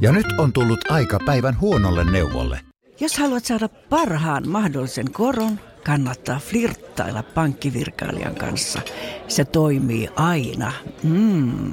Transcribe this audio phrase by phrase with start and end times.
[0.00, 2.60] Ja nyt on tullut aika päivän huonolle neuvolle.
[3.00, 8.80] Jos haluat saada parhaan mahdollisen koron, kannattaa flirttailla pankkivirkailijan kanssa.
[9.28, 10.72] Se toimii aina.
[11.02, 11.72] Mm.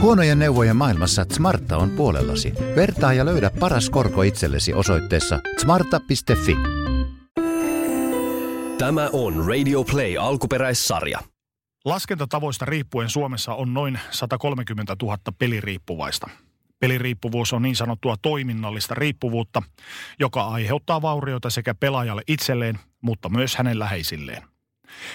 [0.00, 2.52] Huonojen neuvojen maailmassa Smarta on puolellasi.
[2.76, 6.56] Vertaa ja löydä paras korko itsellesi osoitteessa smarta.fi.
[8.78, 11.18] Tämä on Radio Play alkuperäissarja.
[11.84, 16.28] Laskentatavoista riippuen Suomessa on noin 130 000 peliriippuvaista.
[16.80, 19.62] Peliriippuvuus on niin sanottua toiminnallista riippuvuutta,
[20.18, 24.42] joka aiheuttaa vaurioita sekä pelaajalle itselleen, mutta myös hänen läheisilleen.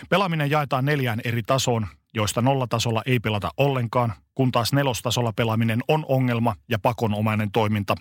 [0.09, 6.05] Pelaaminen jaetaan neljään eri tasoon, joista nollatasolla ei pelata ollenkaan, kun taas nelostasolla pelaaminen on
[6.07, 7.95] ongelma ja pakonomainen toiminta,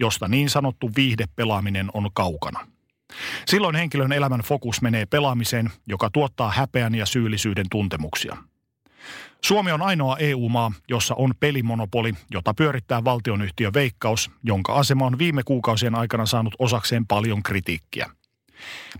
[0.00, 2.66] josta niin sanottu viihdepelaaminen on kaukana.
[3.46, 8.36] Silloin henkilön elämän fokus menee pelaamiseen, joka tuottaa häpeän ja syyllisyyden tuntemuksia.
[9.44, 15.42] Suomi on ainoa EU-maa, jossa on pelimonopoli, jota pyörittää valtionyhtiö Veikkaus, jonka asema on viime
[15.44, 18.10] kuukausien aikana saanut osakseen paljon kritiikkiä.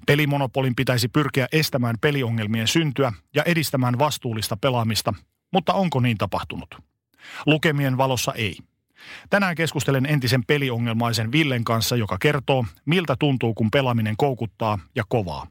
[0.06, 5.14] Pelimonopolin pitäisi pyrkiä estämään peliongelmien syntyä ja edistämään vastuullista pelaamista,
[5.52, 6.74] mutta onko niin tapahtunut?
[7.46, 8.56] Lukemien valossa ei.
[9.30, 15.46] Tänään keskustelen entisen peliongelmaisen Villen kanssa, joka kertoo, miltä tuntuu, kun pelaaminen koukuttaa ja kovaa.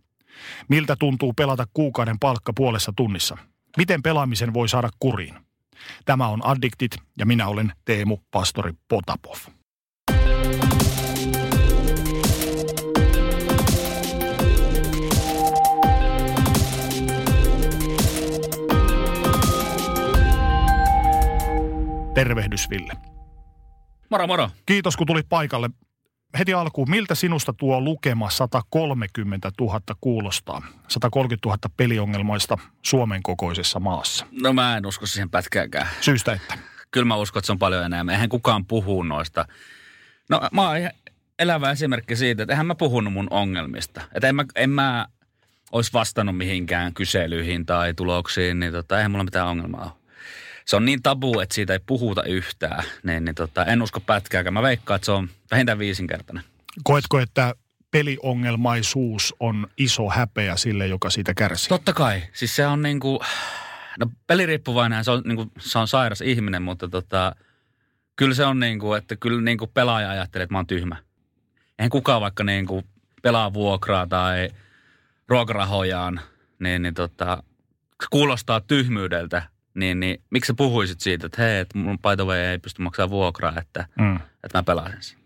[0.68, 3.38] Miltä tuntuu pelata kuukauden palkka puolessa tunnissa.
[3.78, 5.36] Miten pelaamisen voi saada kuriin?
[6.06, 9.38] Tämä on Addictit ja minä olen Teemu Pastori Potapov.
[22.14, 22.94] Tervehdys Ville.
[24.10, 24.50] Moro moro.
[24.66, 25.70] Kiitos kun tulit paikalle.
[26.38, 30.62] Heti alkuun, miltä sinusta tuo lukema 130 000 kuulostaa?
[30.88, 34.26] 130 000 peliongelmaista Suomen kokoisessa maassa.
[34.42, 35.88] No mä en usko siihen pätkääkään.
[36.02, 36.58] Syystä että?
[36.92, 38.14] Kyllä mä uskon, että se on paljon enemmän.
[38.14, 39.46] Eihän kukaan puhu noista.
[40.30, 40.92] No mä oon ihan
[41.40, 44.02] elävä esimerkki siitä, että eihän mä puhunut mun ongelmista.
[44.16, 45.08] Että en mä, en mä
[45.72, 49.99] olisi vastannut mihinkään kyselyihin tai tuloksiin, niin tota, eihän mulla mitään ongelmaa ole
[50.70, 54.54] se on niin tabu, että siitä ei puhuta yhtään, niin, niin tota, en usko pätkääkään.
[54.54, 56.44] Mä veikkaan, että se on vähintään viisinkertainen.
[56.84, 57.56] Koetko, että
[57.92, 61.70] peliongelmaisuus on iso häpeä sille, joka siitä kärsii?
[61.70, 62.24] Totta kai.
[62.34, 63.22] Siis se on niinku,
[64.00, 67.36] no peliriippuvainen se on, niinku, se on sairas ihminen, mutta tota,
[68.16, 70.96] kyllä se on niinku, että kyllä niinku pelaaja ajattelee, että mä oon tyhmä.
[71.80, 72.84] Eihän kukaan vaikka niinku
[73.22, 74.50] pelaa vuokraa tai
[75.28, 76.22] ruokarahojaan,
[76.60, 77.44] niin, niin tota,
[78.10, 79.44] kuulostaa tyhmyydeltä,
[79.74, 83.54] niin, niin miksi sä puhuisit siitä, että hei, että mun way ei pysty maksamaan vuokraa,
[83.58, 84.16] että, mm.
[84.44, 85.20] että mä pelaisin sen.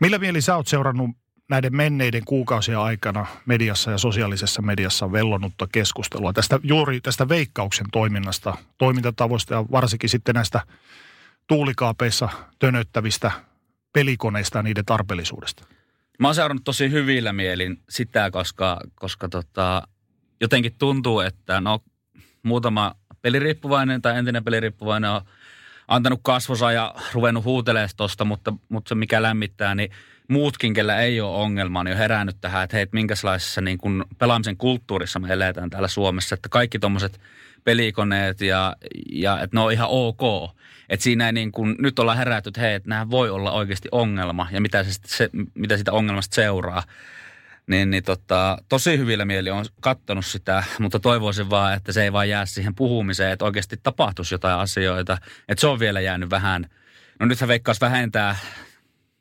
[0.00, 1.10] Millä mieli sä oot seurannut
[1.50, 8.56] näiden menneiden kuukausien aikana mediassa ja sosiaalisessa mediassa vellonutta keskustelua tästä juuri tästä veikkauksen toiminnasta,
[8.78, 10.60] toimintatavoista ja varsinkin sitten näistä
[11.46, 12.28] tuulikaapeissa
[12.58, 13.30] tönöttävistä
[13.92, 15.64] pelikoneista ja niiden tarpeellisuudesta?
[16.18, 19.82] Mä oon seurannut tosi hyvillä mielin sitä, koska, koska tota,
[20.40, 21.80] jotenkin tuntuu, että no
[22.42, 22.94] muutama
[23.24, 25.20] peliriippuvainen tai entinen peliriippuvainen on
[25.88, 29.90] antanut kasvonsa ja ruvennut huutelemaan tuosta, mutta, mutta se mikä lämmittää, niin
[30.28, 34.56] muutkin, kellä ei ole ongelmaa, niin on herännyt tähän, että hei, minkälaisessa niin kuin pelaamisen
[34.56, 37.20] kulttuurissa me eletään täällä Suomessa, että kaikki tuommoiset
[37.64, 38.76] pelikoneet ja,
[39.12, 40.50] ja että ne on ihan ok.
[40.88, 43.88] Että siinä ei niin kuin, nyt ollaan herätty, että hei, että nämä voi olla oikeasti
[43.92, 46.82] ongelma ja mitä, se, se, mitä sitä ongelmasta seuraa.
[47.66, 52.12] Niin, niin tota, tosi hyvillä mieli on kattonut sitä, mutta toivoisin vaan, että se ei
[52.12, 55.18] vaan jää siihen puhumiseen, että oikeasti tapahtuisi jotain asioita.
[55.48, 56.66] Että se on vielä jäänyt vähän,
[57.20, 58.36] no nythän veikkaus vähentää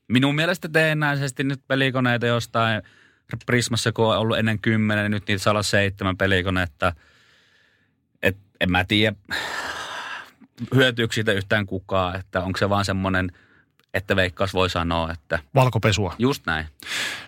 [0.07, 2.81] minun mielestä teennäisesti nyt pelikoneita jostain
[3.45, 6.93] Prismassa, kun on ollut ennen kymmenen, niin nyt niitä saa olla seitsemän pelikonetta.
[8.21, 9.15] Et en mä tiedä,
[10.75, 13.31] hyötyykö siitä yhtään kukaan, että onko se vaan semmoinen–
[13.93, 15.39] että Veikkaus voi sanoa, että...
[15.55, 16.15] Valkopesua.
[16.19, 16.65] Just näin.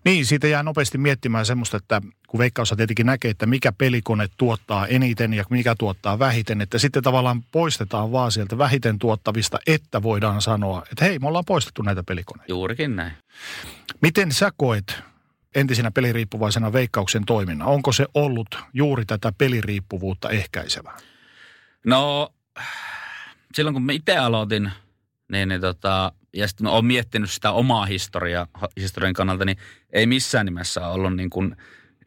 [0.05, 4.87] Niin, siitä jää nopeasti miettimään semmoista, että kun Veikkaus tietenkin näkee, että mikä pelikone tuottaa
[4.87, 10.41] eniten ja mikä tuottaa vähiten, että sitten tavallaan poistetaan vaan sieltä vähiten tuottavista, että voidaan
[10.41, 12.51] sanoa, että hei, me ollaan poistettu näitä pelikoneita.
[12.51, 13.11] Juurikin näin.
[14.01, 15.03] Miten sä koet
[15.55, 17.67] entisenä peliriippuvaisena Veikkauksen toiminnan?
[17.67, 20.97] Onko se ollut juuri tätä peliriippuvuutta ehkäisevää?
[21.85, 22.33] No,
[23.53, 24.71] silloin kun mä itse aloitin,
[25.31, 28.47] niin, niin tota, ja sitten olen miettinyt sitä omaa historiaa,
[28.79, 29.57] historian kannalta, niin
[29.93, 31.55] ei missään nimessä ollut niin kuin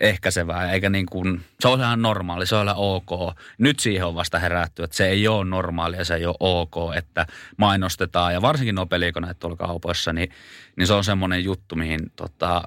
[0.01, 3.37] ehkäisevää, eikä niin kuin, se on ihan normaali, se on ihan ok.
[3.59, 7.27] Nyt siihen on vasta herätty, että se ei ole normaalia, se ei ole ok, että
[7.57, 10.31] mainostetaan, ja varsinkin nuo pelikoneet tuolla kaupoissa, niin,
[10.77, 12.63] niin se on semmoinen juttu, mihin tota,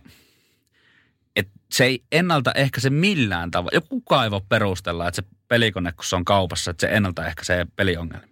[1.72, 5.92] se ei ennalta ehkä se millään tavalla, joku kukaan ei voi perustella, että se pelikone,
[5.92, 8.31] kun se on kaupassa, että se ennalta ehkä se peliongelmia.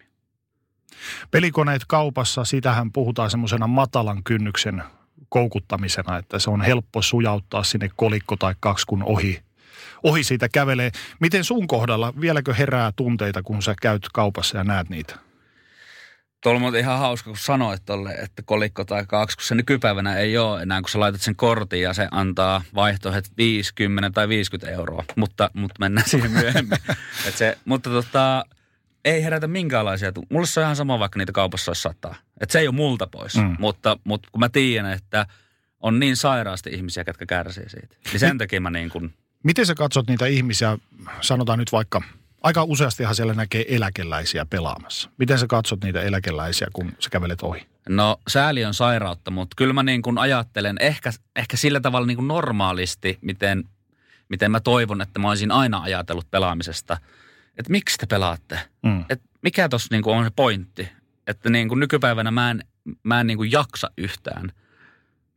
[1.32, 4.84] Pelikoneet kaupassa, sitähän puhutaan semmoisena matalan kynnyksen
[5.30, 9.40] koukuttamisena, että se on helppo sujauttaa sinne kolikko tai kaksi, kun ohi,
[10.04, 10.92] ohi siitä kävelee.
[11.20, 15.16] Miten sun kohdalla, vieläkö herää tunteita, kun sä käyt kaupassa ja näet niitä?
[16.44, 20.38] Tuolla on ihan hauska, kun sanoit tolle, että kolikko tai kaksi, kun se nykypäivänä ei
[20.38, 25.04] ole enää, kun sä laitat sen kortin ja se antaa vaihtoehdot 50 tai 50 euroa,
[25.16, 26.78] mutta, mutta mennään siihen myöhemmin.
[27.28, 28.46] Et se, mutta tota,
[29.06, 30.12] ei herätä minkäänlaisia.
[30.30, 32.16] Mulle se on ihan sama, vaikka niitä kaupassa olisi sataa.
[32.42, 33.56] Et se ei ole multa pois, mm.
[33.60, 35.26] mutta, mutta kun mä tiedän, että
[35.80, 39.14] on niin sairaasti ihmisiä, jotka kärsii siitä, niin sen takia mä niin kuin...
[39.44, 40.78] Miten sä katsot niitä ihmisiä,
[41.22, 42.02] sanotaan nyt vaikka–
[42.42, 45.10] aika useastihan siellä näkee eläkeläisiä pelaamassa.
[45.18, 47.68] Miten sä katsot niitä eläkeläisiä, kun sä kävelet ohi?
[47.90, 52.18] No sääli on sairautta, mutta kyllä mä niin kuin ajattelen ehkä, ehkä sillä tavalla niin
[52.18, 53.64] kuin normaalisti, miten,
[54.30, 56.98] miten mä toivon, että mä olisin aina ajatellut pelaamisesta.
[57.60, 58.60] Että miksi te pelaatte?
[58.84, 59.06] Mm.
[59.10, 60.90] Et mikä tuossa niin on se pointti?
[61.28, 62.64] Että niin kuin nykypäivänä mä en,
[63.04, 64.52] mä en niin kuin jaksa yhtään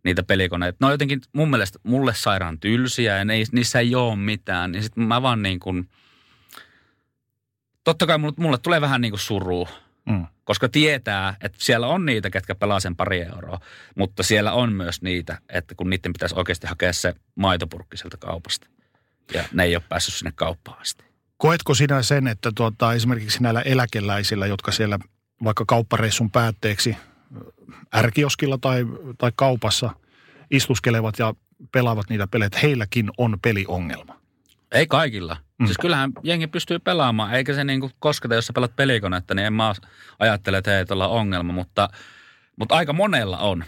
[0.05, 0.77] niitä pelikoneita.
[0.81, 4.73] Ne on jotenkin mun mielestä mulle sairaan tylsiä ja ne, niissä ei ole mitään.
[4.73, 5.89] Niin sitten mä vaan niin kuin–
[7.85, 9.69] totta kai mulle, mulle tulee vähän niin kuin surua,
[10.07, 10.27] mm.
[10.45, 13.61] koska tietää, että siellä on niitä, ketkä pelaa sen pari euroa,
[13.97, 18.69] mutta siellä on myös niitä, että kun niiden pitäisi oikeasti hakea se maitopurkki sieltä kaupasta
[19.35, 21.05] ja ne ei ole päässyt sinne kauppaan asti.
[21.43, 24.99] Koetko sinä sen, että tuota, esimerkiksi näillä eläkeläisillä, jotka siellä
[25.44, 26.97] vaikka kauppareissun päätteeksi
[27.94, 28.87] ärkioskilla tai,
[29.19, 29.91] tai kaupassa
[30.50, 31.35] istuskelevat ja
[31.73, 34.21] pelaavat niitä pelejä, että heilläkin on peliongelma?
[34.73, 35.37] Ei kaikilla.
[35.59, 35.67] Mm.
[35.67, 39.53] Siis kyllähän jengi pystyy pelaamaan, eikä se niinku kosketa, jos sä pelat pelikonetta, niin en
[39.53, 39.75] mä
[40.19, 41.89] ajattele, että ei tuolla ongelma, mutta,
[42.56, 43.65] mutta aika monella on.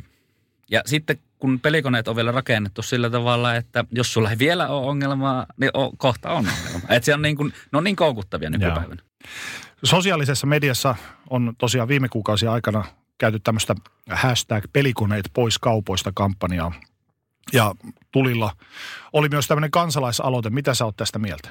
[0.70, 4.86] Ja sitten kun pelikoneet on vielä rakennettu sillä tavalla, että jos sulla ei vielä ole
[4.86, 6.88] ongelmaa, niin o, kohta on ongelma.
[6.88, 9.02] Että se on niin kuin, ne on niin koukuttavia nykypäivänä.
[9.84, 10.94] Sosiaalisessa mediassa
[11.30, 12.84] on tosiaan viime kuukausien aikana
[13.18, 13.74] käyty tämmöistä
[14.10, 16.72] hashtag pelikoneet pois kaupoista kampanjaa.
[17.52, 17.74] Ja
[18.12, 18.56] tulilla
[19.12, 20.50] oli myös tämmöinen kansalaisaloite.
[20.50, 21.48] Mitä sä oot tästä mieltä?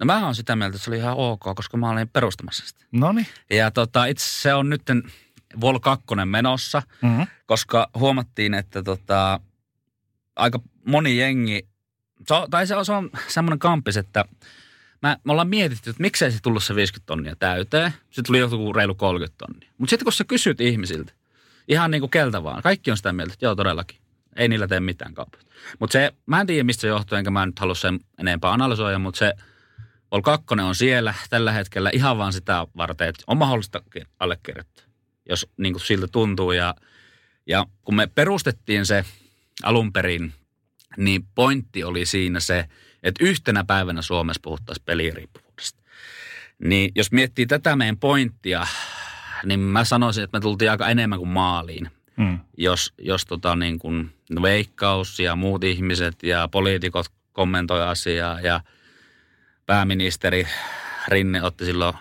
[0.00, 2.84] No mä oon sitä mieltä, että se oli ihan ok, koska mä olin perustamassa sitä.
[2.92, 3.14] No
[3.50, 4.82] Ja tota, itse se on nyt
[5.60, 7.26] Vol 2 menossa, mm-hmm.
[7.46, 9.40] koska huomattiin, että tota,
[10.36, 11.68] aika moni jengi,
[12.26, 14.24] se on, tai se on, se on semmoinen kampis, että
[15.02, 17.92] mä, me ollaan mietitty, että miksei se tullut se 50 tonnia täyteen.
[18.10, 19.70] Se tuli joku reilu 30 tonnia.
[19.78, 21.12] Mutta sitten kun sä kysyt ihmisiltä,
[21.68, 23.98] ihan niin kuin keltä vaan, kaikki on sitä mieltä, että joo todellakin.
[24.36, 25.52] Ei niillä tee mitään kaupasta.
[25.78, 28.98] Mutta se, mä en tiedä mistä se johtuu, enkä mä nyt halua sen enempää analysoida,
[28.98, 29.34] mutta se
[30.12, 33.82] Vol 2 on siellä tällä hetkellä ihan vaan sitä varten, että on mahdollista
[34.20, 34.81] allekirjoittaa,
[35.28, 36.52] jos niin kuin siltä tuntuu.
[36.52, 36.74] Ja,
[37.46, 39.04] ja kun me perustettiin se
[39.62, 40.32] alun perin,
[40.96, 42.64] niin pointti oli siinä se,
[43.02, 45.82] että yhtenä päivänä Suomessa puhuttaisiin peliriippuvuudesta.
[46.64, 48.66] Niin jos miettii tätä meidän pointtia,
[49.44, 52.38] niin mä sanoisin, että me tultiin aika enemmän kuin maaliin– Mm.
[52.56, 54.10] Jos, jos tota niin kuin
[54.42, 58.60] veikkaus ja muut ihmiset ja poliitikot kommentoi asiaa ja
[59.66, 60.46] pääministeri
[61.08, 61.94] Rinne otti silloin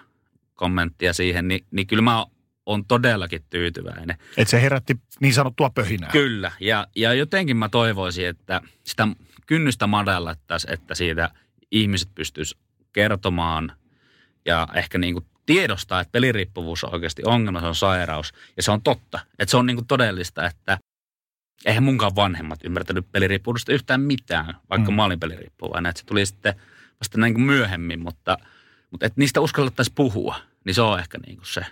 [0.56, 2.26] kommenttia siihen, niin, niin kyllä mä
[2.66, 4.18] on todellakin tyytyväinen.
[4.38, 6.10] Että se herätti niin sanottua pöhinää.
[6.12, 9.08] Kyllä, ja, ja jotenkin mä toivoisin, että sitä
[9.46, 11.30] kynnystä madallattaisiin, että siitä
[11.72, 12.64] ihmiset pystyisivät
[12.94, 13.72] kertomaan
[14.46, 18.34] ja ehkä niin kuin tiedostaa, että peliriippuvuus on oikeasti ongelma, se on sairaus.
[18.58, 20.78] Ja se on totta, että se on niin kuin todellista, että
[21.66, 24.96] eihän munkaan vanhemmat ymmärtänyt peliriippuvuudesta yhtään mitään, vaikka mm.
[24.96, 25.90] mä olin peliriippuvainen.
[25.90, 26.54] Että se tuli sitten
[27.00, 28.38] vasta niin kuin myöhemmin, mutta,
[28.92, 30.36] mutta että niistä uskallettaisiin puhua,
[30.66, 31.66] niin se on ehkä niin kuin se.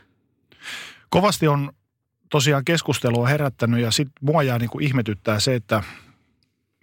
[1.10, 1.72] Kovasti on
[2.30, 5.84] tosiaan keskustelua herättänyt ja sitten mua jää niin kuin ihmetyttää se, että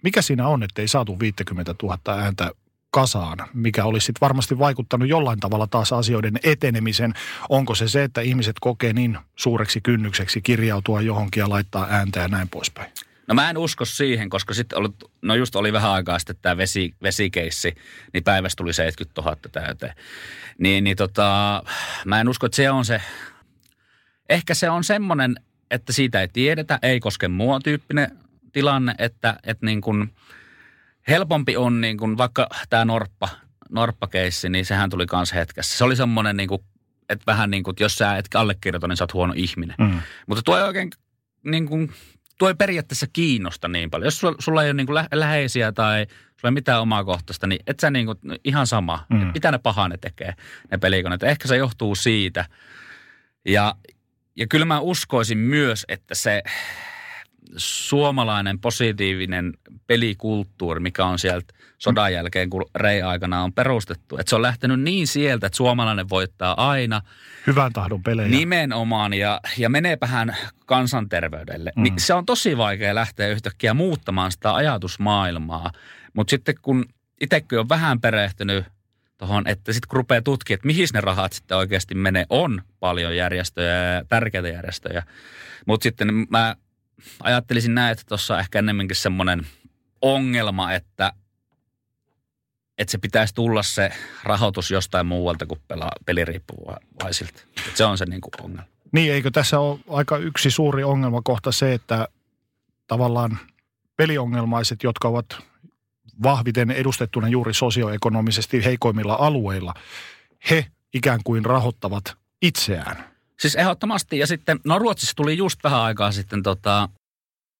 [0.03, 2.51] mikä siinä on, että ei saatu 50 000 ääntä
[2.91, 7.13] kasaan, mikä olisi sitten varmasti vaikuttanut jollain tavalla taas asioiden etenemisen.
[7.49, 12.27] Onko se se, että ihmiset kokee niin suureksi kynnykseksi kirjautua johonkin ja laittaa ääntä ja
[12.27, 12.91] näin poispäin?
[13.27, 14.89] No mä en usko siihen, koska sitten oli,
[15.21, 17.75] no just oli vähän aikaa sitten tämä vesi, vesikeissi,
[18.13, 19.93] niin päivässä tuli 70 000 täyteen.
[20.57, 21.63] Niin, niin tota,
[22.05, 23.01] mä en usko, että se on se,
[24.29, 25.35] ehkä se on semmoinen,
[25.71, 28.17] että siitä ei tiedetä, ei koske mua tyyppinen
[28.53, 30.09] tilanne, että, että niin kuin–
[31.07, 33.29] helpompi on niin kuin vaikka tämä Norppa,
[33.69, 35.77] Norppa-keissi, niin sehän tuli kans hetkessä.
[35.77, 36.61] Se oli semmoinen niin kuin,
[37.09, 39.75] että vähän niin kuin, että jos sä et allekirjoita, niin sä oot huono ihminen.
[39.79, 39.99] Mm.
[40.27, 40.89] Mutta tuo ei oikein
[41.43, 41.91] niin kuin,
[42.37, 44.07] tuo ei periaatteessa kiinnosta niin paljon.
[44.07, 47.47] Jos sulla, sulla ei ole niin kuin lä- läheisiä tai sulla ei mitään omaa kohtaista,
[47.47, 49.05] niin et sä niin kuin, ihan sama.
[49.09, 49.31] Mm.
[49.33, 50.33] Mitä ne pahaa ne tekee,
[50.71, 51.23] ne pelikoneet.
[51.23, 52.45] Ehkä se johtuu siitä.
[53.45, 53.75] Ja,
[54.37, 56.43] ja kyllä mä uskoisin myös, että se
[57.55, 59.53] suomalainen positiivinen
[59.87, 64.17] pelikulttuuri, mikä on sieltä sodan jälkeen, kun Rei aikana on perustettu.
[64.17, 67.01] Että se on lähtenyt niin sieltä, että suomalainen voittaa aina.
[67.47, 68.29] Hyvän tahdon pelejä.
[68.29, 71.71] Nimenomaan, ja, ja meneepähän kansanterveydelle.
[71.75, 71.83] Mm.
[71.83, 75.71] Niin se on tosi vaikea lähteä yhtäkkiä muuttamaan sitä ajatusmaailmaa.
[76.13, 76.85] Mutta sitten kun
[77.21, 78.65] itsekin on vähän perehtynyt
[79.17, 83.15] tuohon, että sitten kun rupeaa tutkimaan, että mihin ne rahat sitten oikeasti menee, on paljon
[83.15, 85.03] järjestöjä ja tärkeitä järjestöjä.
[85.65, 86.55] Mutta sitten mä
[87.23, 89.47] ajattelisin näin, että tuossa on ehkä enemmänkin semmoinen
[90.01, 91.13] ongelma, että,
[92.77, 93.91] että se pitäisi tulla se
[94.23, 97.41] rahoitus jostain muualta kuin pelaa, peliriippuvaisilta.
[97.57, 98.67] Että se on se niin kuin ongelma.
[98.91, 102.07] Niin, eikö tässä ole aika yksi suuri ongelma kohta se, että
[102.87, 103.39] tavallaan
[103.95, 105.25] peliongelmaiset, jotka ovat
[106.23, 109.73] vahviten edustettuna juuri sosioekonomisesti heikoimmilla alueilla,
[110.49, 113.03] he ikään kuin rahoittavat itseään.
[113.39, 114.19] Siis ehdottomasti.
[114.19, 116.89] Ja sitten, no Ruotsissa tuli just vähän aikaa sitten tota,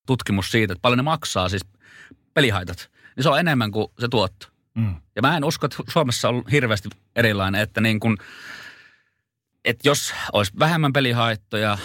[0.06, 1.66] tutkimus siitä, että paljon ne maksaa siis
[2.34, 2.90] pelihaitat.
[3.16, 4.48] Niin se on enemmän kuin se tuotto.
[4.76, 4.96] Mm.
[5.16, 8.18] Ja mä en usko, että Suomessa on hirveästi erilainen, että niin kun,
[9.66, 11.78] että jos olisi vähemmän pelihaittoja,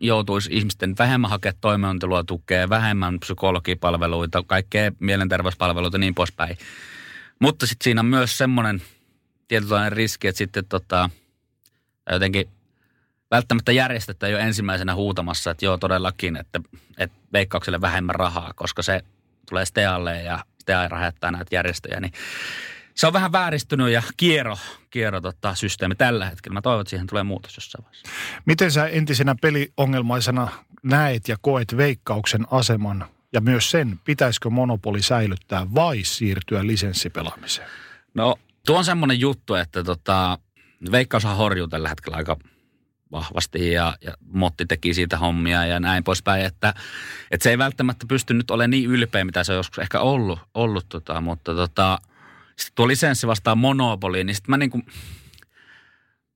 [0.00, 6.58] joutuisi ihmisten vähemmän hakea toimeentuloa tukea, vähemmän psykologipalveluita, kaikkea mielenterveyspalveluita ja niin poispäin.
[7.38, 8.82] Mutta sitten siinä on myös semmoinen
[9.48, 11.10] tietynlainen riski, että sitten tota,
[12.12, 12.48] jotenkin
[13.30, 16.60] välttämättä järjestettä jo ensimmäisenä huutamassa, että joo todellakin, että,
[16.98, 19.02] että veikkaukselle vähemmän rahaa, koska se
[19.48, 22.12] tulee Stealle ja Stea rahoittaa näitä järjestöjä, niin
[22.96, 24.58] se on vähän vääristynyt ja kierro,
[24.90, 26.54] kierro tota, systeemi tällä hetkellä.
[26.54, 28.08] Mä toivon, että siihen tulee muutos jossain vaiheessa.
[28.44, 30.48] Miten sä entisenä peliongelmaisena
[30.82, 37.68] näet ja koet veikkauksen aseman ja myös sen, pitäisikö monopoli säilyttää vai siirtyä lisenssipelaamiseen?
[38.14, 38.36] No
[38.66, 40.38] tuo on semmoinen juttu, että tota,
[40.90, 42.36] veikkaushan horjuu tällä hetkellä aika
[43.12, 46.74] vahvasti ja, ja Motti teki siitä hommia ja näin poispäin, että,
[47.30, 50.38] että se ei välttämättä pysty nyt olemaan niin ylpeä, mitä se on joskus ehkä ollut,
[50.54, 51.98] ollut tota, mutta tota,
[52.58, 54.86] sitten tuo lisenssi vastaa monopoliin, niin sitten mä, niin kuin,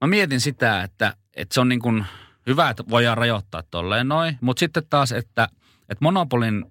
[0.01, 2.05] mä mietin sitä, että, että se on niin kuin
[2.47, 5.49] hyvä, että voidaan rajoittaa tolleen noin, mutta sitten taas, että,
[5.81, 6.65] että monopolin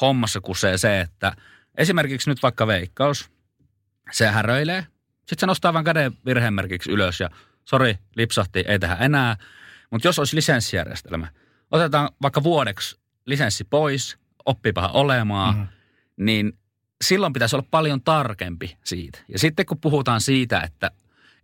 [0.00, 1.36] hommassa kusee se, että
[1.78, 3.30] esimerkiksi nyt vaikka veikkaus,
[4.12, 4.86] se häröilee,
[5.18, 7.30] sitten se nostaa vain käden virhemerkiksi ylös ja
[7.64, 9.36] sori, lipsahti, ei tähän enää.
[9.90, 11.28] Mutta jos olisi lisenssijärjestelmä,
[11.70, 12.96] otetaan vaikka vuodeksi
[13.26, 15.66] lisenssi pois, oppipahan olemaan, mm.
[16.16, 16.58] niin
[17.04, 19.18] silloin pitäisi olla paljon tarkempi siitä.
[19.28, 20.90] Ja sitten kun puhutaan siitä, että,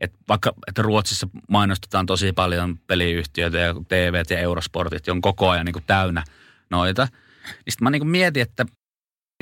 [0.00, 5.66] että vaikka että Ruotsissa mainostetaan tosi paljon peliyhtiöitä ja TV ja Eurosportit on koko ajan
[5.66, 6.24] niin kuin täynnä
[6.70, 7.08] noita,
[7.44, 8.66] niin sitten mä niin kuin mietin, että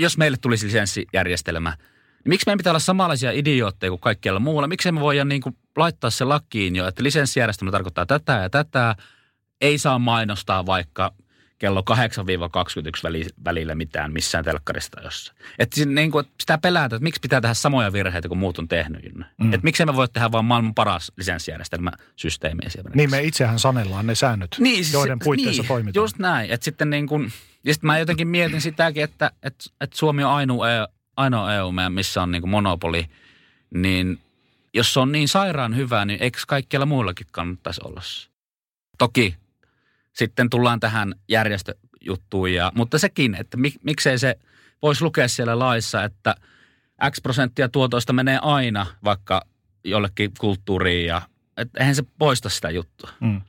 [0.01, 4.69] jos meille tulisi lisenssijärjestelmä, niin miksi meidän pitää olla samanlaisia idiootteja kuin kaikkialla muualla?
[4.69, 8.97] Miksi me voidaan niin kuin laittaa se lakiin jo, että lisenssijärjestelmä tarkoittaa tätä ja tätä,
[9.61, 11.13] ei saa mainostaa vaikka–
[11.59, 11.95] kello 8-21
[13.45, 15.35] välillä mitään missään telkkarista jossa.
[15.59, 19.15] Että niin kuin, sitä pelätä, että miksi pitää tehdä samoja virheitä kuin muut on tehnyt.
[19.15, 19.53] Mm.
[19.53, 22.61] Että miksi me voi tehdä vaan maailman paras lisenssijärjestelmä systeemi
[22.95, 26.03] Niin me itsehän sanellaan ne säännöt, niin, joiden puitteissa niin, toimitaan.
[26.03, 26.51] Just näin.
[26.51, 27.33] Että sitten niin kuin,
[27.65, 30.87] ja sitten mä jotenkin mietin sitäkin, että, että, että Suomi on ainoa, EU,
[31.17, 33.07] ainoa EU, missä on niin kuin monopoli,
[33.75, 34.19] niin
[34.75, 38.01] jos se on niin sairaan hyvä, niin eikö kaikkialla muillakin kannattaisi olla
[38.99, 39.37] Toki
[40.19, 44.39] sitten tullaan tähän järjestöjuttuun, ja, mutta sekin, että mik, miksei se
[44.83, 46.35] voisi lukea siellä laissa, että
[47.11, 49.43] X prosenttia tuotoista menee aina vaikka
[49.85, 51.23] jollekin kulttuuriin ja
[51.57, 53.11] että eihän se poista sitä juttua.
[53.21, 53.41] Mm.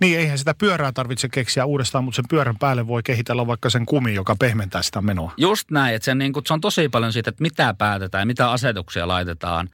[0.00, 3.86] Niin, eihän sitä pyörää tarvitse keksiä uudestaan, mutta sen pyörän päälle voi kehitellä vaikka sen
[3.86, 5.32] kumi, joka pehmentää sitä menoa.
[5.36, 8.26] Just näin, että se, niin kuin, se on tosi paljon siitä, että mitä päätetään ja
[8.26, 9.70] mitä asetuksia laitetaan.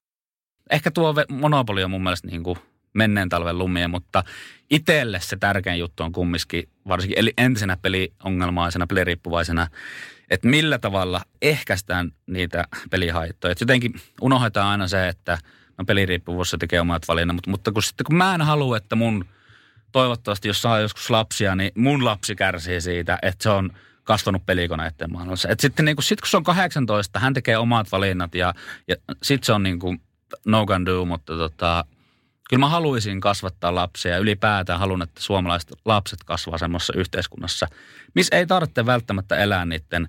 [0.71, 2.59] Ehkä tuo monopoli on mun mielestä niin kuin
[2.95, 4.25] menneen talven lumia, mutta
[4.71, 9.67] itselle se tärkein juttu on kumminkin, varsinkin eli entisenä peliongelmaisena, peliriippuvaisena,
[10.31, 13.53] että millä tavalla ehkäistään niitä pelihaittoja.
[13.53, 15.39] Et jotenkin unohdetaan aina se, että
[15.79, 19.25] no peliriippuvuus tekee omat valinnat, mutta, mutta kun, sitten kun mä en halua, että mun
[19.93, 23.71] toivottavasti, jos saa joskus lapsia, niin mun lapsi kärsii siitä, että se on
[24.05, 25.49] kasvanut pelikoneiden maailmassa.
[25.49, 28.55] Et sitten niin kun, sit kun se on 18, hän tekee omat valinnat ja,
[28.89, 30.01] ja sitten se on niin kuin
[30.47, 31.85] no can do, mutta tota,
[32.49, 37.67] kyllä mä haluaisin kasvattaa lapsia ja ylipäätään haluan, että suomalaiset lapset kasvaa semmoisessa yhteiskunnassa,
[38.15, 40.09] missä ei tarvitse välttämättä elää niiden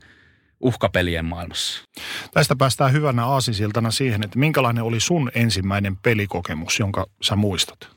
[0.60, 1.84] uhkapelien maailmassa.
[2.34, 7.90] Tästä päästään hyvänä aasisiltana siihen, että minkälainen oli sun ensimmäinen pelikokemus, jonka sä muistat?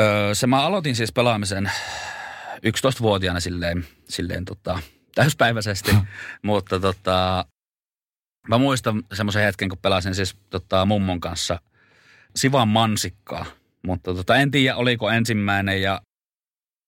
[0.00, 1.70] Öö, se mä aloitin siis pelaamisen
[2.56, 4.78] 11-vuotiaana silleen, silleen tota,
[5.14, 5.94] täyspäiväisesti,
[6.42, 7.46] mutta tota,
[8.48, 11.60] mä muistan semmoisen hetken, kun pelasin siis tota, mummon kanssa–
[12.36, 13.46] Sivan mansikkaa.
[13.86, 16.00] Mutta tota, en tiedä, oliko ensimmäinen ja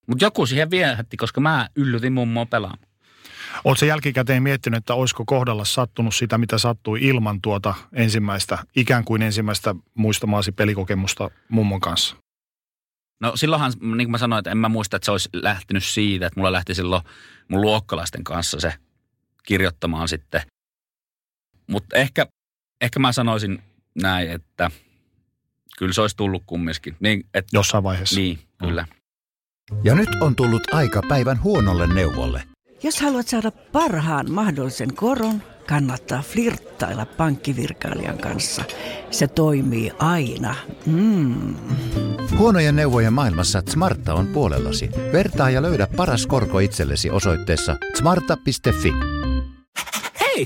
[0.07, 2.89] Mutta joku siihen viehätti, koska mä yllytin mummoa pelaamaan.
[3.63, 9.21] Oletko jälkikäteen miettinyt, että olisiko kohdalla sattunut sitä, mitä sattui ilman tuota ensimmäistä, ikään kuin
[9.21, 12.15] ensimmäistä muistamaasi pelikokemusta mummon kanssa?
[13.21, 16.27] No silloinhan, niin kuin mä sanoin, että en mä muista, että se olisi lähtenyt siitä,
[16.27, 17.03] että mulla lähti silloin
[17.47, 18.73] mun luokkalaisten kanssa se
[19.45, 20.41] kirjoittamaan sitten.
[21.67, 22.25] Mutta ehkä,
[22.81, 23.63] ehkä mä sanoisin
[24.01, 24.71] näin, että
[25.79, 26.95] kyllä se olisi tullut kumminkin.
[26.99, 28.15] Niin, et, Jossain vaiheessa.
[28.15, 28.85] Niin, kyllä.
[29.83, 32.43] Ja nyt on tullut aika päivän huonolle neuvolle.
[32.83, 38.63] Jos haluat saada parhaan mahdollisen koron, kannattaa flirttailla pankkivirkailijan kanssa.
[39.11, 40.55] Se toimii aina.
[40.85, 41.55] Mm.
[42.37, 44.89] Huonojen neuvojen maailmassa Smarta on puolellasi.
[45.13, 48.93] Vertaa ja löydä paras korko itsellesi osoitteessa smarta.fi.
[50.19, 50.45] Hei!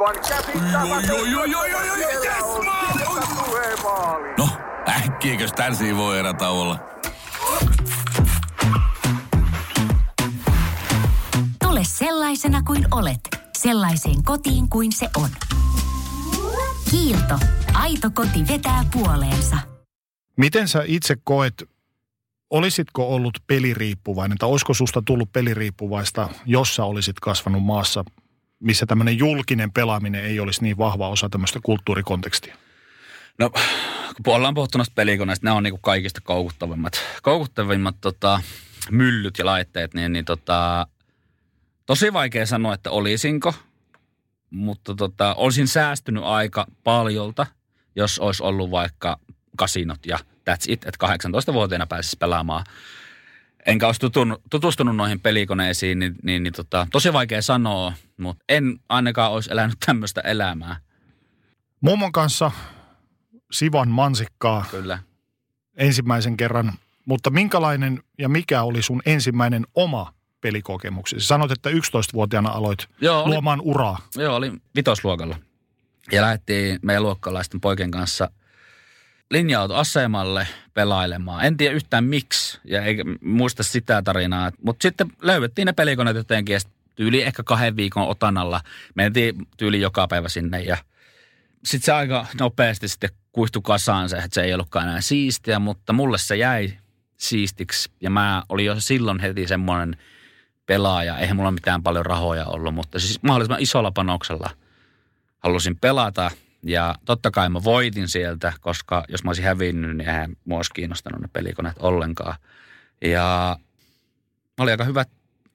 [0.00, 2.44] Oi, oi, oi, oi, oi, oi, yes,
[4.38, 4.48] No,
[4.88, 6.78] äkkiäkös tän voi erätauolla?
[11.64, 13.20] Tule sellaisena kuin olet,
[13.58, 15.28] sellaiseen kotiin kuin se on.
[16.90, 17.38] Kiilto.
[17.74, 19.56] Aito koti vetää puoleensa.
[20.36, 21.64] Miten sä itse koet,
[22.50, 28.04] olisitko ollut peliriippuvainen tai olisiko susta tullut peliriippuvaista, jos sä olisit kasvanut maassa,
[28.60, 32.56] missä tämmöinen julkinen pelaaminen ei olisi niin vahva osa tämmöistä kulttuurikontekstia?
[33.38, 33.50] No,
[34.24, 38.40] kun ollaan puhuttu noista pelikoneista, ne on niinku kaikista koukuttavimmat, koukuttavimmat tota,
[38.90, 40.86] myllyt ja laitteet, niin, niin tota,
[41.86, 43.54] tosi vaikea sanoa, että olisinko,
[44.50, 47.46] mutta tota, olisin säästynyt aika paljolta,
[47.96, 49.20] jos olisi ollut vaikka
[49.56, 50.18] kasinot ja
[50.50, 52.64] that's it, että 18-vuotiaana pääsisi pelaamaan.
[53.68, 58.80] Enkä olisi tutustunut, tutustunut noihin pelikoneisiin, niin, niin, niin tota, tosi vaikea sanoa, mutta en
[58.88, 60.76] ainakaan olisi elänyt tämmöistä elämää.
[61.80, 62.50] Mummon kanssa
[63.52, 64.98] Sivan mansikkaa Kyllä.
[65.76, 66.72] ensimmäisen kerran,
[67.06, 71.26] mutta minkälainen ja mikä oli sun ensimmäinen oma pelikokemuksesi?
[71.26, 73.98] Sanoit, että 11-vuotiaana aloit Joo, oli- luomaan uraa.
[74.16, 75.36] Joo, oli vitosluokalla.
[76.12, 78.30] Ja lähdettiin meidän luokkalaisten poikien kanssa
[79.30, 81.44] linja-autoasemalle pelailemaan.
[81.44, 84.52] En tiedä yhtään miksi ja eikä muista sitä tarinaa.
[84.62, 86.60] Mutta sitten löydettiin ne pelikoneet jotenkin ja
[86.94, 88.60] tyyli ehkä kahden viikon otanalla.
[88.94, 90.76] Mentiin tyyli joka päivä sinne ja
[91.64, 95.92] sitten se aika nopeasti sitten kuihtui kasaan se, että se ei ollutkaan enää siistiä, mutta
[95.92, 96.78] mulle se jäi
[97.16, 97.90] siistiksi.
[98.00, 99.96] Ja mä olin jo silloin heti semmoinen
[100.66, 101.18] pelaaja.
[101.18, 104.50] Eihän mulla mitään paljon rahoja ollut, mutta siis mahdollisimman isolla panoksella
[105.38, 106.30] halusin pelata.
[106.68, 110.74] Ja totta kai mä voitin sieltä, koska jos mä olisin hävinnyt, niin eihän mua olisi
[110.74, 112.34] kiinnostanut ne pelikoneet ollenkaan.
[113.04, 113.56] Ja
[114.58, 115.04] mä olin aika hyvä,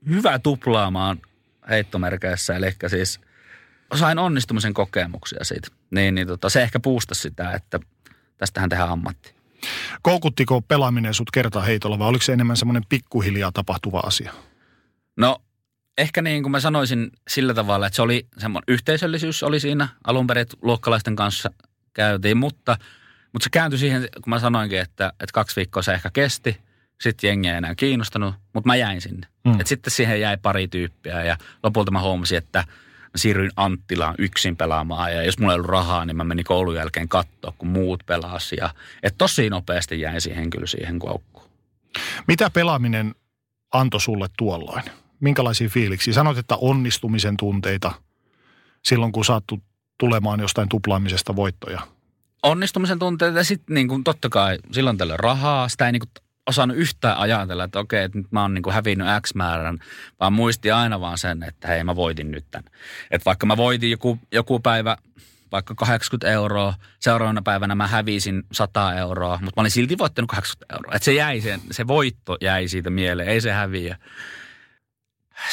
[0.09, 1.21] hyvä tuplaamaan
[1.69, 3.19] heittomerkeissä, eli siis
[3.95, 5.67] sain onnistumisen kokemuksia siitä.
[5.91, 7.79] Niin, niin tota, se ehkä puustasi sitä, että
[8.37, 9.33] tästähän tehdään ammatti.
[10.01, 14.33] Koukuttiko pelaaminen sut kertaa heitolla vai oliko se enemmän semmoinen pikkuhiljaa tapahtuva asia?
[15.17, 15.41] No
[15.97, 20.27] ehkä niin kuin mä sanoisin sillä tavalla, että se oli semmoinen yhteisöllisyys oli siinä alun
[20.27, 21.49] perin, luokkalaisten kanssa
[21.93, 22.77] käytiin, mutta,
[23.33, 26.57] mutta se kääntyi siihen, kun mä sanoinkin, että, että kaksi viikkoa se ehkä kesti,
[27.01, 29.27] sitten jengi ei enää kiinnostanut, mutta mä jäin sinne.
[29.43, 29.59] Mm.
[29.59, 32.59] Et sitten siihen jäi pari tyyppiä ja lopulta mä huomasin, että
[33.13, 36.75] mä siirryin Anttilaan yksin pelaamaan ja jos mulla ei ollut rahaa, niin mä menin koulun
[36.75, 38.55] jälkeen katsoa, kun muut pelasi.
[38.59, 38.69] Ja,
[39.03, 41.49] et tosi nopeasti jäin siihen kyllä siihen koukkuun.
[42.27, 43.15] Mitä pelaaminen
[43.71, 44.83] antoi sulle tuolloin?
[45.23, 46.13] Minkälaisia fiiliksiä?
[46.13, 47.91] Sanoit, että onnistumisen tunteita
[48.85, 49.59] silloin, kun saattu
[49.97, 51.81] tulemaan jostain tuplaamisesta voittoja.
[52.43, 55.69] onnistumisen tunteita ja sitten niin kuin, totta kai silloin tällä rahaa.
[55.69, 56.09] Sitä ei niin kuin,
[56.47, 59.79] osannut yhtään ajatella, että okei, että nyt mä oon niin kuin hävinnyt X määrän,
[60.19, 62.71] vaan muisti aina vaan sen, että hei mä voitin nyt tämän.
[63.11, 64.97] Että vaikka mä voitin joku, joku päivä
[65.51, 70.75] vaikka 80 euroa, seuraavana päivänä mä hävisin 100 euroa, mutta mä olin silti voittanut 80
[70.75, 70.95] euroa.
[70.95, 73.97] Että se jäi, se, se voitto jäi siitä mieleen, ei se häviä.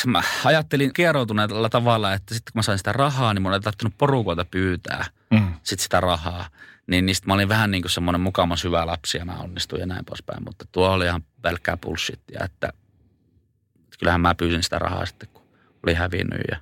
[0.06, 3.98] Mä ajattelin kieroutuneella tavalla, että sitten kun mä sain sitä rahaa, niin mun ei tarvinnut
[3.98, 5.54] porukoita pyytää Mm.
[5.62, 6.48] sit sitä rahaa.
[6.86, 9.86] Niin niistä mä olin vähän niin kuin semmoinen mukamas hyvä lapsi ja mä onnistuin ja
[9.86, 10.44] näin poispäin.
[10.44, 15.42] Mutta tuo oli ihan pelkkää bullshittia, että, että kyllähän mä pyysin sitä rahaa sitten, kun
[15.86, 16.40] oli hävinnyt.
[16.50, 16.56] Ja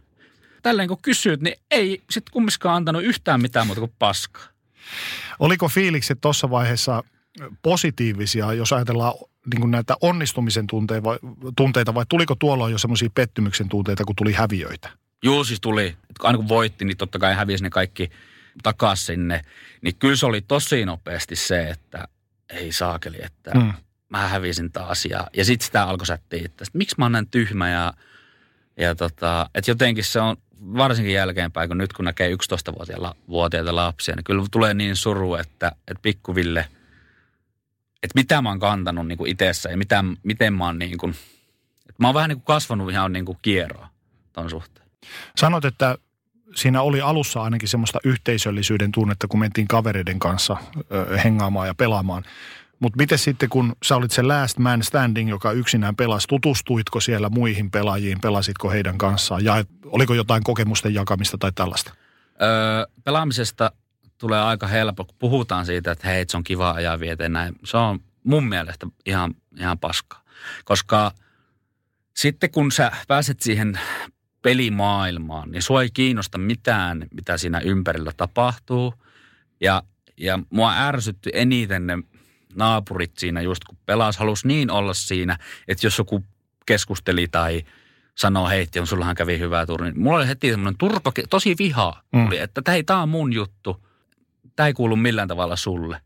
[0.62, 4.42] tälleen kun kysyt, niin ei sitten kumminkaan antanut yhtään mitään muuta kuin paskaa.
[5.38, 7.04] Oliko fiilikset tuossa vaiheessa
[7.62, 9.14] positiivisia, jos ajatellaan
[9.52, 11.18] niin kuin näitä onnistumisen tunteita vai,
[11.56, 14.90] tunteita, vai tuliko tuolla jo semmoisia pettymyksen tunteita, kun tuli häviöitä?
[15.22, 15.96] Joo, siis tuli.
[16.18, 18.10] Aina kun voitti, niin totta kai hävisi ne kaikki
[18.62, 19.44] takaisin sinne.
[19.82, 22.08] Niin kyllä se oli tosi nopeasti se, että
[22.50, 23.72] ei saakeli, että mm.
[24.08, 25.04] mä hävisin taas.
[25.04, 27.94] Ja, ja sitten sitä alkoi sättiä, että miksi mä oon näin tyhmä ja,
[28.76, 34.24] ja tota, että jotenkin se on varsinkin jälkeenpäin, kun nyt kun näkee 11-vuotiaita lapsia, niin
[34.24, 36.68] kyllä tulee niin suru, että, että pikkuville,
[38.02, 41.10] että mitä mä oon kantanut niin kuin itsessä ja mitä, miten mä oon niin kuin,
[41.88, 43.88] että mä oon vähän niin kuin kasvanut ihan niin kuin kierroa
[44.32, 44.88] ton suhteen.
[45.36, 45.98] Sanot, että
[46.54, 50.56] siinä oli alussa ainakin semmoista yhteisöllisyyden tunnetta, kun mentiin kavereiden kanssa
[50.92, 52.22] ö, hengaamaan ja pelaamaan.
[52.80, 57.28] Mutta miten sitten, kun sä olit se last man standing, joka yksinään pelasi, tutustuitko siellä
[57.28, 61.94] muihin pelaajiin, pelasitko heidän kanssaan ja oliko jotain kokemusten jakamista tai tällaista?
[62.42, 63.72] Öö, pelaamisesta
[64.18, 67.54] tulee aika helppo, kun puhutaan siitä, että hei, se on kiva ajaa vieteen näin.
[67.64, 70.22] Se on mun mielestä ihan, ihan paskaa,
[70.64, 71.12] koska
[72.16, 73.80] sitten kun sä pääset siihen
[74.42, 78.94] pelimaailmaan, niin sua ei kiinnosta mitään, mitä siinä ympärillä tapahtuu.
[79.60, 79.82] Ja,
[80.16, 81.98] ja mua ärsytti eniten ne
[82.54, 86.24] naapurit siinä just kun pelas, halusi niin olla siinä, että jos joku
[86.66, 87.62] keskusteli tai
[88.14, 89.92] sanoo heitti, on sullahan kävi hyvää turni.
[89.92, 92.32] Mulla oli heti semmoinen turpa, tosi viha, mm.
[92.32, 93.87] että tämä, tämä on mun juttu,
[94.58, 96.00] tämä ei kuulu millään tavalla sulle.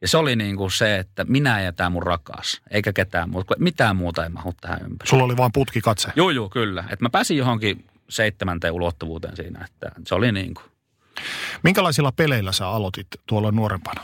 [0.00, 3.54] Ja se oli niin kuin se, että minä ja tämä mun rakas, eikä ketään muuta,
[3.58, 5.10] mitään muuta ei mahu tähän ympärille.
[5.10, 6.12] Sulla oli vaan putki katse.
[6.16, 6.84] Joo, joo, kyllä.
[6.90, 10.64] Että mä pääsin johonkin seitsemänteen ulottuvuuteen siinä, että se oli niin kuin.
[11.62, 14.02] Minkälaisilla peleillä sä aloitit tuolla nuorempana?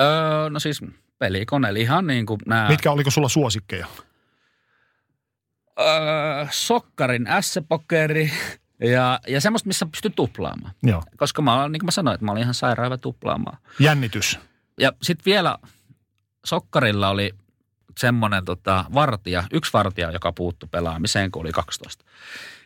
[0.00, 0.80] Öö, no siis
[1.18, 2.68] pelikone, ihan niin kuin nämä...
[2.68, 3.86] Mitkä, oliko sulla suosikkeja?
[5.80, 8.32] Öö, sokkarin S-pokeri
[8.82, 10.74] ja, ja semmoista, missä pystyy tuplaamaan.
[10.82, 11.02] Joo.
[11.16, 13.58] Koska mä, niin kuin mä sanoin, että mä olin ihan sairaan tuplaamaan.
[13.78, 14.38] Jännitys.
[14.80, 15.58] Ja sitten vielä
[16.44, 17.34] sokkarilla oli
[17.98, 22.04] semmoinen tota, vartija, yksi vartija, joka puuttu pelaamiseen, kun oli 12.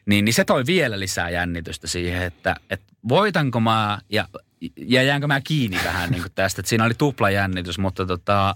[0.07, 4.29] Niin, niin se toi vielä lisää jännitystä siihen, että, että voitanko mä ja,
[4.77, 6.61] ja jäänkö mä kiinni vähän niin tästä.
[6.61, 8.55] Että siinä oli tupla jännitys, mutta tota,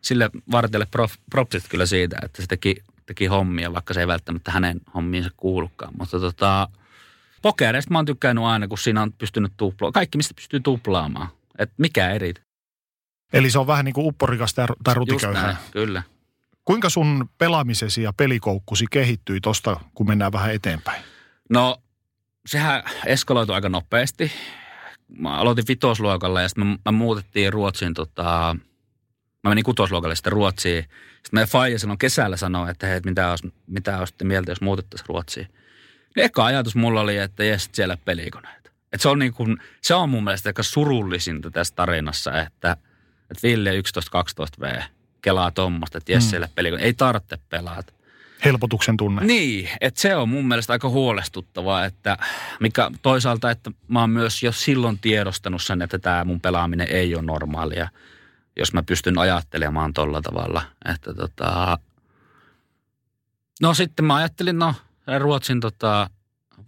[0.00, 2.76] sille vartijalle prof, propsit kyllä siitä, että se teki,
[3.06, 5.92] teki hommia, vaikka se ei välttämättä hänen hommiinsa kuulukaan.
[5.98, 6.68] Mutta tota,
[7.44, 9.92] pokereista mä oon tykkännyt aina, kun siinä on pystynyt tuplaamaan.
[9.92, 11.28] Kaikki, mistä pystyy tuplaamaan.
[11.58, 12.34] Että mikä eri.
[13.32, 15.56] Eli se on vähän niin kuin upporikas tai rutiköyhä.
[15.70, 16.02] kyllä.
[16.64, 21.02] Kuinka sun pelaamisesi ja pelikoukkusi kehittyi tosta, kun mennään vähän eteenpäin?
[21.50, 21.76] No,
[22.46, 24.32] sehän eskaloitui aika nopeasti.
[25.18, 28.56] Mä aloitin vitosluokalla ja sitten me, me muutettiin Ruotsiin tota,
[29.44, 30.82] mä menin kutosluokalle sitten Ruotsiin.
[30.82, 35.08] Sitten meidän faija silloin kesällä sanoi, että hei, mitä, olisi, mitä olisitte mieltä, jos muutettaisiin
[35.08, 35.48] Ruotsiin.
[36.16, 38.70] Eka ajatus mulla oli, että jes, siellä pelikoneita.
[38.92, 42.76] Et se, on niin kuin, se on mun mielestä aika surullisinta tässä tarinassa, että,
[43.30, 43.80] että Ville 11-12
[44.60, 44.80] V
[45.22, 46.30] kelaa tuommoista, että jes, mm.
[46.30, 46.86] siellä pelikoneita.
[46.86, 47.92] Ei tarvitse pelata.
[48.44, 49.24] Helpotuksen tunne.
[49.24, 52.18] Niin, että se on mun mielestä aika huolestuttavaa, että
[52.60, 57.14] mikä toisaalta, että mä oon myös jo silloin tiedostanut sen, että tämä mun pelaaminen ei
[57.14, 57.88] ole normaalia
[58.56, 60.62] jos mä pystyn ajattelemaan tolla tavalla.
[60.94, 61.78] Että tota,
[63.62, 64.74] no sitten mä ajattelin, no
[65.18, 66.10] Ruotsin tota,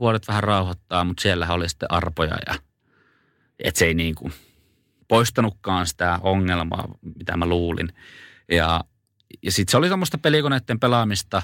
[0.01, 2.55] vuodet vähän rauhoittaa, mutta siellä oli sitten arpoja ja
[3.59, 4.33] että se ei niin kuin
[5.09, 7.93] poistanutkaan sitä ongelmaa, mitä mä luulin.
[8.51, 8.85] Ja,
[9.43, 11.43] ja sitten se oli semmoista pelikoneiden pelaamista,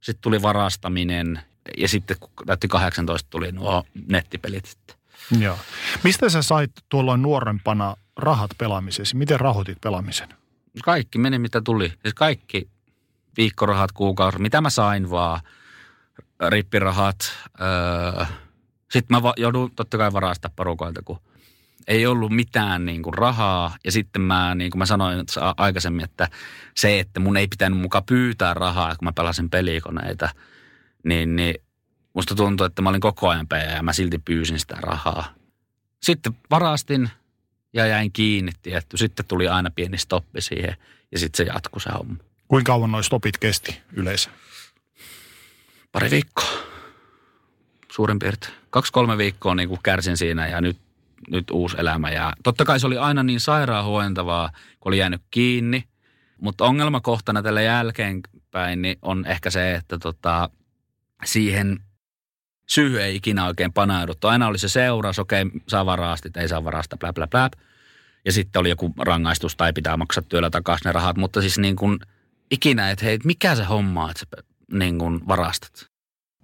[0.00, 1.40] sitten tuli varastaminen
[1.78, 4.96] ja sitten kun täytti 18 tuli nuo nettipelit sitten.
[5.40, 5.58] Joo.
[6.04, 9.16] Mistä sä sait tuolloin nuorempana rahat pelaamisesi?
[9.16, 10.28] Miten rahoitit pelaamisen?
[10.84, 11.88] Kaikki meni mitä tuli.
[11.88, 12.68] Siis kaikki
[13.36, 15.40] viikkorahat, kuukausi, mitä mä sain vaan,
[16.48, 17.16] rippirahat.
[17.60, 18.24] Öö,
[18.90, 21.18] sitten mä joudun totta kai varastaa porukoilta, kun
[21.86, 23.76] ei ollut mitään niin kuin rahaa.
[23.84, 26.28] Ja sitten mä, niin kuin mä sanoin aikaisemmin, että
[26.74, 30.28] se, että mun ei pitänyt mukaan pyytää rahaa, kun mä pelasin pelikoneita,
[31.04, 31.54] niin, niin
[32.14, 35.34] musta tuntui, että mä olin koko ajan päivä ja mä silti pyysin sitä rahaa.
[36.02, 37.10] Sitten varastin
[37.72, 38.96] ja jäin kiinni tietty.
[38.96, 40.76] Sitten tuli aina pieni stoppi siihen
[41.12, 42.16] ja sitten se jatkui se homma.
[42.48, 44.30] Kuinka kauan noin stopit kesti yleensä?
[45.94, 46.48] Pari viikkoa.
[47.92, 48.54] Suurin piirtein.
[48.70, 50.76] Kaksi-kolme viikkoa niin kuin kärsin siinä ja nyt,
[51.30, 52.10] nyt uusi elämä.
[52.10, 55.84] Ja totta kai se oli aina niin sairaan huentavaa, kun oli jäänyt kiinni.
[56.40, 60.50] Mutta ongelmakohtana tällä jälkeenpäin niin on ehkä se, että tota,
[61.24, 61.80] siihen
[62.68, 64.26] syy ei ikinä oikein panauduttu.
[64.26, 67.50] Aina oli se seuraus, okei, saa varastit, ei saa varasta, blä, blä, blä.
[68.24, 71.16] Ja sitten oli joku rangaistus tai pitää maksaa työllä takaisin ne rahat.
[71.16, 71.98] Mutta siis niin kuin
[72.50, 74.44] ikinä, että hei, mikä se homma, että sä
[74.78, 75.86] niin kuin varastat.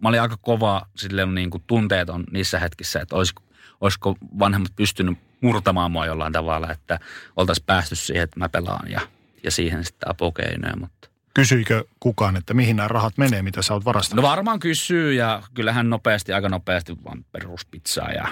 [0.02, 3.42] Mä olin aika kova silleen niin kuin tunteeton niissä hetkissä, että olisiko,
[3.80, 7.00] olisiko vanhemmat pystynyt murtamaan mua jollain tavalla, että
[7.36, 9.00] oltaisiin päästy siihen, että mä pelaan ja,
[9.42, 13.84] ja siihen sitten apukeinoja, mutta Kysyikö kukaan, että mihin nämä rahat menee, mitä sä oot
[13.84, 14.22] varastanut?
[14.22, 18.28] No varmaan kysyy ja kyllähän nopeasti, aika nopeasti vaan peruspizzaa ja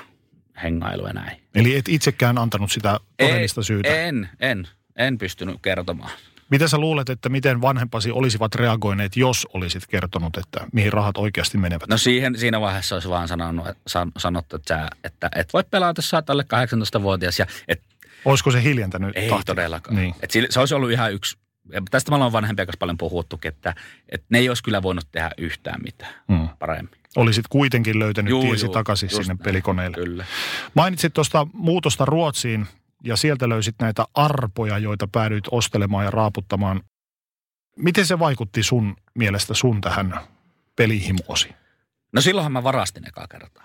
[0.62, 1.42] hengailu ja näin.
[1.54, 3.88] Eli et itsekään antanut sitä todellista syytä?
[3.88, 6.11] En, en, en pystynyt kertomaan.
[6.50, 11.58] Mitä sä luulet, että miten vanhempasi olisivat reagoineet, jos olisit kertonut, että mihin rahat oikeasti
[11.58, 11.88] menevät?
[11.88, 15.98] No siihen, siinä vaiheessa olisi vaan sanonut, san, sanottu, että, sä, että et voi pelata,
[15.98, 16.44] jos sä oot alle
[16.98, 17.38] 18-vuotias.
[17.38, 17.82] Ja et,
[18.24, 19.44] Olisiko se hiljentänyt ei tahtia?
[19.54, 19.96] todellakaan.
[19.96, 20.14] Niin.
[20.22, 21.37] Et sille- se olisi ollut ihan yksi,
[21.72, 23.74] ja tästä me ollaan vanhempia kanssa paljon puhuttukin, että,
[24.08, 26.48] että ne ei olisi kyllä voinut tehdä yhtään mitään Mm.
[26.58, 26.90] paremmin.
[27.16, 29.96] Olisit kuitenkin löytänyt Juu, tiesi juu, takaisin sinne näin, pelikoneelle.
[29.96, 30.24] Kyllä.
[30.74, 32.66] Mainitsit tuosta muutosta Ruotsiin
[33.04, 36.82] ja sieltä löysit näitä arpoja, joita päädyit ostelemaan ja raaputtamaan.
[37.76, 40.20] Miten se vaikutti sun mielestä sun tähän
[40.76, 41.48] pelihimoosi?
[42.12, 43.64] No silloinhan mä varastin ekaa kertaa.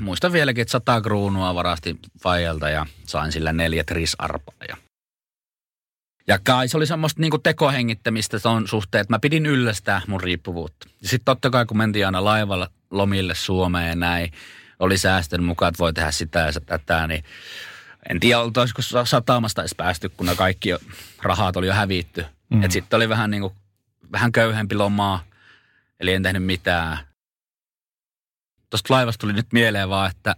[0.00, 4.54] Muistan vieläkin, että sata kruunua varastin Fajalta ja sain sillä neljä trisarpaa.
[4.68, 4.76] Ja,
[6.26, 10.88] ja kai se oli semmoista niinku tekohengittämistä ton suhteen, että mä pidin yllästää mun riippuvuutta.
[11.02, 14.32] Ja sitten totta kai, kun mentiin aina laivalla lomille Suomeen ja näin,
[14.78, 17.24] oli säästön mukaan, että voi tehdä sitä ja tätä, niin
[18.10, 20.68] en tiedä, oltaisiko sa- satamasta edes päästy, kun ne kaikki
[21.22, 22.24] rahat oli jo hävitty.
[22.50, 22.62] Mm.
[22.62, 23.52] Että sitten oli vähän niinku,
[24.12, 25.24] vähän köyhempi lomaa,
[26.00, 26.98] eli en tehnyt mitään
[28.70, 30.36] tuosta laivasta tuli nyt mieleen vaan, että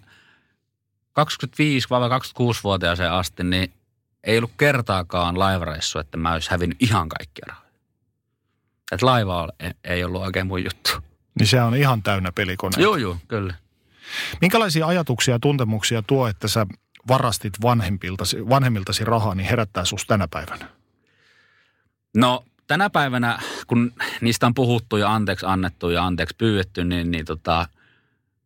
[1.21, 3.73] 25-26-vuotiaaseen asti, niin
[4.25, 7.71] ei ollut kertaakaan laivareissu, että mä olisi hävinnyt ihan kaikkia rahoja.
[8.93, 10.91] Että laiva ei- ei ollut oikein mun juttu.
[11.39, 12.81] Niin se on ihan täynnä pelikoneita.
[12.81, 13.55] Joo, joo, kyllä.
[14.41, 16.67] Minkälaisia ajatuksia ja tuntemuksia tuo, että sä
[17.09, 20.69] varastit vanhemmiltasi, vanhemmiltasi rahaa, niin herättää sus tänä päivänä?
[22.17, 27.25] No tänä päivänä, kun niistä on puhuttu ja anteeksi annettu ja anteeksi pyydetty, niin, niin
[27.25, 27.69] tota,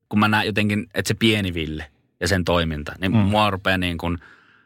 [0.08, 1.90] kun mä näen jotenkin, että se pieni Ville
[2.20, 3.18] ja sen toiminta, niin mm.
[3.18, 4.18] mua rupeaa niin kuin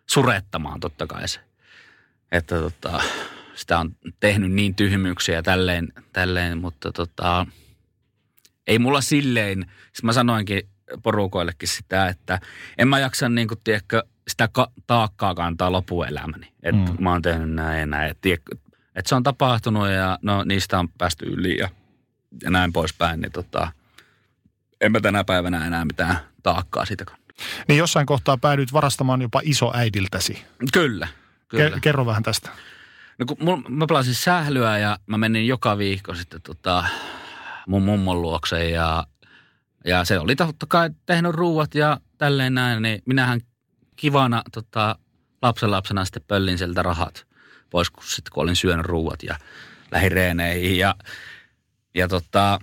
[0.06, 1.40] surettamaan totta kai se.
[2.32, 3.00] Että tota,
[3.54, 7.46] sitä on tehnyt niin tyhmyyksiä ja tälleen, tälleen mutta tota,
[8.66, 10.68] ei mulla silleen, siis mä sanoinkin
[11.02, 12.40] porukoillekin sitä, että
[12.78, 16.52] en mä jaksa niin kuin, tiedätkö, sitä ka- taakkaa kantaa lopuelämäni.
[16.62, 16.96] Että Mm.
[17.04, 18.10] mä oon tehnyt näin ja näin.
[18.10, 18.28] Että,
[18.94, 21.68] että se on tapahtunut ja no, niistä on päästy yli ja,
[22.42, 23.20] ja näin poispäin.
[23.20, 23.72] Niin tota,
[24.80, 27.04] en mä tänä päivänä enää mitään taakkaa siitä.
[27.68, 30.44] Niin jossain kohtaa päädyit varastamaan jopa isoäidiltäsi.
[30.72, 31.08] Kyllä,
[31.48, 31.76] kyllä.
[31.76, 32.50] Ke- kerro vähän tästä.
[33.18, 36.84] No kun mul, mä pelasin sählyä ja mä menin joka viikko sitten tota,
[37.66, 39.06] mun mummon luokse ja,
[39.84, 43.40] ja se oli totta kai tehnyt ruuat ja tälleen näin, niin minähän
[43.96, 44.98] kivana tota,
[45.42, 47.26] lapsen lapsena sitten pöllin sieltä rahat
[47.70, 49.38] pois, kun sitten kun olin syönyt ruuat ja
[49.90, 50.94] lähdin reeneihin ja,
[51.94, 52.58] ja tota,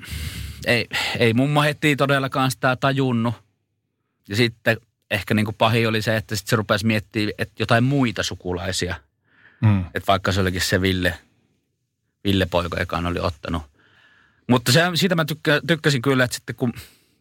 [0.66, 0.88] ei,
[1.20, 3.36] ei mummo heti todellakaan sitä tajunnut.
[4.30, 4.78] Ja sitten
[5.12, 8.96] ehkä niin kuin pahin oli se, että sitten se rupesi miettimään, että jotain muita sukulaisia–
[9.62, 9.80] Mm.
[9.80, 11.18] että vaikka se olikin se Ville,
[12.24, 13.64] Ville poika, joka oli ottanut.
[14.48, 16.74] Mutta se, siitä mä tykkä, tykkäsin kyllä, että sitten kun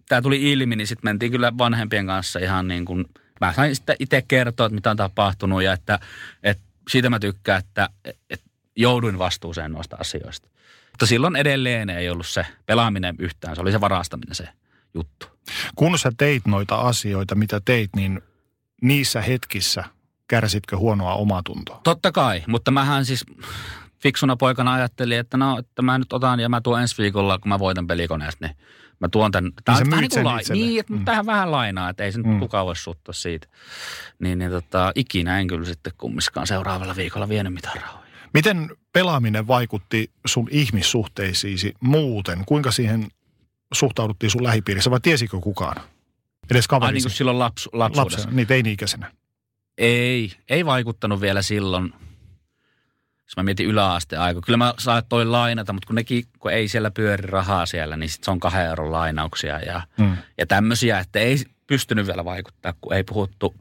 [0.08, 3.04] tämä tuli ilmi, niin sitten mentiin kyllä vanhempien kanssa ihan niin kuin,
[3.40, 5.98] mä sain sitten itse kertoa, että mitä on tapahtunut ja että,
[6.42, 7.88] että siitä mä tykkään, että,
[8.30, 10.48] että jouduin vastuuseen noista asioista.
[10.90, 14.48] Mutta silloin edelleen ei ollut se pelaaminen yhtään, se oli se varastaminen se
[14.94, 15.26] juttu.
[15.74, 18.20] Kun sä teit noita asioita, mitä teit, niin
[18.82, 19.84] niissä hetkissä
[20.28, 21.80] kärsitkö huonoa omatuntoa?
[21.84, 23.24] Totta kai, mutta mähän siis
[24.02, 27.48] fiksuna poikana ajattelin, että no, että mä nyt otan ja mä tuon ensi viikolla, kun
[27.48, 28.56] mä voitan pelikoneesta, niin
[29.00, 29.52] mä tuon tän.
[29.64, 30.42] Tää sä on vähän myyt sen lai-.
[30.52, 31.04] Niin, että Mm.
[31.04, 32.40] tähän vähän lainaa, että ei se nyt Mm.
[32.40, 33.46] kukaan voi suuttua siitä.
[34.18, 38.04] Niin, niin tota, ikinä en kyllä sitten kummiskaan seuraavalla viikolla vienyt mitään rahoja.
[38.34, 42.44] Miten pelaaminen vaikutti sun ihmissuhteisiisi muuten?
[42.46, 43.08] Kuinka siihen
[43.74, 45.76] suhtauduttiin sun lähipiirissä vai tiesikö kukaan?
[46.50, 46.94] Edes Ai kaverisi?
[46.94, 48.18] niin kuin silloin lapsu, lapsuudessa.
[48.18, 49.12] Lapsena, niin teini-ikäisenä.
[49.78, 51.92] Ei, ei vaikuttanut vielä silloin,
[53.24, 54.40] jos mä mietin yläasteaika.
[54.40, 58.24] Kyllä mä saatoin lainata, mutta kun nekin, kun ei siellä pyöri rahaa siellä, niin sit
[58.24, 60.16] se on kahden euron lainauksia ja, Mm.
[60.38, 63.54] ja tämmöisiä, että ei pystynyt vielä vaikuttaa, kun ei puhuttu,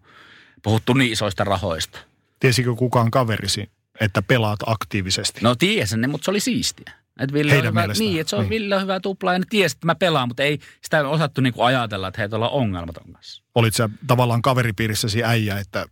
[0.63, 1.99] puhuttu niin isoista rahoista.
[2.39, 5.39] Tiesikö kukaan kaverisi, että pelaat aktiivisesti?
[5.43, 6.93] No tiesin ne, mutta se oli siistiä.
[7.19, 8.49] Et Ville Heidän on hyvä, niin, että se on niin.
[8.49, 11.61] Ville on hyvä tupla ja ne tiesi, että mä pelaan, mutta ei sitä osattu niinku
[11.61, 13.43] ajatella, että heitä ollaan ongelmaton kanssa.
[13.55, 15.85] Olit sä tavallaan kaveripiirissäsi äijä, että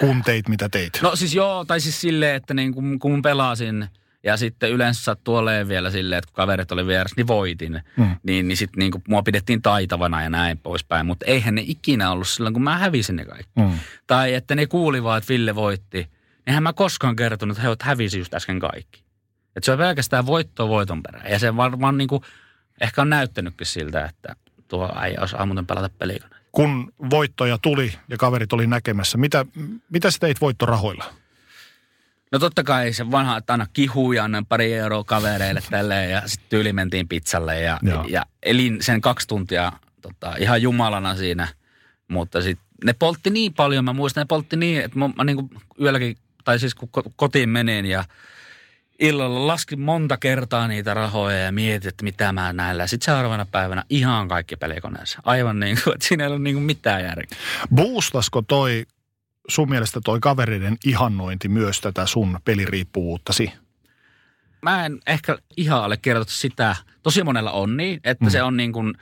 [0.00, 0.98] kun teit mitä teit?
[1.02, 3.88] No siis joo, tai siis silleen, että niin kun, kun pelasin
[4.24, 7.82] ja sitten yleensä sattuu olemaan vielä silleen, että kun kaverit oli vieressä, niin voitin.
[7.96, 8.16] Mm.
[8.22, 11.06] Niin, niin sitten niin mua pidettiin taitavana ja näin poispäin.
[11.06, 13.52] Mutta eihän ne ikinä ollut silloin, kun mä hävisin ne kaikki.
[13.56, 13.78] Mm.
[14.06, 16.08] Tai että ne kuuli vaan, että Ville voitti.
[16.46, 19.04] Eihän mä koskaan kertonut, että he hävisi just äsken kaikki.
[19.56, 21.30] Että se on pelkästään voittoa voiton perään.
[21.30, 22.22] Ja se varmaan niin kuin,
[22.80, 24.36] ehkä on näyttänytkin siltä, että
[24.68, 26.36] tuo äijä osaa muuten pelata pelikone.
[26.54, 29.46] Kun voittoja tuli ja kaverit oli näkemässä, mitä,
[29.90, 31.04] mitä sä teit voittorahoilla?
[32.32, 36.48] No totta kai se vanha, että aina kihuja, annan pari euroa kavereille tälleen ja sitten
[36.48, 38.04] tyyli mentiin pizzalle ja, Joo.
[38.08, 41.48] ja elin sen kaksi tuntia tota, ihan jumalana siinä.
[42.08, 45.50] Mutta sitten ne poltti niin paljon, mä muistan, ne poltti niin, että mä, mä niin
[45.80, 48.04] yölläkin, tai siis kun ko- kotiin menin ja
[48.98, 52.86] illalla laskin monta kertaa niitä rahoja ja mietin, että mitä mä näillä.
[52.86, 55.18] Sitten seuraavana päivänä ihan kaikki pelikoneessa.
[55.24, 57.38] Aivan niin kuin, että siinä ei ole niin kuin mitään järkeä.
[57.74, 58.86] Boostasko toi
[59.48, 63.52] sun mielestä toi kavereiden ihannointi myös tätä sun peliriippuvuuttasi?
[64.64, 66.76] mä en ehkä ihan allekirjoita sitä.
[67.02, 68.30] Tosi monella on niin, että mm.
[68.30, 68.94] se on niin kuin,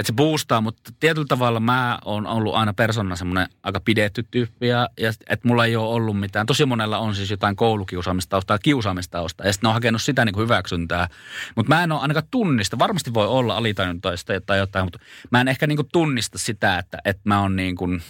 [0.00, 4.68] että se boostaa, mutta tietyllä tavalla mä oon ollut aina persona semmoinen aika pidetty tyyppi
[4.68, 6.46] ja, ja että mulla ei ole ollut mitään.
[6.46, 11.08] Tosi monella on siis jotain koulukiusaamistaustaa, kiusaamistaustaa ja sitten on hakenut sitä niin kuin hyväksyntää.
[11.56, 14.98] Mutta mä en ole ainakaan tunnista, varmasti voi olla alitajuntaista tai jotain, mutta
[15.30, 18.02] mä en ehkä niin kuin tunnista sitä, että, että mä oon niin kuin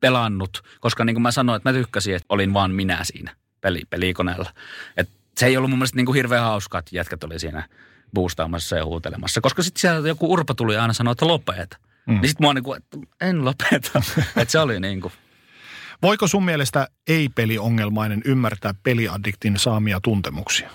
[0.00, 3.82] pelannut, koska niin kuin mä sanoin, että mä tykkäsin, että olin vaan minä siinä peli,
[3.90, 4.50] pelikoneella.
[4.96, 7.68] Et se ei ollut mun mielestä niin kuin hirveän hauskaa, että jätkät oli siinä
[8.14, 9.40] boostaamassa ja huutelemassa.
[9.40, 11.76] Koska sitten siellä joku urpa tuli aina sanoa, että lopeta.
[12.06, 12.20] Mm.
[12.20, 14.02] Niin sitten oon niin kuin, että en lopeta.
[14.36, 15.12] että se oli niin kuin,
[16.02, 20.70] Voiko sun mielestä ei-peliongelmainen ymmärtää peliaddiktin saamia tuntemuksia?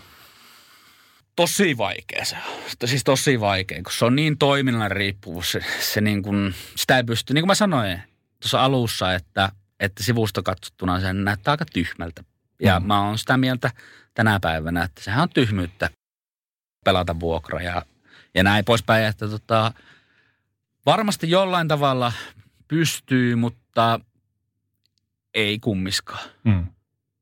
[1.37, 2.89] tosi vaikea se on.
[2.89, 5.51] Siis tosi vaikea, kun se on niin toiminnan riippuvuus.
[5.51, 8.01] Se, se niin kuin, sitä ei pysty, niin kuin mä sanoin
[8.39, 12.23] tuossa alussa, että, että sivusta katsottuna se näyttää aika tyhmältä.
[12.61, 12.85] Ja mm.
[12.87, 13.71] mä oon sitä mieltä
[14.13, 15.89] tänä päivänä, että sehän on tyhmyyttä
[16.87, 17.85] pelata vuokra ja,
[18.35, 19.05] ja näin poispäin.
[19.05, 19.71] Että tota,
[20.85, 22.13] varmasti jollain tavalla
[22.67, 23.99] pystyy, mutta
[25.33, 26.29] ei kummiskaan.
[26.43, 26.67] Mm.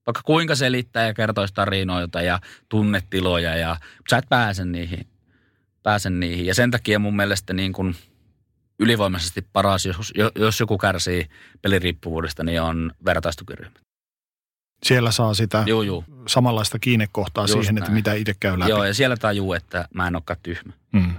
[0.08, 5.08] Vaikka kuinka selittää ja kertoisi tarinoita ja tunnetiloja, ja, mutta sä et pääse niihin,
[5.84, 6.46] pääse niihin.
[6.46, 7.96] Ja sen takia mun mielestä niin kuin
[8.80, 11.30] ylivoimaisesti paras, jos, jos joku kärsii
[11.62, 13.85] peliriippuvuudesta, niin on vertaistukiryhmä.
[14.84, 16.04] Siellä saa sitä Joo, joo.
[16.28, 17.94] samanlaista kiinnekohtaa Just siihen, että näin.
[17.94, 18.70] mitä itse käy läpi.
[18.72, 20.74] Joo, ja siellä tajuu, että mä en olekaan tyhmä.
[20.94, 21.14] Mm.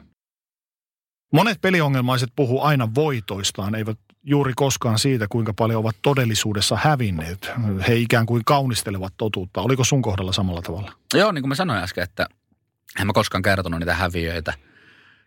[1.32, 7.50] Monet peliongelmaiset puhuu aina voitoistaan, eivät juuri koskaan siitä, kuinka paljon ovat todellisuudessa hävinneet.
[7.88, 9.60] He ikään kuin kaunistelevat totuutta.
[9.60, 10.92] Oliko sun kohdalla samalla tavalla?
[11.14, 12.28] Joo, niin kuin mä sanoin äsken, että
[13.00, 14.54] en mä koskaan kertonut niitä häviöitä.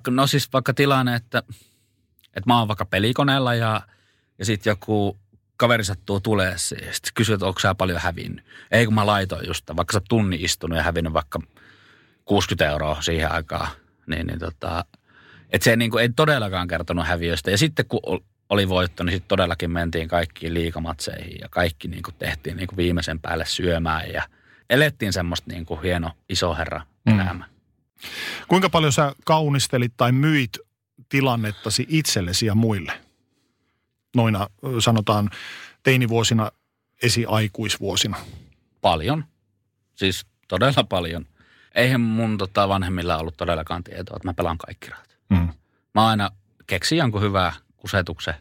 [0.07, 1.43] No siis vaikka tilanne, että,
[2.23, 3.81] että mä oon vaikka pelikoneella ja,
[4.39, 5.17] ja sitten joku
[5.59, 6.93] kaveri sattuu tulee siihen.
[6.93, 8.45] Sitten kysyy, että onko sä paljon hävinnyt.
[8.71, 11.39] Ei kun mä laitoin just, vaikka sä oot tunnin istunut ja hävinnyt vaikka
[12.25, 13.67] 60 euroa siihen aikaan.
[14.07, 14.85] Niin, niin tota,
[15.49, 17.51] että se niin kuin, ei todellakaan kertonut häviöistä.
[17.51, 18.19] Ja sitten kun ol-
[18.49, 22.77] oli voitto, niin sitten todellakin mentiin kaikkiin liikamatseihin ja kaikki niin kuin tehtiin niin kuin
[22.77, 24.23] viimeisen päälle syömään ja
[24.69, 27.19] elettiin semmoista niin kuin hieno iso herra Mm.
[27.19, 27.45] elämä.
[28.47, 30.57] Kuinka paljon sä kaunistelit tai myit
[31.09, 32.91] tilannettasi itsellesi ja muille?
[34.15, 34.47] Noina
[34.79, 35.29] sanotaan
[35.83, 36.51] teinivuosina,
[37.03, 38.17] esiaikuisvuosina.
[38.81, 39.25] Paljon.
[39.95, 41.25] Siis todella paljon.
[41.75, 45.17] Eihän mun tota, vanhemmilla ollut todellakaan tietoa, että mä pelaan kaikki rahat.
[45.29, 45.49] Mm.
[45.95, 46.29] Mä aina
[46.67, 48.33] keksin jonkun hyvää kusetuksen.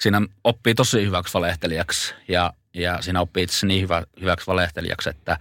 [0.00, 5.38] Siinä oppii tosi hyväksi valehtelijaksi ja, ja siinä oppii itse niin hyvä, hyväksi valehtelijaksi, että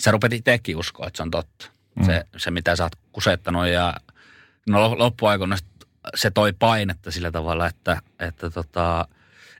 [0.00, 1.70] sä rupet itsekin uskoa, että se on totta.
[1.94, 2.06] Mm.
[2.06, 3.94] Se, se, mitä sä oot kusettanut ja
[4.66, 5.56] no, loppuaikoina
[6.14, 9.08] se toi painetta sillä tavalla, että, että tota,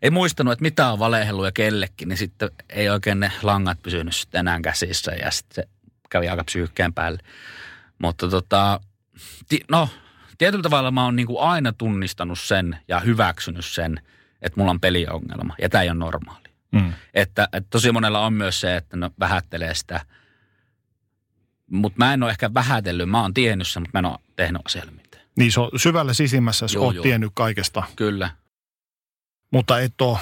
[0.02, 4.16] ei muistanut, että mitä on valehellut ja kellekin, niin sitten ei oikein ne langat pysynyt
[4.16, 5.68] sitten enää käsissä ja sitten se
[6.10, 7.18] kävi aika psyykkään päälle.
[7.98, 8.80] Mutta tota,
[9.48, 9.88] ti, no,
[10.38, 14.00] tietyllä tavalla mä oon niinku aina tunnistanut sen ja hyväksynyt sen,
[14.42, 16.48] että mulla on peliongelma ja tämä ei ole normaali.
[16.72, 16.92] Mm.
[17.14, 20.00] Että, että tosi monella on myös se, että no vähättelee sitä.
[21.70, 24.62] Mutta mä en ole ehkä vähätellyt, mä oon tiennyt sen, mutta mä en ole tehnyt
[24.64, 25.11] asialle mitään.
[25.36, 27.02] Niin se on syvällä sisimmässä, Joo, oot joo.
[27.02, 28.30] tiennyt kaikesta, Kyllä.
[29.50, 30.18] mutta et ole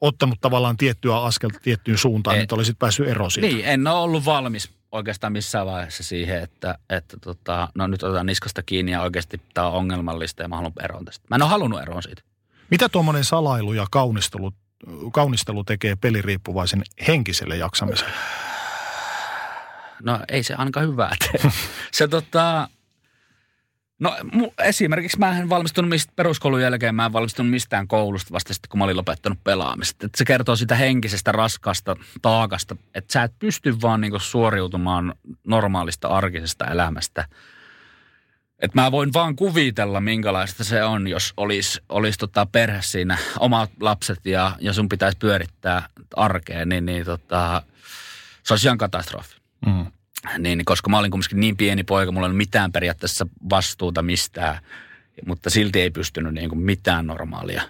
[0.00, 3.48] ottanut tavallaan tiettyä askelta tiettyyn suuntaan, että olisit päässyt eroon siitä.
[3.48, 8.26] Niin, en ole ollut valmis oikeastaan missään vaiheessa siihen, että, että tota, no nyt otetaan
[8.26, 11.26] niskasta kiinni ja oikeasti tämä on ongelmallista ja mä haluan eroon tästä.
[11.30, 12.22] Mä en ole halunnut eroon siitä.
[12.70, 14.52] Mitä tuommoinen salailu ja kaunistelu,
[15.12, 18.12] kaunistelu tekee peliriippuvaisen henkiselle jaksamiselle?
[20.02, 21.50] No ei se ainakaan hyvää tee.
[21.92, 22.68] se tota,
[24.02, 24.16] no
[24.58, 28.78] esimerkiksi mä en valmistunut mistä, peruskoulun jälkeen, mä en valmistunut mistään koulusta vasta sitten, kun
[28.78, 30.06] mä olin lopettanut pelaamista.
[30.06, 35.14] Et se kertoo sitä henkisestä raskasta taakasta, että sä et pysty vaan niinku suoriutumaan
[35.46, 37.24] normaalista arkisesta elämästä.
[38.58, 43.70] Et mä voin vaan kuvitella, minkälaista se on, jos olisi olis tota perhe siinä, omat
[43.80, 47.62] lapset ja, ja sun pitäisi pyörittää arkeen, niin, niin tota,
[48.42, 49.36] se olisi ihan katastrofi.
[49.66, 49.86] Mm.
[50.38, 54.02] Niin, niin, koska mä olin kumminkin niin pieni poika, mulla ei ollut mitään periaatteessa vastuuta
[54.02, 54.58] mistään.
[55.26, 57.62] mutta silti ei pystynyt niin kuin mitään normaalia.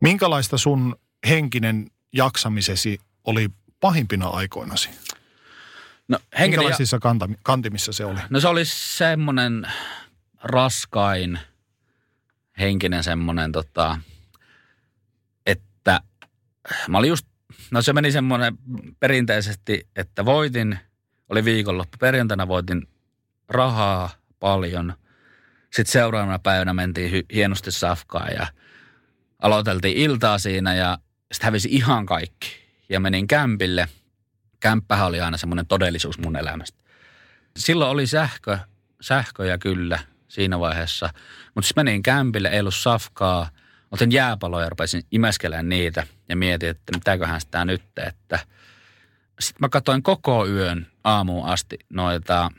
[0.00, 0.96] Minkälaista sun
[1.28, 3.48] henkinen jaksamisesi oli
[3.80, 4.88] pahimpina aikoinasi?
[6.08, 8.18] No, henkinen ja- Minkälaisissa kanta- kantimissa se oli?
[8.30, 9.66] No se oli semmoinen
[10.42, 11.38] raskain
[12.58, 13.98] henkinen semmoinen tota,
[15.46, 16.00] että
[16.88, 17.26] mä olin just,
[17.70, 18.58] no se meni semmoinen
[19.00, 20.78] perinteisesti, että voitin,
[21.28, 22.88] oli viikonloppu, perjantaina voitin
[23.48, 24.10] rahaa
[24.40, 24.94] paljon.
[25.72, 28.46] Sitten seuraavana päivänä mentiin hienosti safkaan ja
[29.42, 30.98] aloiteltiin iltaa siinä ja
[31.32, 32.48] sitten hävisi ihan kaikki.
[32.88, 33.88] Ja menin kämpille.
[34.60, 36.86] Kämppähän oli aina semmoinen todellisuus mun elämästä
[37.56, 38.58] silloin oli sähkö,
[39.00, 39.98] sähköjä kyllä
[40.28, 41.10] siinä vaiheessa.
[41.54, 43.48] Mutta siis menin kämpille, ei ollut safkaa.
[43.90, 45.02] Otin jääpaloja ja rupesin
[45.62, 48.38] niitä ja mietin, että mitäköhän sitä nyt, että
[49.40, 52.50] sitten mä katsoin koko yön aamuun asti noita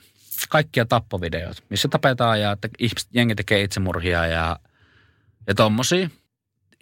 [0.49, 4.59] kaikkia tappovideoita, missä tapetaan ja että ihmiset, jengi tekee itsemurhia ja,
[5.47, 6.09] ja tommosia.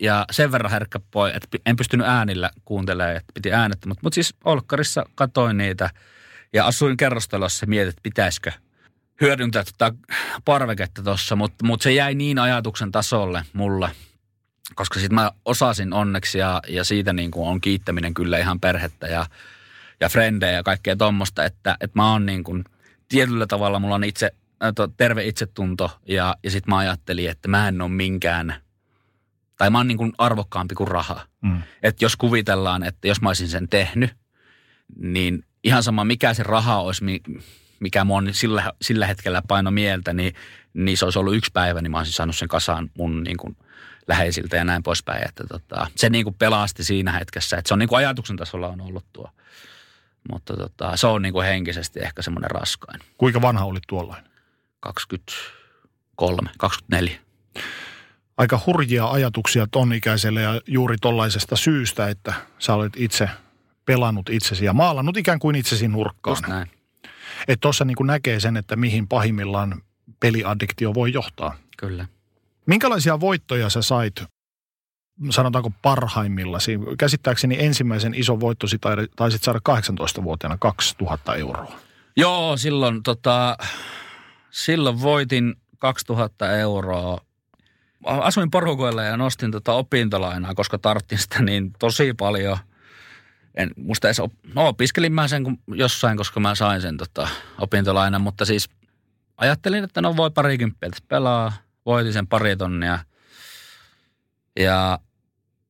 [0.01, 3.88] Ja sen verran herkkä poi, että en pystynyt äänillä kuuntelemaan, että piti äänettä.
[3.88, 5.89] Mutta mut siis Olkkarissa katoin niitä
[6.53, 8.51] ja asuin kerrostalossa ja mietin, että pitäisikö
[9.22, 9.95] hyödyntää tota
[10.45, 11.36] parveketta tuossa.
[11.36, 13.91] Mutta mut se jäi niin ajatuksen tasolle mulle,
[14.76, 19.07] koska sitten mä osasin onneksi ja, ja siitä niin kuin on kiittäminen kyllä ihan perhettä
[19.07, 19.26] ja,
[20.00, 22.64] ja frendejä ja kaikkea tuommoista, että, että mä oon niin kuin
[23.10, 24.32] tietyllä tavalla, mulla on itse,
[24.64, 28.56] äh, terve itsetunto ja, ja sitten mä ajattelin, että mä en ole minkään,
[29.58, 31.26] tai mä oon niin kuin arvokkaampi kuin raha.
[31.41, 31.62] Mm.
[31.84, 34.16] Että jos kuvitellaan, että jos mä olisin sen tehnyt,
[34.98, 37.22] niin ihan sama mikä se raha olisi, mi-
[37.80, 40.36] mikä mua on sillä, sillä hetkellä paino mieltä, niin,
[40.74, 43.58] niin se olisi ollut yksi päivä, niin mä olisin saanut sen kasaan mun niin kuin
[44.08, 45.28] läheisiltä ja näin poispäin.
[45.28, 48.68] Että tota, se niin kuin pelasti siinä hetkessä, että se on niin kuin ajatuksen tasolla
[48.68, 49.30] on ollut tuo.
[50.32, 53.02] Mutta tota, se on niin kuin henkisesti ehkä semmoinen raskain.
[53.18, 54.24] Kuinka vanha olit tuollain?
[54.80, 57.20] 23, 24.
[58.38, 63.30] Aika hurjia ajatuksia ton ikäiselle ja juuri tollaisesta syystä, että sä olet itse
[63.86, 66.32] pelannut itsesi ja maalannut ikään kuin itsesi nurkkaan.
[66.32, 66.72] Just näin.
[67.48, 69.82] Että tuossa niin näkee sen, että mihin pahimmillaan
[70.20, 71.58] peliaddiktio voi johtaa.
[71.78, 72.06] Kyllä.
[72.66, 74.24] Minkälaisia voittoja sä sait,
[75.30, 76.80] sanotaanko parhaimmillasi?
[76.97, 81.80] Käsittääkseni ensimmäisen ison voittosi tai- taisit saada 18-vuotiaana 2000 euroa.
[82.18, 83.57] Joo, silloin, tota,
[84.51, 87.18] silloin voitin 2000 euroa.
[88.05, 92.57] Asuin porukoilla ja nostin tota opintolainaa, koska tarttin sitä niin tosi paljon.
[93.55, 97.28] En, musta edes, op, no opiskelin mä sen jossain, koska mä sain sen tota,
[97.61, 98.70] opintolainan, mutta siis
[99.38, 101.53] ajattelin, että no voi parikymppiä pelaa.
[101.86, 102.99] Voitin sen pari tonnia
[104.60, 104.99] ja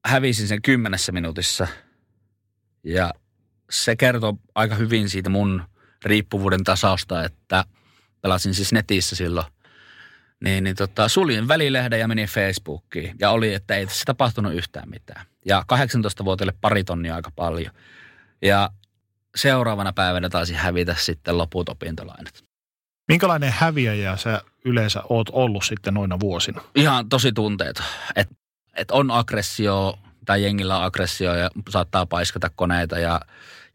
[0.06, 1.68] hävisin sen kymmenessä minuutissa.
[2.84, 3.14] Ja
[3.70, 5.64] se kertoo aika hyvin siitä mun
[6.06, 7.66] riippuvuuden tasausta, että
[8.22, 9.48] pelasin siis netissä silloin.
[10.44, 13.16] Niin, niin tota, suljin välilehden ja menin Facebookiin.
[13.20, 15.26] Ja oli, että ei tässä tapahtunut yhtään mitään.
[15.46, 17.72] Ja 18-vuotiaille pari tonnia aika paljon.
[18.42, 18.70] Ja
[19.36, 22.44] seuraavana päivänä taisi hävitä sitten loput opintolainat.
[23.08, 26.62] Minkälainen häviäjä sä yleensä oot ollut sitten noina vuosina?
[26.76, 27.84] Ihan tosi tunteet.
[28.76, 33.22] Että et on aggressio tai jengillä on aggressio ja saattaa paiskata koneita ja,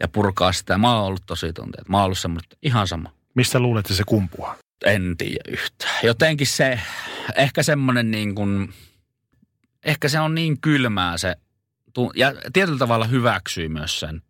[0.00, 0.78] ja purkaa sitä.
[0.78, 1.88] Mä oon ollut tosi tunteet.
[1.88, 3.12] Mä oon ollut semmoinen, että ihan sama.
[3.34, 4.56] Mistä luulet, että se kumpuaa?
[4.84, 5.98] En tiedä yhtään.
[6.02, 6.80] Jotenkin se,
[7.36, 8.74] ehkä semmoinen niin kuin,
[9.84, 11.36] ehkä se on niin kylmää se,
[12.14, 14.22] ja tietyllä tavalla hyväksyy myös sen.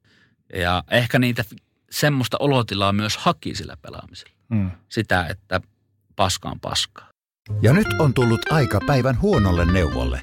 [0.55, 1.45] Ja ehkä niitä
[1.91, 4.35] semmoista olotilaa myös haki sillä pelaamisella.
[4.49, 4.71] Mm.
[4.89, 5.61] Sitä, että
[6.17, 7.09] paska on paskaa.
[7.63, 10.23] Ja nyt on tullut aika päivän huonolle neuvolle.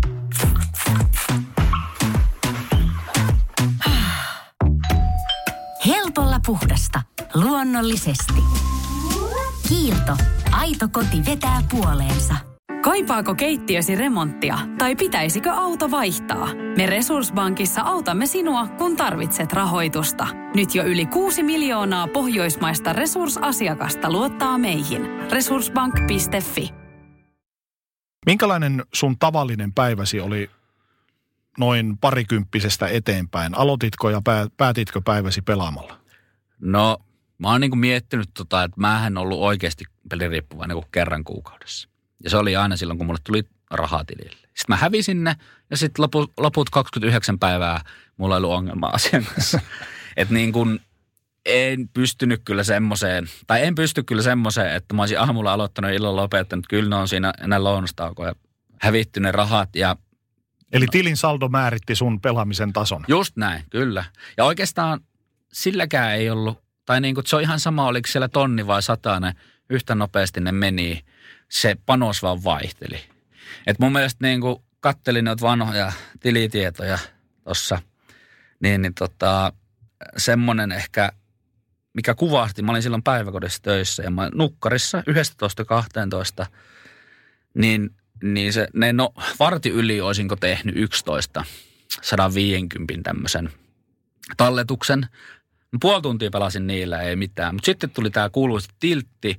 [6.45, 7.01] Puhdasta.
[7.33, 8.41] Luonnollisesti.
[9.69, 10.17] Kiilto.
[10.51, 12.35] Aito koti vetää puoleensa.
[12.83, 16.47] Kaipaako keittiösi remonttia tai pitäisikö auto vaihtaa?
[16.77, 20.27] Me Resurssbankissa autamme sinua, kun tarvitset rahoitusta.
[20.55, 25.01] Nyt jo yli 6 miljoonaa pohjoismaista resursasiakasta luottaa meihin.
[25.31, 26.69] Resurssbank.fi
[28.25, 30.49] Minkälainen sun tavallinen päiväsi oli
[31.59, 33.57] noin parikymppisestä eteenpäin?
[33.57, 36.00] Aloititko ja pää- päätitkö päiväsi pelaamalla?
[36.61, 36.97] No,
[37.37, 41.89] mä oon niinku miettinyt tota, että mä en ollut oikeasti peliriippuvainen kuin kerran kuukaudessa.
[42.23, 44.35] Ja se oli aina silloin, kun mulle tuli rahaa tilille.
[44.35, 45.35] Sitten mä hävisin ne
[45.69, 47.81] ja sitten loput, loput 29 päivää
[48.17, 49.59] mulla ei ollut ongelmaa asian kanssa.
[50.17, 50.79] että niin kuin
[51.45, 56.15] en pystynyt kyllä semmoiseen, tai en pysty kyllä semmoiseen, että mä olisin aamulla aloittanut illan
[56.15, 56.67] lopettanut.
[56.67, 58.35] Kyllä ne on siinä enää lounastaukoja
[58.81, 59.95] hävitty ne rahat ja
[60.71, 63.05] Eli tilin saldo määritti sun pelaamisen tason.
[63.07, 64.03] Just näin, kyllä.
[64.37, 64.99] Ja oikeastaan
[65.53, 69.33] silläkään ei ollut, tai niin kuin, se on ihan sama, oliko siellä tonni vai satainen,
[69.69, 71.05] yhtä nopeasti ne meni,
[71.49, 72.99] se panos vaan vaihteli.
[73.67, 76.99] Et mun mielestä niin kuin kattelin noita vanhoja tilitietoja
[77.43, 77.81] tuossa,
[78.59, 79.53] niin, niin tota,
[80.17, 81.11] semmoinen ehkä,
[81.93, 85.03] mikä kuvasti, mä olin silloin päiväkodissa töissä ja mä nukkarissa
[86.43, 86.45] 11-12,
[87.53, 91.43] niin niin se, ne no, varti yli olisinko tehnyt 11
[92.01, 93.49] 150 tämmöisen
[94.37, 95.07] talletuksen.
[95.79, 97.55] Puoli tuntia pelasin niillä, ei mitään.
[97.55, 99.37] Mutta sitten tuli tämä kuuluisa tiltti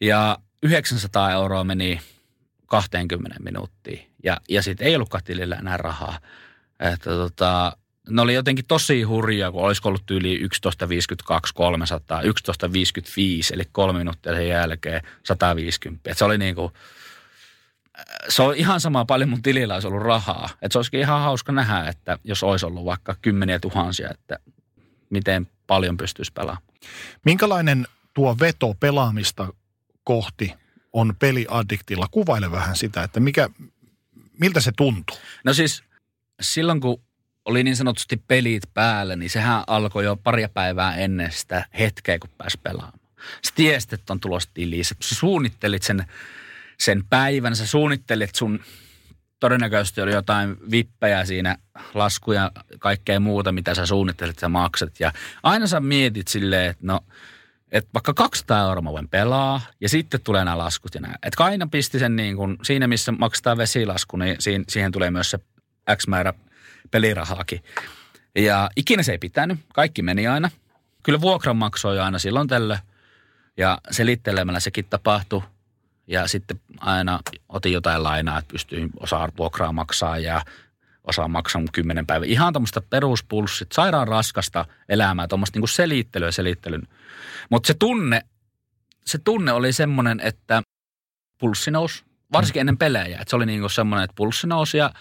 [0.00, 2.00] ja 900 euroa meni
[2.66, 4.10] 20 minuuttiin.
[4.24, 6.18] Ja, ja sitten ei ollutkaan tilillä enää rahaa.
[6.80, 7.76] Että tota,
[8.10, 12.26] ne oli jotenkin tosi hurjaa, kun olisiko ollut yli 11.52 300, 11.55,
[13.52, 16.10] eli kolme minuuttia sen jälkeen 150.
[16.10, 16.72] Et se oli niin kuin,
[18.28, 20.48] se on ihan sama paljon mun tilillä olisi ollut rahaa.
[20.62, 24.38] Että se olisikin ihan hauska nähdä, että jos olisi ollut vaikka kymmeniä tuhansia, että
[25.12, 26.66] miten paljon pystyisi pelaamaan.
[27.24, 29.52] Minkälainen tuo veto pelaamista
[30.04, 30.52] kohti
[30.92, 32.08] on peliaddiktilla?
[32.10, 33.48] Kuvaile vähän sitä, että mikä,
[34.38, 35.16] miltä se tuntuu?
[35.44, 35.82] No siis
[36.40, 37.02] silloin, kun
[37.44, 42.30] oli niin sanotusti pelit päällä, niin sehän alkoi jo paria päivää ennen sitä hetkeä, kun
[42.38, 43.00] pääsi pelaamaan.
[43.46, 44.84] Sä tiesit, että on tulossa tili.
[44.84, 46.04] Sä suunnittelit sen
[46.80, 47.56] sen päivän.
[47.56, 48.60] Sä suunnittelit sun,
[49.42, 51.56] todennäköisesti oli jotain vippejä siinä,
[51.94, 55.00] laskuja, kaikkea muuta, mitä sä suunnittelit, sä maksat.
[55.00, 55.12] Ja
[55.42, 57.00] aina sä mietit silleen, että no,
[57.72, 61.14] että vaikka 200 euroa mä voin pelaa ja sitten tulee nämä laskut ja nämä.
[61.22, 65.30] Että aina pisti sen niin kuin, siinä missä maksetaan vesilasku, niin siihen, siihen tulee myös
[65.30, 65.38] se
[65.96, 66.32] X määrä
[66.90, 67.64] pelirahaakin.
[68.34, 70.50] Ja ikinä se ei pitänyt, kaikki meni aina.
[71.02, 72.80] Kyllä vuokran maksoi aina silloin tällöin
[73.56, 75.42] ja selittelemällä sekin tapahtui.
[76.06, 80.44] Ja sitten aina otin jotain lainaa, että pystyin osaa vuokraa maksaa ja
[81.04, 82.26] osaa maksaa kymmenen päivää.
[82.28, 86.82] Ihan tämmöistä peruspulssit, sairaan raskasta elämää, tuommoista niin selittelyä selittelyn.
[87.50, 88.22] Mutta se tunne,
[89.04, 90.62] se tunne oli semmoinen, että
[91.38, 93.18] pulssi nousi, varsinkin ennen pelejä.
[93.18, 94.92] Että se oli niin semmoinen, että pulssi nousi ja,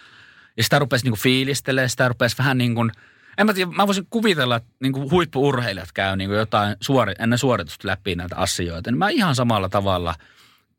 [0.58, 2.91] ja sitä rupesi niin fiilistelemään, sitä rupesi vähän niin kuin,
[3.38, 7.88] en mä tiedä, mä voisin kuvitella, että niin huippuurheilijat käy niin jotain suori, ennen suoritusta
[7.88, 8.91] läpi näitä asioita.
[8.91, 10.16] Niin mä ihan samalla tavalla–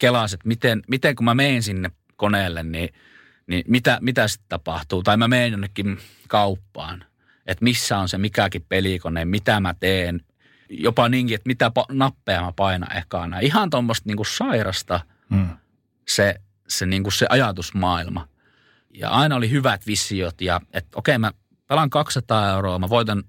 [0.02, 2.94] kelasin, että miten, miten kun mä menen sinne koneelle, niin,
[3.46, 5.02] niin mitä, mitä sitten tapahtuu.
[5.02, 5.98] Tai mä menen jonnekin
[6.28, 7.04] kauppaan,
[7.46, 10.20] että missä on se mikäkin pelikone, mitä mä teen.
[10.68, 13.38] Jopa niinkin, että mitä pa- nappeja mä painan ekana.
[13.38, 15.00] Ihan tuommoista niinku sairasta
[15.30, 15.48] hmm.
[16.08, 16.34] se,
[16.68, 18.28] se, niinku se ajatusmaailma.
[18.90, 21.32] Ja aina oli hyvät visiot ja että okei mä
[21.66, 23.24] pelaan 200 euroa, mä voitan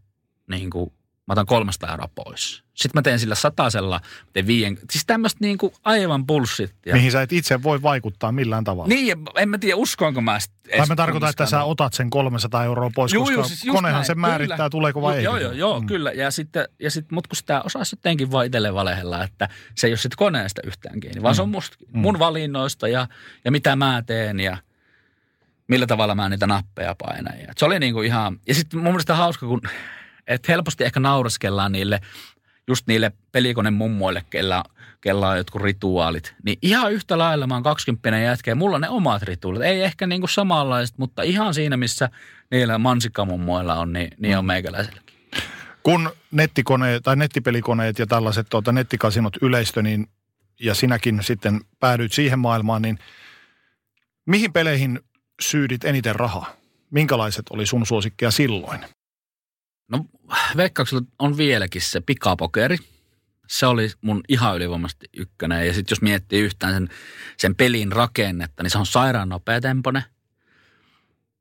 [0.47, 0.93] niin kuin
[1.27, 2.63] mä otan 300 euroa pois.
[2.73, 4.01] Sitten mä teen sillä satasella,
[4.33, 6.95] teen viien, siis tämmöistä niin kuin aivan bullshittia.
[6.95, 8.87] Mihin sä et itse voi vaikuttaa millään tavalla.
[8.87, 10.37] Niin, en mä tiedä uskoinko mä
[10.77, 13.93] Tai mä tarkoitan, että sä otat sen 300 euroa pois, juu, koska juu, siis konehan
[13.93, 14.69] näin, se määrittää, kyllä.
[14.69, 15.23] tuleeko vai ei.
[15.23, 15.87] Joo, joo, joo mm.
[15.87, 16.11] kyllä.
[16.11, 19.91] Ja sitten, ja sitten mut kun sitä osaa jotenkin vaan itselle valehella, että se ei
[19.91, 21.35] ole sitten koneesta yhtään kiinni, vaan mm.
[21.35, 21.99] se on musta, mm.
[21.99, 23.07] mun valinnoista ja,
[23.45, 24.57] ja mitä mä teen ja
[25.67, 27.39] millä tavalla mä niitä nappeja painan.
[27.39, 29.61] Ja se oli niin kuin ihan, ja sitten mun mielestä hauska, kun
[30.27, 32.01] että helposti ehkä nauraskellaan niille,
[32.67, 34.63] just niille pelikone mummoille, kella,
[35.01, 36.35] kella on jotkut rituaalit.
[36.45, 39.61] Niin ihan yhtä lailla mä oon 20 jätkä mulla on ne omat rituaalit.
[39.61, 42.09] Ei ehkä niinku samanlaiset, mutta ihan siinä, missä
[42.51, 44.47] niillä mansikkamummoilla on, niin, niin on mm.
[44.47, 45.03] meikäläiselläkin.
[45.83, 50.07] Kun nettikoneet tai nettipelikoneet ja tällaiset tuota, nettikasinot yleistö, niin,
[50.59, 52.99] ja sinäkin sitten päädyit siihen maailmaan, niin
[54.25, 54.99] mihin peleihin
[55.41, 56.55] syydit eniten rahaa?
[56.91, 58.79] Minkälaiset oli sun suosikkia silloin?
[59.87, 60.05] No
[60.57, 62.77] veikkauksella on vieläkin se pikapokeri.
[63.47, 65.67] Se oli mun ihan ylivoimaisesti ykkönen.
[65.67, 66.89] Ja sitten jos miettii yhtään sen,
[67.37, 70.03] sen pelin rakennetta, niin se on sairaan nopeatempoinen.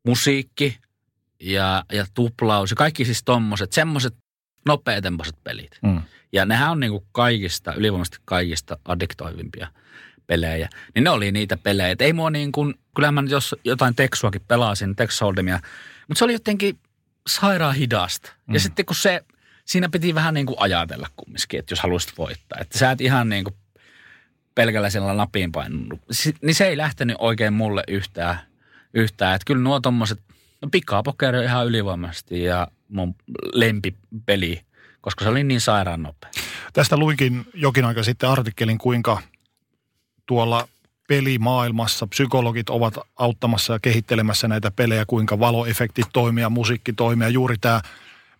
[0.07, 0.79] Musiikki
[1.41, 4.15] ja, ja tuplaus ja kaikki siis tommoset, semmoset
[4.67, 5.79] nopeatempoiset pelit.
[5.83, 6.03] Mm.
[6.33, 9.69] Ja nehän on niinku kaikista, ylivoimaisesti kaikista addiktoivimpia
[10.27, 10.69] pelejä.
[10.95, 11.91] Niin ne oli niitä pelejä.
[11.91, 15.67] Et ei mua niin kuin, kyllä mä jos jotain teksuakin pelasin, Tex Hold'emia,
[16.09, 16.79] mutta se oli jotenkin
[17.27, 18.33] sairaan hidasta.
[18.47, 18.55] Mm.
[18.55, 19.25] Ja sitten kun se,
[19.65, 22.59] siinä piti vähän niin kuin ajatella kumminkin, että jos haluaisit voittaa.
[22.61, 23.55] Että sä et ihan niin kuin
[24.55, 26.01] pelkällä sillä napin painunut.
[26.43, 28.39] Niin se ei lähtenyt oikein mulle yhtään.
[28.95, 29.35] yhtään.
[29.35, 30.21] Että kyllä nuo tommoset,
[30.63, 33.15] no pikapokeri on ihan ylivoimaisesti ja mun
[33.53, 34.61] lempipeli,
[35.01, 36.31] koska se oli niin sairaan nopea.
[36.73, 39.23] Tästä luinkin jokin aika sitten artikkelin, kuinka
[40.27, 40.69] tuolla
[41.09, 42.07] pelimaailmassa.
[42.07, 47.29] Psykologit ovat auttamassa ja kehittelemässä näitä pelejä, kuinka valoefektit toimia, musiikki toimia.
[47.29, 47.81] Juuri tämä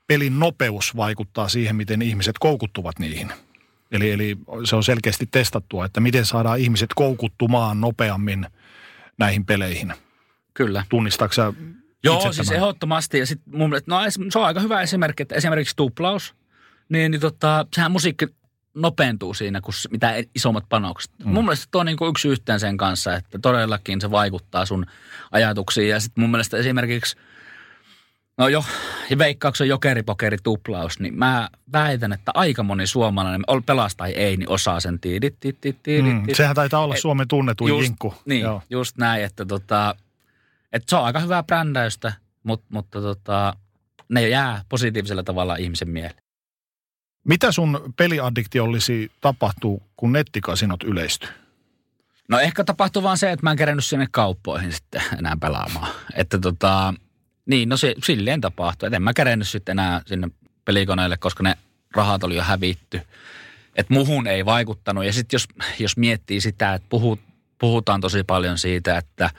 [0.07, 3.33] pelin nopeus vaikuttaa siihen, miten ihmiset koukuttuvat niihin.
[3.93, 8.47] Eli, eli se on selkeästi testattua, että miten saadaan ihmiset koukuttumaan nopeammin
[9.19, 9.93] näihin peleihin.
[10.55, 10.85] Kyllä.
[10.89, 11.53] Tunnistaako sä
[12.05, 12.63] Joo, itse siis tämän?
[12.63, 13.19] ehdottomasti.
[13.19, 14.01] Ja sit mun mielestä, no
[14.31, 16.35] se on aika hyvä esimerkki, että esimerkiksi tuplaus,
[16.89, 18.27] niin, niin tota, sehän musiikki
[18.75, 21.13] nopeentuu siinä, kun mitä isommat panokset.
[21.25, 21.31] Mm.
[21.33, 24.87] Mun mielestä tuo on niin kuin yksi yhteen sen kanssa, että todellakin se vaikuttaa sun
[25.33, 25.89] ajatuksiin.
[25.89, 27.17] Ja sitten mun mielestä esimerkiksi,
[28.39, 28.65] no jo,
[29.11, 34.49] ja veikkauksen jokeripokeri tuplaus, niin mä väitän, että aika moni suomalainen, pelas tai ei, niin
[34.49, 38.15] osaa sen tiidit, tiidit, tiidit, Mm, sehän taitaa olla Et- Suomen tunnetuin just, jinkku.
[38.25, 38.63] Niin, Joo.
[38.71, 39.95] Just näin, että tota,
[40.73, 42.13] että se on aika hyvää brändäystä,
[42.43, 43.57] mutta, mutta tota,
[44.09, 46.23] ne jää positiivisella tavalla ihmisen mieleen.
[47.25, 51.29] Mitä sun peliaddiktiolisi tapahtuu, kun nettikasinot yleistyy?
[52.29, 55.93] No ehkä tapahtuu vaan se, että mä en kerännyt sinne kauppoihin sitten enää pelaamaan.
[56.15, 56.95] Että tota,
[57.47, 58.87] niin no se, silleen tapahtuu.
[58.87, 60.29] Että en mä kerännyt sitten enää sinne
[60.65, 61.55] pelikoneelle, koska ne
[61.97, 63.01] rahat oli jo hävitty.
[63.77, 65.05] Että muhun ei vaikuttanut.
[65.05, 65.49] Ja sitten jos,
[65.79, 67.21] jos miettii sitä, että puhut,
[67.59, 69.31] puhutaan tosi paljon siitä, että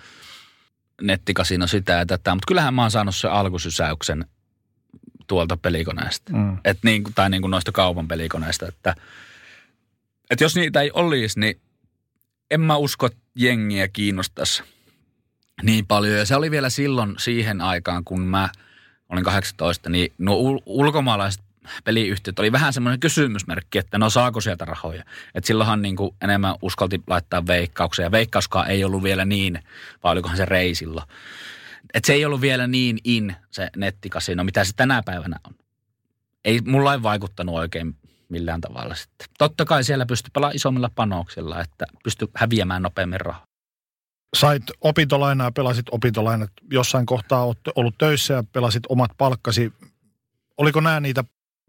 [1.01, 2.35] nettikasino sitä ja tätä.
[2.35, 4.25] Mutta kyllähän mä oon saanut sen alkusysäyksen
[5.27, 6.33] tuolta pelikoneesta.
[6.33, 6.57] Mm.
[6.65, 8.95] Et niin, tai niin kuin noista kaupan pelikoneista, että,
[10.29, 11.59] että jos niitä ei olisi, niin
[12.51, 14.63] en mä usko, että jengiä kiinnostaisi
[15.63, 16.17] niin paljon.
[16.17, 18.49] Ja se oli vielä silloin siihen aikaan, kun mä
[19.09, 21.43] olin 18, niin nuo ul- ulkomaalaiset
[21.83, 25.03] peliyhtiöt oli vähän semmoinen kysymysmerkki, että no saako sieltä rahoja.
[25.35, 28.05] Että silloinhan niin kuin enemmän uskalti laittaa veikkauksia.
[28.05, 29.59] Ja veikkauskaan ei ollut vielä niin,
[30.03, 31.07] vai olikohan se reisillä.
[31.93, 35.55] Että se ei ollut vielä niin in se nettikasino, mitä se tänä päivänä on.
[36.45, 37.95] Ei, mulla ei vaikuttanut oikein
[38.29, 39.27] millään tavalla sitten.
[39.37, 43.45] Totta kai siellä pystyi pelaamaan isommilla panoksilla, että pystyi häviämään nopeammin rahaa.
[44.33, 46.51] Sait opintolainaa pelasit opintolainat.
[46.71, 49.73] Jossain kohtaa olet ollut töissä ja pelasit omat palkkasi.
[50.57, 51.23] Oliko nämä niitä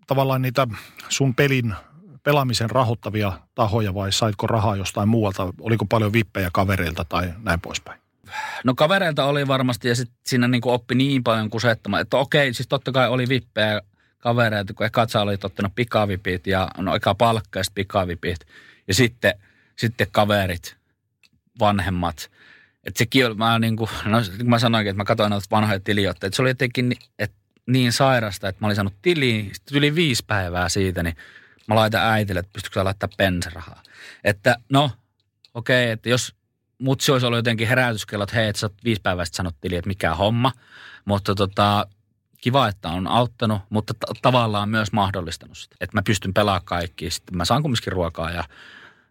[0.06, 0.66] tavallaan niitä
[1.08, 1.74] sun pelin
[2.22, 5.52] pelaamisen rahoittavia tahoja vai saitko rahaa jostain muualta?
[5.60, 8.03] Oliko paljon vippejä kavereilta tai näin poispäin?
[8.64, 12.68] No kavereilta oli varmasti ja sitten siinä niin oppi niin paljon kusettamaan, että okei, siis
[12.68, 13.80] totta kai oli vippejä
[14.18, 18.46] kavereita, kun eka sä olit ottanut pikavipit ja no eka palkka ja pikavipit.
[18.88, 19.34] Ja sitten,
[19.76, 20.76] sitten kaverit,
[21.60, 22.30] vanhemmat.
[22.84, 25.80] Että sekin oli, mä niin kuin, no kun mä sanoinkin, että mä katsoin noita vanhoja
[25.80, 30.24] tiliotteita, se oli jotenkin että niin sairasta, että mä olin saanut tiliin, sitten yli viisi
[30.26, 31.16] päivää siitä, niin
[31.66, 33.82] mä laitan äitille, että pystytkö sä laittaa bensarahaa.
[34.24, 34.90] Että no,
[35.54, 36.34] okei, että jos
[36.84, 39.88] mutsi olisi ollut jotenkin herätyskello, että hei, että sä viisi päivää sitten sanot tiliin, että
[39.88, 40.52] mikä homma.
[41.04, 41.86] Mutta tota,
[42.40, 45.76] kiva, että on auttanut, mutta t- tavallaan myös mahdollistanut sitä.
[45.80, 48.44] Että mä pystyn pelaamaan kaikki, sitten mä saan kumminkin ruokaa ja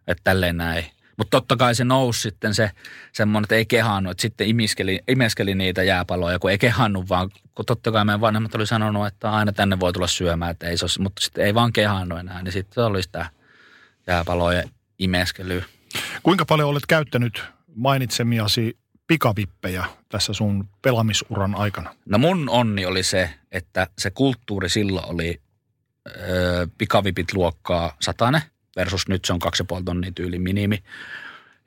[0.06, 0.84] että tälleen näin.
[1.16, 2.70] Mutta totta kai se nousi sitten se
[3.12, 7.66] semmoinen, että ei kehannut, että sitten imeskeli, imeskeli niitä jääpaloja, kun ei kehannut, vaan kun
[7.66, 10.84] totta kai meidän vanhemmat oli sanonut, että aina tänne voi tulla syömään, että ei se
[10.84, 13.30] olisi, mutta sitten ei vaan kehannut enää, niin sitten se oli sitä
[14.06, 14.62] jääpaloja
[14.98, 15.64] imeskelyä.
[16.22, 17.42] Kuinka paljon olet käyttänyt
[17.74, 21.94] mainitsemiasi pikavippejä tässä sun pelaamisuran aikana?
[22.06, 25.40] No mun onni oli se, että se kulttuuri silloin oli
[26.08, 28.42] ö, pikavipit luokkaa satane
[28.76, 29.40] versus nyt se on
[29.78, 30.82] 2,5 tonnia tyyli minimi.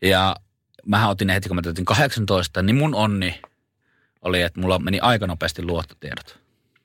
[0.01, 0.36] Ja
[0.86, 3.41] mähän otin ne heti, kun mä täytin 18, niin mun onni
[4.22, 6.39] oli, että mulla meni aika nopeasti luottotiedot.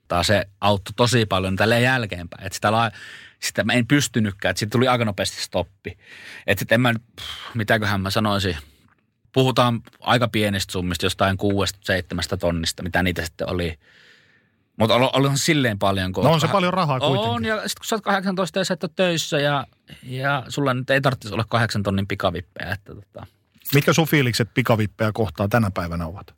[0.08, 2.46] Tai se auttoi tosi paljon tälle jälkeenpäin.
[2.46, 2.90] Että sitä, la-
[3.40, 5.98] sitä mä en pystynytkään, että siitä tuli aika nopeasti stoppi.
[6.46, 8.56] Että sitten en mä pff, mitäköhän mä sanoisin,
[9.32, 13.78] puhutaan aika pienistä summista, jostain kuudesta, seitsemästä tonnista, mitä niitä sitten oli.
[14.76, 16.12] Mutta oli, olihan silleen paljon.
[16.12, 17.30] Kun No on se paljon rahaa kuitenkin.
[17.30, 19.66] On, ja sitten kun sä oot 18 ja sä et ole töissä ja,
[20.02, 22.70] ja sulla nyt ei tarvitsisi olla kahdeksan tonnin pikavippejä.
[22.72, 23.26] Että tota.
[23.74, 26.34] Mitkä sun fiilikset pikavippejä kohtaan tänä päivänä ovat?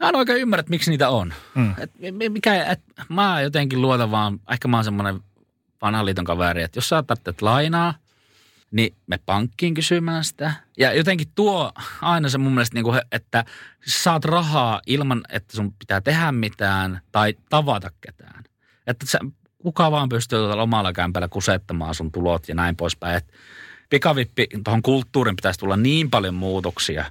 [0.00, 1.34] Mä en oikein ymmärrä, että miksi niitä on.
[1.54, 1.74] Mm.
[1.78, 5.20] Et, mi- mikä, et, mä jotenkin luotan vaan, ehkä mä oon semmoinen
[5.82, 7.94] vanhan liiton kaveri, että jos sä tarvitset lainaa,
[8.74, 10.52] niin me pankkiin kysymään sitä.
[10.78, 13.44] Ja jotenkin tuo aina se mun mielestä, niin kuin, että
[13.86, 18.44] saat rahaa ilman, että sun pitää tehdä mitään tai tavata ketään.
[18.86, 19.18] Että sä,
[19.58, 23.16] kuka vaan pystyy tuolla omalla kämpällä kusettamaan sun tulot ja näin poispäin.
[23.16, 23.32] Et
[23.90, 27.04] pikavippi, tuohon kulttuurin pitäisi tulla niin paljon muutoksia,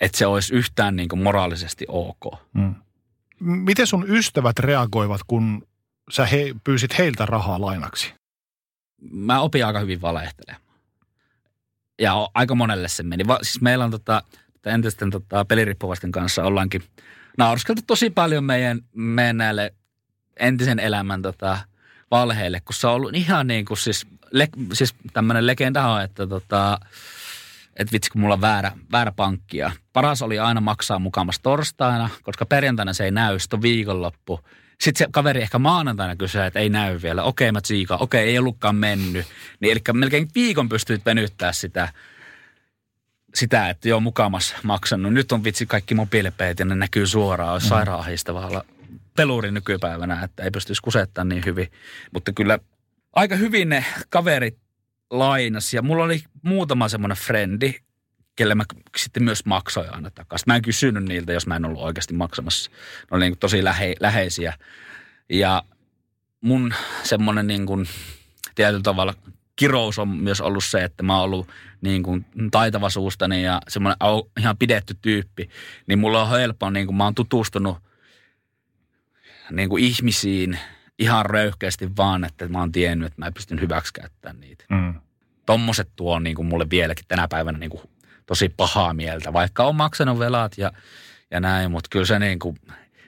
[0.00, 2.38] että se olisi yhtään niin kuin moraalisesti ok.
[2.52, 2.74] Mm.
[3.40, 5.66] Miten sun ystävät reagoivat, kun
[6.10, 8.15] sä he, pyysit heiltä rahaa lainaksi?
[9.10, 10.66] Mä opin aika hyvin valehtelemaan.
[12.00, 13.26] Ja aika monelle se meni.
[13.26, 14.22] Va, siis meillä on tota,
[14.66, 16.82] entisten tota, peliriippuvaisten kanssa ollaankin
[17.38, 19.74] naurskeltu tosi paljon meidän, meidän näille
[20.36, 21.58] entisen elämän tota,
[22.10, 26.26] valheille, kun se on ollut ihan niin kuin siis, le, siis tämmöinen legenda on, että
[26.26, 26.78] tota,
[27.76, 29.56] että vitsi kun mulla on väärä, väärä pankki.
[29.56, 34.40] Ja paras oli aina maksaa mukamassa torstaina, koska perjantaina se ei näy, sitten on viikonloppu.
[34.80, 37.22] Sitten se kaveri ehkä maanantaina kysyy, että ei näy vielä.
[37.22, 38.02] Okei, mä tsiikaan.
[38.02, 39.26] Okei, ei ollutkaan mennyt.
[39.60, 41.92] Niin eli melkein viikon pystyt venyttää sitä,
[43.34, 45.12] sitä, että joo, mukamas maksanut.
[45.12, 47.52] Nyt on vitsi kaikki mobiilipeet ja ne näkyy suoraan.
[47.52, 47.68] Olisi mm.
[47.68, 48.62] sairaan ahistavaa
[49.16, 51.72] peluri nykypäivänä, että ei pystyisi kusettamaan niin hyvin.
[52.12, 52.58] Mutta kyllä
[53.12, 54.58] aika hyvin ne kaverit
[55.10, 57.74] lainas ja mulla oli muutama semmoinen frendi,
[58.36, 58.64] kelle mä
[58.96, 60.44] sitten myös maksoin aina takaisin.
[60.46, 62.70] Mä en kysynyt niiltä, jos mä en ollut oikeasti maksamassa.
[62.70, 64.54] Ne oli niin tosi lähe, läheisiä.
[65.28, 65.62] Ja
[66.40, 67.86] mun semmoinen niin kuin
[68.54, 69.14] tietyllä tavalla
[69.56, 71.48] kirous on myös ollut se, että mä oon ollut
[71.80, 73.96] niin kuin taitava suustani ja semmoinen
[74.38, 75.48] ihan pidetty tyyppi.
[75.86, 77.78] Niin mulla on helppo, niin kuin mä oon tutustunut
[79.50, 80.58] niin kuin ihmisiin
[80.98, 84.64] ihan röyhkeästi vaan, että mä oon tiennyt, että mä pystyn hyväksikäyttämään niitä.
[84.70, 84.94] Mm.
[85.46, 87.82] Tommoset tuo niin kuin mulle vieläkin tänä päivänä niin kuin
[88.26, 90.72] tosi pahaa mieltä, vaikka on maksanut velat ja,
[91.30, 92.58] ja näin, mutta kyllä se niin kuin,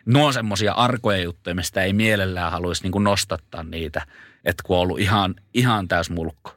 [0.06, 4.06] nuo on semmoisia arkoja juttuja, mistä ei mielellään haluaisi niin kuin nostattaa niitä,
[4.44, 6.54] että kun on ollut ihan, ihan täys mulkko.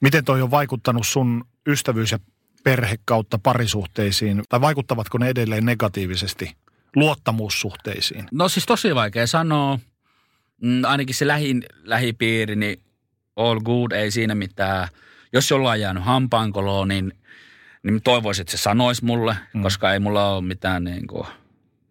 [0.00, 2.18] Miten toi on vaikuttanut sun ystävyys- ja
[2.64, 6.56] perhe kautta parisuhteisiin, tai vaikuttavatko ne edelleen negatiivisesti
[6.96, 8.24] luottamussuhteisiin?
[8.32, 9.78] No siis tosi vaikea sanoa.
[10.62, 12.82] Mm, ainakin se lähin, lähipiiri, niin
[13.36, 14.88] all good, ei siinä mitään.
[15.32, 17.12] Jos jollain jäänyt hampaankoloon, niin,
[17.82, 19.62] niin toivoisin, että se sanoisi mulle, mm.
[19.62, 21.26] koska ei mulla ole mitään niin kuin,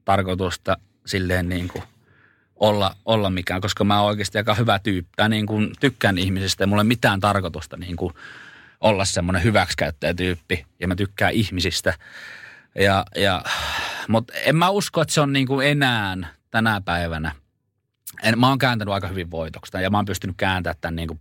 [0.06, 1.84] tarkoitusta silleen niin kuin,
[2.56, 5.12] olla, olla mikään, koska mä oon oikeasti aika hyvä tyyppi.
[5.16, 8.14] Tai niin kuin, tykkään ihmisistä, ei mulla ole mitään tarkoitusta niin kuin,
[8.82, 11.94] olla semmoinen hyväksikäyttäjätyyppi ja mä tykkään ihmisistä.
[12.76, 13.44] Ja, ja,
[14.08, 16.18] mutta en mä usko, että se on niin kuin enää
[16.52, 17.32] tänä päivänä.
[18.24, 21.20] En, mä oon kääntänyt aika hyvin voitoksi ja mä oon pystynyt kääntämään tämän niin kuin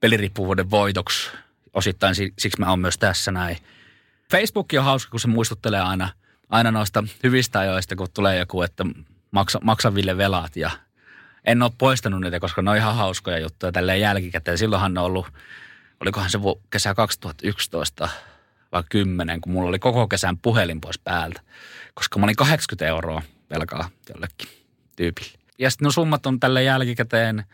[0.00, 1.30] peliriippuvuuden voitoksi.
[1.74, 3.56] Osittain siksi mä oon myös tässä näin.
[4.30, 6.08] Facebook on hauska, kun se muistuttelee aina,
[6.48, 8.84] aina noista hyvistä ajoista, kun tulee joku, että
[9.30, 10.70] maksa, maksa Ville velat ja
[11.44, 14.58] en ole poistanut niitä, koska ne on ihan hauskoja juttuja tälleen jälkikäteen.
[14.58, 15.26] Silloinhan ne on ollut,
[16.00, 16.38] olikohan se
[16.70, 18.08] kesä 2011
[18.72, 21.40] vai 10, kun mulla oli koko kesän puhelin pois päältä,
[21.94, 24.48] koska mä olin 80 euroa velkaa jollekin
[24.96, 25.38] tyypille.
[25.58, 27.44] Ja sitten no summat on tälle jälkikäteen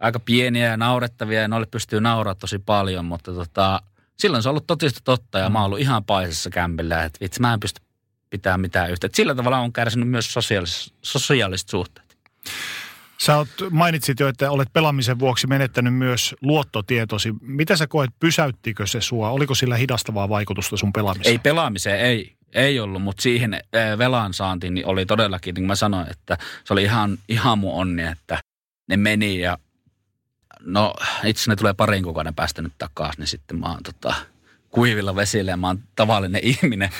[0.00, 3.82] aika pieniä ja naurettavia ja noille pystyy nauraa tosi paljon, mutta tota,
[4.18, 7.40] silloin se on ollut totista totta ja mä oon ollut ihan paisessa kämpillä, että vitsi
[7.40, 7.82] mä en pysty
[8.30, 9.16] pitämään mitään yhteyttä.
[9.16, 12.16] Sillä tavalla on kärsinyt myös sosiaaliset, sosiaaliset suhteet.
[13.18, 17.34] Sä oot, mainitsit jo, että olet pelaamisen vuoksi menettänyt myös luottotietosi.
[17.40, 19.30] Mitä sä koet, pysäyttikö se sua?
[19.30, 21.32] Oliko sillä hidastavaa vaikutusta sun pelaamiseen?
[21.32, 22.36] Ei pelaamiseen, ei.
[22.52, 23.60] Ei ollut, mutta siihen
[23.98, 27.74] velan saantiin niin oli todellakin, niin kuin mä sanoin, että se oli ihan, ihan mun
[27.74, 28.38] onni, että
[28.88, 29.58] ne meni ja
[30.64, 30.94] no
[31.24, 34.14] itse ne tulee parin kuukauden päästä nyt takaisin, niin sitten mä oon tota,
[34.70, 36.90] kuivilla vesillä ja mä oon tavallinen ihminen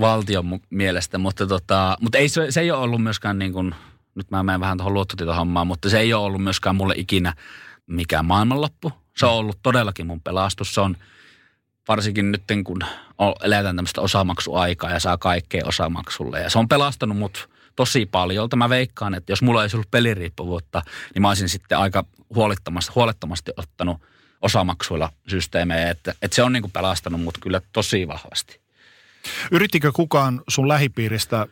[0.00, 3.74] valtion mielestä, mutta, tota, mutta ei, se, se ei ole ollut myöskään niin kuin,
[4.14, 7.34] nyt mä menen vähän tuohon luottotietohommaan, mutta se ei ole ollut myöskään mulle ikinä
[7.86, 8.92] mikään maailmanloppu.
[9.16, 10.74] Se on ollut todellakin mun pelastus.
[10.74, 10.96] Se on
[11.88, 12.84] varsinkin nyt kun
[13.42, 16.40] eletään tämmöistä osamaksuaikaa ja saa kaikkea osamaksulle.
[16.40, 18.48] Ja se on pelastanut mut tosi paljon.
[18.56, 20.82] Mä veikkaan, että jos mulla ei ollut peliriippuvuutta,
[21.14, 22.04] niin mä olisin sitten aika
[22.34, 24.02] huolettomasti, huolettomasti ottanut
[24.42, 25.90] osamaksuilla systeemejä.
[25.90, 28.60] Että, että se on niin kuin pelastanut mut kyllä tosi vahvasti.
[29.50, 31.46] Yrittikö kukaan sun lähipiiristä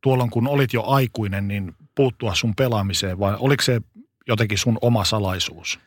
[0.00, 3.80] tuolloin, kun olit jo aikuinen, niin puuttua sun pelaamiseen vai oliko se
[4.28, 5.80] jotenkin sun oma salaisuus?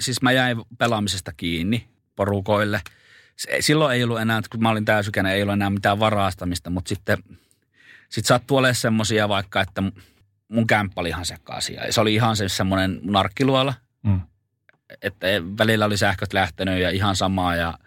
[0.00, 2.80] Siis mä jäin pelaamisesta kiinni porukoille.
[3.60, 7.18] Silloin ei ollut enää, kun mä olin täysikäinen, ei ollut enää mitään varastamista, mutta sitten
[8.08, 9.82] sit sattuu olemaan semmoisia vaikka, että
[10.48, 11.76] mun kämppä oli ihan sekaisin.
[11.90, 14.20] Se oli ihan se semmoinen narkkiluola, mm.
[15.02, 15.26] että
[15.58, 17.78] välillä oli sähköt lähtenyt ja ihan samaa ja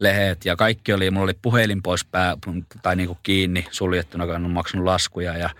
[0.00, 2.36] lehet ja kaikki oli, mulla oli puhelin pois pää,
[2.82, 5.50] tai niin kuin kiinni suljettuna, kun en maksanut laskuja ja,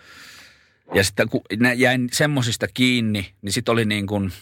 [0.95, 1.41] ja sitten kun
[1.77, 4.33] jäin semmosista kiinni, niin sitten oli niin kuin,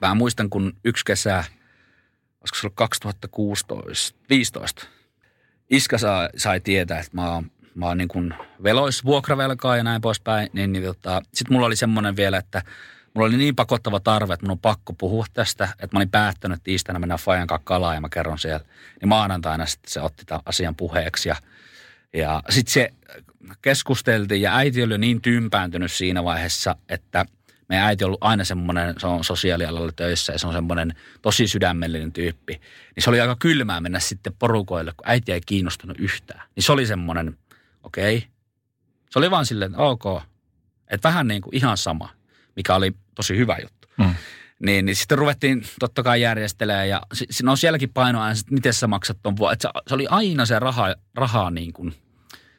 [0.00, 1.44] mä muistan kun yksi kesä,
[2.40, 4.86] olisiko se ollut 2016, 15,
[5.70, 8.34] iskä sai, sai tietää, että mä oon, mä oon niin kuin
[9.76, 12.62] ja näin poispäin, niin, niin tota, sitten mulla oli semmoinen vielä, että
[13.14, 16.56] mulla oli niin pakottava tarve, että mun on pakko puhua tästä, että mä olin päättänyt,
[16.56, 18.64] että tiistaina mennään Fajan kalaan ja mä kerron siellä.
[19.00, 21.36] Niin maanantaina sitten se otti tämän asian puheeksi ja,
[22.12, 22.90] ja sitten se
[23.62, 27.26] keskusteltiin ja äiti oli niin tympääntynyt siinä vaiheessa, että
[27.68, 31.48] meidän äiti on ollut aina semmoinen, se on sosiaalialalla töissä ja se on semmoinen tosi
[31.48, 32.52] sydämellinen tyyppi.
[32.96, 36.42] Niin se oli aika kylmää mennä sitten porukoille, kun äiti ei kiinnostunut yhtään.
[36.56, 37.38] Niin se oli semmoinen,
[37.82, 38.16] okei.
[38.16, 38.28] Okay.
[39.10, 40.22] Se oli vaan silleen, ok.
[40.88, 42.20] Että vähän niin kuin ihan sama
[42.56, 43.88] mikä oli tosi hyvä juttu.
[43.98, 44.14] Mm.
[44.58, 48.86] Niin, niin sitten ruvettiin totta kai järjestelemään ja si, no sielläkin painoa, että miten sä
[48.86, 49.52] maksat ton vuokra.
[49.52, 51.94] Että se, se, oli aina se raha, rahaa niin kuin,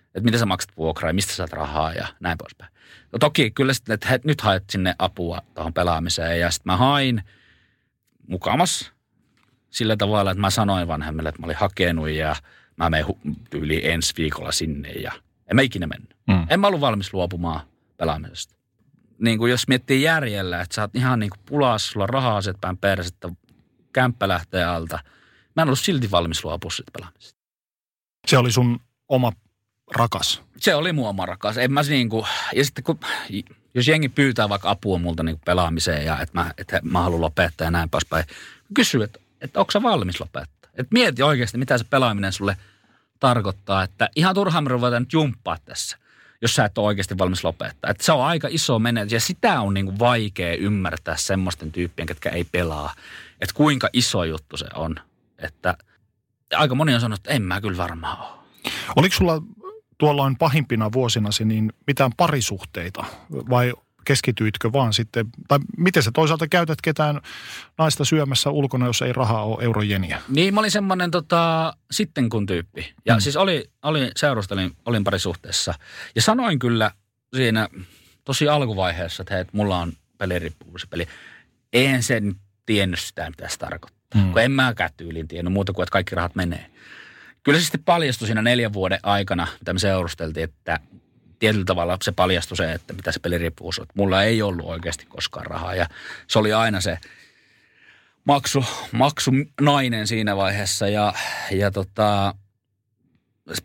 [0.05, 2.71] että miten sä maksat vuokraa ja mistä saat rahaa ja näin poispäin.
[3.11, 6.77] No toki kyllä sitten, että he, nyt haet sinne apua tuohon pelaamiseen ja sitten mä
[6.77, 7.23] hain
[8.27, 8.91] mukamas
[9.69, 12.35] sillä tavalla, että mä sanoin vanhemmille, että mä olin hakenut ja
[12.83, 13.05] mä menen
[13.53, 15.11] yli ensi viikolla sinne ja
[15.47, 16.15] en mä ikinä mennyt.
[16.27, 16.45] Mm.
[16.49, 17.61] En mä ollut valmis luopumaan
[17.97, 18.55] pelaamisesta.
[19.19, 22.57] Niin kuin jos miettii järjellä, että sä oot ihan niin kuin pulas, sulla rahaa aset
[22.61, 23.29] päin persettä,
[23.93, 24.99] kämppä lähtee alta.
[25.55, 27.39] Mä en ollut silti valmis luopua siitä pelaamisesta.
[28.27, 28.79] Se oli sun
[29.09, 29.31] oma
[29.95, 30.41] rakas?
[30.57, 31.57] Se oli mun oma rakas.
[31.57, 32.25] En mä niin kuin,
[32.55, 32.99] ja sitten kun,
[33.73, 37.67] jos jengi pyytää vaikka apua multa niin pelaamiseen ja että mä, että mä haluan lopettaa
[37.67, 38.25] ja näin poispäin,
[38.73, 40.71] kysy, että, että onko sä valmis lopettaa?
[40.73, 42.57] Et mieti oikeasti, mitä se pelaaminen sulle
[43.21, 45.97] tarkoittaa, että ihan turhaan me ruvetaan nyt jumppaa tässä,
[46.41, 47.91] jos sä et ole oikeasti valmis lopettaa.
[47.91, 52.05] Että se on aika iso menetys ja sitä on niin kuin vaikea ymmärtää semmoisten tyyppien,
[52.05, 52.93] ketkä ei pelaa.
[53.41, 54.95] Että kuinka iso juttu se on.
[55.39, 55.77] Että
[56.55, 58.41] aika moni on sanonut, että en mä kyllä varmaan ole.
[58.95, 59.41] Oliko sulla
[59.97, 63.73] tuolloin pahimpina vuosinasi niin mitään parisuhteita vai
[64.05, 67.21] keskityitkö vaan sitten, tai miten sä toisaalta käytät ketään
[67.77, 70.21] naista syömässä ulkona, jos ei rahaa ole eurojeniä?
[70.27, 72.93] Niin, mä olin semmoinen tota, sitten kun tyyppi.
[73.05, 73.19] Ja mm.
[73.19, 75.73] siis oli, oli, seurustelin, olin parisuhteessa.
[76.15, 76.91] Ja sanoin kyllä
[77.35, 77.69] siinä
[78.25, 81.07] tosi alkuvaiheessa, että hei, että mulla on peliriippuvuuspeli.
[81.73, 82.35] En sen
[82.65, 84.21] tiennyt sitä, mitä se tarkoittaa.
[84.21, 84.31] Mm.
[84.31, 86.71] Kun en mäkään tyyliin tiennyt muuta kuin, että kaikki rahat menee.
[87.43, 90.79] Kyllä se sitten paljastui siinä neljän vuoden aikana, mitä me seurusteltiin, että
[91.41, 93.85] tietyllä tavalla se paljastui se, että mitä se peliriippuvuus on.
[93.95, 95.87] Mulla ei ollut oikeasti koskaan rahaa ja
[96.27, 96.97] se oli aina se
[98.25, 99.31] maksu, maksu
[99.61, 101.13] nainen siinä vaiheessa ja,
[101.51, 102.35] ja tota,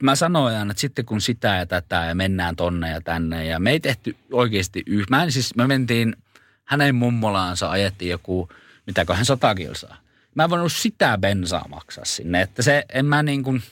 [0.03, 3.61] mä sanoin aina, että sitten kun sitä ja tätä ja mennään tonne ja tänne ja
[3.61, 5.07] me ei tehty oikeasti yh...
[5.11, 6.17] Mä en siis, me mentiin
[6.65, 8.49] hänen mummolaansa, ajettiin joku,
[8.87, 9.97] mitäköhän sata kilsaa.
[10.35, 13.63] Mä en voinut sitä bensaa maksaa sinne, että se, en mä niin kuin,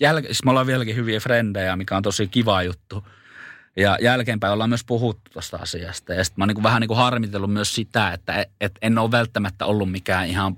[0.00, 0.22] jäl...
[0.22, 3.04] siis me ollaan vieläkin hyviä frendejä, mikä on tosi kiva juttu–
[3.78, 6.14] ja jälkeenpäin ollaan myös puhuttu tuosta asiasta.
[6.14, 9.10] Ja sitten mä oon niin vähän niin kuin harmitellut myös sitä, että et en ole
[9.10, 10.56] välttämättä ollut mikään ihan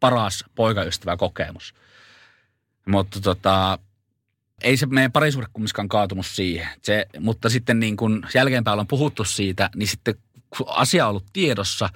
[0.00, 1.74] paras poikaystävä kokemus.
[2.86, 3.78] Mutta tota,
[4.62, 6.68] ei se meidän parisuhde kumminkaan kaatunut siihen.
[6.82, 10.14] Se, mutta sitten niin kun jälkeenpäin ollaan puhuttu siitä, niin sitten
[10.66, 11.88] asia on ollut tiedossa,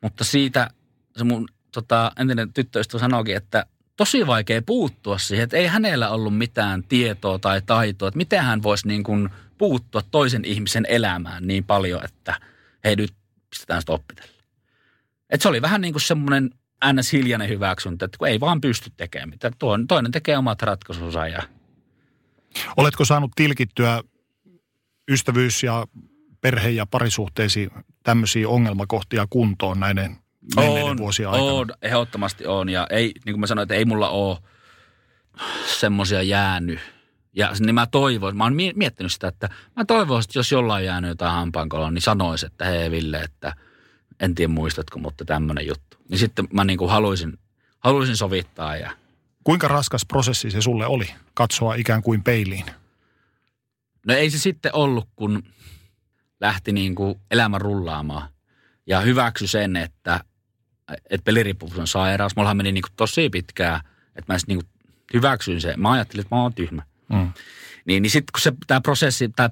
[0.00, 0.70] mutta siitä
[1.16, 3.66] se mun tota, entinen tyttöystävä sanoikin, että
[3.96, 8.62] tosi vaikea puuttua siihen, että ei hänellä ollut mitään tietoa tai taitoa, että miten hän
[8.62, 9.28] voisi niin kuin
[9.62, 12.40] puuttua toisen ihmisen elämään niin paljon, että
[12.84, 13.14] hei nyt
[13.50, 14.32] pistetään sitä oppitella.
[15.30, 16.50] Et se oli vähän niin kuin semmoinen
[16.92, 17.12] ns.
[17.12, 19.52] hiljainen hyväksyntä, että kun ei vaan pysty tekemään mitään.
[19.88, 21.42] Toinen tekee omat ratkaisunsa ja...
[22.76, 24.02] Oletko saanut tilkittyä
[25.10, 25.86] ystävyys- ja
[26.40, 27.70] perhe- ja parisuhteisiin
[28.02, 30.16] tämmöisiä ongelmakohtia kuntoon näiden
[30.56, 31.52] menneiden vuosien aikana?
[31.52, 32.68] On, ehdottomasti on.
[32.68, 34.38] Ja ei, niin kuin mä sanoin, että ei mulla ole
[35.66, 36.80] semmoisia jäänyt
[37.36, 41.08] ja niin mä toivoisin, mä oon miettinyt sitä, että mä toivoisin, että jos jollain jäänyt
[41.08, 43.54] jotain hampaankoloon, niin sanoisi, että hei Ville, että
[44.20, 45.96] en tiedä muistatko, mutta tämmöinen juttu.
[46.08, 47.38] Niin sitten mä niin kuin haluaisin,
[47.78, 48.90] haluaisin sovittaa ja...
[49.44, 52.64] Kuinka raskas prosessi se sulle oli katsoa ikään kuin peiliin?
[54.06, 55.42] No ei se sitten ollut, kun
[56.40, 58.28] lähti niin kuin elämä rullaamaan
[58.86, 60.20] ja hyväksy sen, että,
[61.10, 62.36] että peliriippuvuus on sairaus.
[62.36, 63.80] Mullahan meni niin kuin tosi pitkään,
[64.16, 65.80] että mä niin kuin hyväksyin sen.
[65.80, 66.82] Mä ajattelin, että mä oon tyhmä.
[67.12, 67.32] Mm.
[67.84, 69.50] Niin, niin sitten kun tämä prosessi, tämä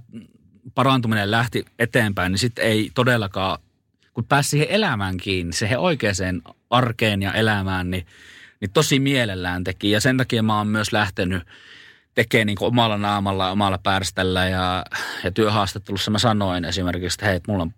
[0.74, 3.58] parantuminen lähti eteenpäin, niin sitten ei todellakaan,
[4.14, 8.06] kun pääsi siihen elämään kiinni, siihen oikeaan arkeen ja elämään, niin,
[8.60, 9.90] niin tosi mielellään teki.
[9.90, 11.42] Ja sen takia mä oon myös lähtenyt
[12.14, 14.84] tekemään niin omalla naamalla, omalla pärställä ja,
[15.24, 17.74] ja työhaastattelussa mä sanoin esimerkiksi, että hei, että mulla on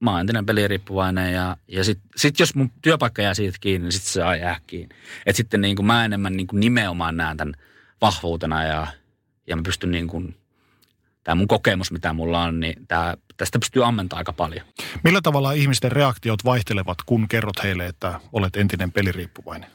[0.00, 3.92] mä oon entinen peliriippuvainen ja, ja sitten sit jos mun työpaikka jää siitä kiinni, niin
[3.92, 4.96] sitten se jää kiinni.
[5.26, 7.54] Että sitten niin kuin mä enemmän niin kuin nimenomaan näen tämän
[8.00, 8.86] vahvuutena ja,
[9.46, 10.36] ja mä pystyn niin kuin,
[11.24, 14.66] tämä mun kokemus, mitä mulla on, niin tämä, tästä pystyy ammentamaan aika paljon.
[15.04, 19.70] Millä tavalla ihmisten reaktiot vaihtelevat, kun kerrot heille, että olet entinen peliriippuvainen?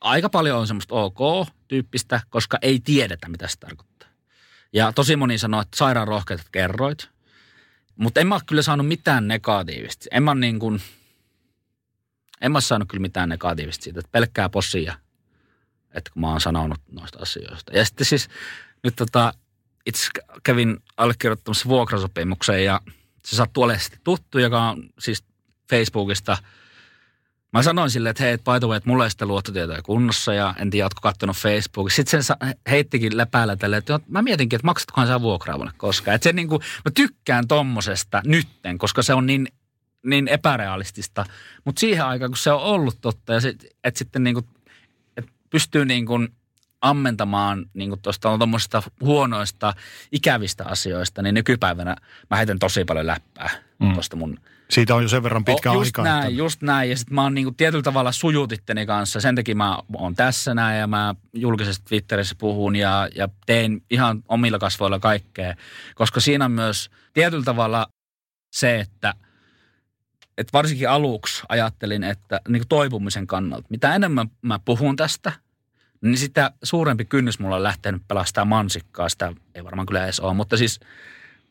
[0.00, 4.08] Aika paljon on semmoista ok-tyyppistä, koska ei tiedetä, mitä se tarkoittaa.
[4.72, 7.10] Ja tosi moni sanoo, että sairaan rohkeat kerroit.
[7.96, 10.04] Mutta en mä ole kyllä saanut mitään negatiivista.
[10.10, 10.80] En mä niin kuin,
[12.40, 14.94] en mä saanut kyllä mitään negatiivista siitä, että pelkkää possia
[15.94, 17.76] että kun mä oon sanonut noista asioista.
[17.76, 18.28] Ja sitten siis
[18.82, 19.34] nyt tota,
[19.86, 20.08] itse
[20.42, 22.80] kävin allekirjoittamassa vuokrasopimukseen ja
[23.24, 25.24] se sattuu olemaan tuttu, joka on siis
[25.70, 26.38] Facebookista.
[27.52, 30.54] Mä sanoin sille, että hei, by the way, että mulla ei sitä luottotietoja kunnossa ja
[30.58, 31.96] en tiedä, ootko kattonut Facebookissa.
[31.96, 32.34] Sitten se
[32.70, 36.14] heittikin läpäällä tälle, että mä mietinkin, että maksatkohan sä vuokraa koskaan.
[36.14, 39.48] Että se niin kuin, mä tykkään tommosesta nytten, koska se on niin
[40.04, 41.26] niin epärealistista.
[41.64, 44.53] Mutta siihen aikaan, kun se on ollut totta ja sit, että sitten niin kuin, et
[45.54, 46.28] pystyy niin kuin
[46.80, 49.74] ammentamaan niin tuosta tuommoisista huonoista,
[50.12, 51.96] ikävistä asioista, niin nykypäivänä
[52.30, 53.92] mä heitän tosi paljon läppää mm.
[53.92, 54.38] tuosta mun
[54.70, 56.10] siitä on jo sen verran pitkä oh, just aika.
[56.10, 56.38] Näin, että...
[56.38, 59.20] Just näin, ja sitten mä oon niinku tietyllä tavalla sujutitteni kanssa.
[59.20, 64.22] Sen takia mä oon tässä näin ja mä julkisesti Twitterissä puhun ja, ja teen ihan
[64.28, 65.54] omilla kasvoilla kaikkea.
[65.94, 67.86] Koska siinä on myös tietyllä tavalla
[68.52, 69.14] se, että
[70.38, 75.32] et varsinkin aluksi ajattelin, että niin toipumisen kannalta, mitä enemmän mä puhun tästä,
[76.00, 79.08] niin sitä suurempi kynnys mulla on lähtenyt pelastaa mansikkaa.
[79.08, 80.80] Sitä ei varmaan kyllä edes ole, mutta siis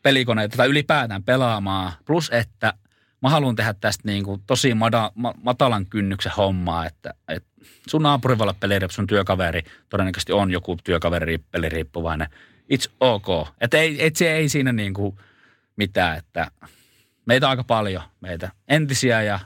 [0.02, 1.92] pelikoneita tai ylipäätään pelaamaan.
[2.04, 2.74] Plus, että
[3.22, 7.48] mä haluan tehdä tästä niin kuin tosi mada, ma, matalan kynnyksen hommaa, että, että
[7.88, 12.28] sun naapuri voi olla sun työkaveri todennäköisesti on joku työkaveri peliriippuvainen.
[12.74, 13.48] It's ok.
[13.60, 15.16] Että ei, et se ei siinä niin kuin
[15.76, 16.50] mitään, että
[17.26, 19.40] meitä on aika paljon, meitä entisiä ja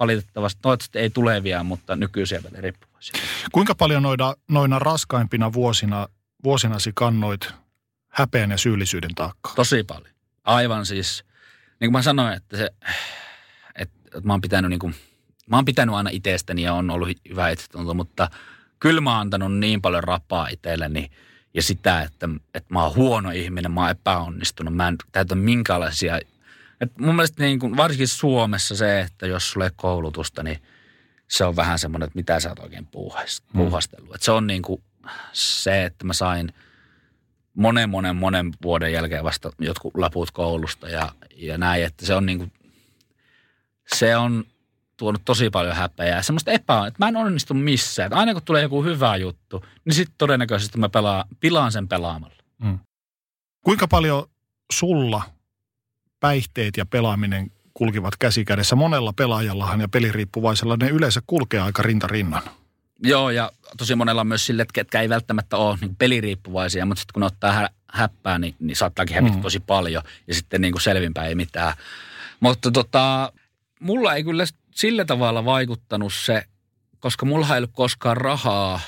[0.00, 3.20] valitettavasti toivottavasti ei tulevia, mutta nykyisiä peliriippuvaisia.
[3.52, 6.08] Kuinka paljon noina, noina raskaimpina vuosina,
[6.44, 7.52] vuosinasi kannoit
[8.08, 9.54] häpeän ja syyllisyyden taakkaa?
[9.54, 10.14] Tosi paljon.
[10.44, 11.24] Aivan siis–
[11.80, 12.70] niin kuin mä sanoin, että se,
[13.74, 14.94] että, että mä oon pitänyt niin kuin,
[15.46, 18.30] mä oon pitänyt aina itsestäni ja on ollut hyvä itsetunto, mutta
[18.80, 21.10] kyllä mä oon antanut niin paljon rapaa itselleni
[21.54, 26.20] ja sitä, että, että mä oon huono ihminen, mä oon epäonnistunut, mä en täytä minkälaisia.
[26.80, 30.62] Että mun mielestä niin kuin, varsinkin Suomessa se, että jos sulle ei koulutusta, niin
[31.28, 32.86] se on vähän semmoinen, että mitä sä oot oikein
[33.52, 34.10] puuhastellut.
[34.10, 34.18] Mm.
[34.20, 34.82] Se on niin kuin
[35.32, 36.52] se, että mä sain–
[37.54, 42.26] monen, monen, monen vuoden jälkeen vasta jotkut laput koulusta ja, ja näin, että se on
[42.26, 42.52] niin kuin,
[43.96, 44.44] se on
[44.96, 48.06] tuonut tosi paljon häpeää ja semmoista epä, että mä en onnistu missään.
[48.06, 52.42] Että aina kun tulee joku hyvä juttu, niin sitten todennäköisesti mä pelaan, pilaan sen pelaamalla.
[52.62, 52.78] Mm.
[53.64, 54.26] Kuinka paljon
[54.72, 55.22] sulla
[56.20, 58.76] päihteet ja pelaaminen kulkivat käsikädessä?
[58.76, 62.42] Monella pelaajallahan ja peliriippuvaisella ne yleensä kulkee aika rinta rinnan.
[63.02, 67.00] Joo, ja tosi monella on myös sille, että ketkä ei välttämättä ole niin peliriippuvaisia, mutta
[67.00, 69.42] sitten kun ottaa hä- häppää, niin, niin saattaakin hävitä mm.
[69.42, 71.74] tosi paljon, ja sitten niin kuin selvinpäin ei mitään.
[72.40, 73.32] Mutta tota,
[73.80, 74.44] mulla ei kyllä
[74.74, 76.44] sillä tavalla vaikuttanut se,
[77.00, 78.80] koska mulla ei ollut koskaan rahaa.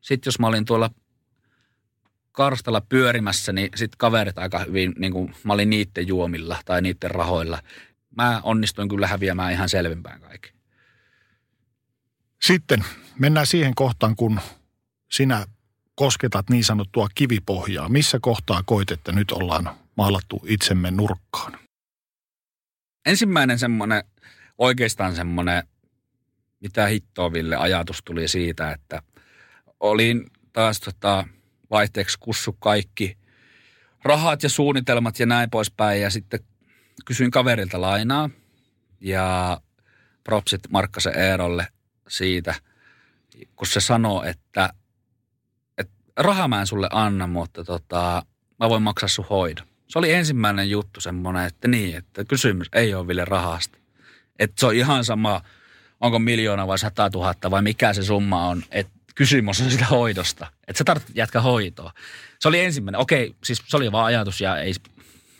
[0.00, 0.90] Sitten jos mä olin tuolla
[2.32, 7.10] karstalla pyörimässä, niin sitten kaverit aika hyvin, niin kuin mä olin niiden juomilla tai niiden
[7.10, 7.62] rahoilla.
[8.16, 10.52] Mä onnistuin kyllä häviämään ihan selvinpäin kaikki.
[12.42, 12.84] Sitten
[13.18, 14.40] mennään siihen kohtaan, kun
[15.10, 15.46] sinä
[15.94, 17.88] kosketat niin sanottua kivipohjaa.
[17.88, 21.58] Missä kohtaa koit, että nyt ollaan maalattu itsemme nurkkaan?
[23.06, 24.04] Ensimmäinen semmoinen,
[24.58, 25.62] oikeastaan semmoinen,
[26.60, 29.02] mitä hittoa ajatus tuli siitä, että
[29.80, 31.26] olin taas tota,
[31.72, 33.16] vaihteeksi kussu kaikki
[34.02, 36.00] rahat ja suunnitelmat ja näin poispäin.
[36.00, 36.40] Ja sitten
[37.04, 38.30] kysyin kaverilta lainaa
[39.00, 39.60] ja
[40.24, 41.66] propsit Markkasen Eerolle
[42.08, 42.54] siitä–
[43.56, 44.70] kun se sanoo, että,
[45.78, 48.22] että rahaa mä en sulle anna, mutta tota,
[48.60, 49.66] mä voin maksaa sun hoidon.
[49.88, 53.78] Se oli ensimmäinen juttu semmoinen, että niin, että kysymys ei ole vielä rahasta.
[54.38, 55.42] Että se on ihan sama,
[56.00, 60.46] onko miljoona vai sata tuhatta vai mikä se summa on, että kysymys on sitä hoidosta.
[60.68, 61.92] Että sä tarvitset jätkä hoitoa.
[62.40, 63.00] Se oli ensimmäinen.
[63.00, 64.74] Okei, siis se oli vaan ajatus ja ei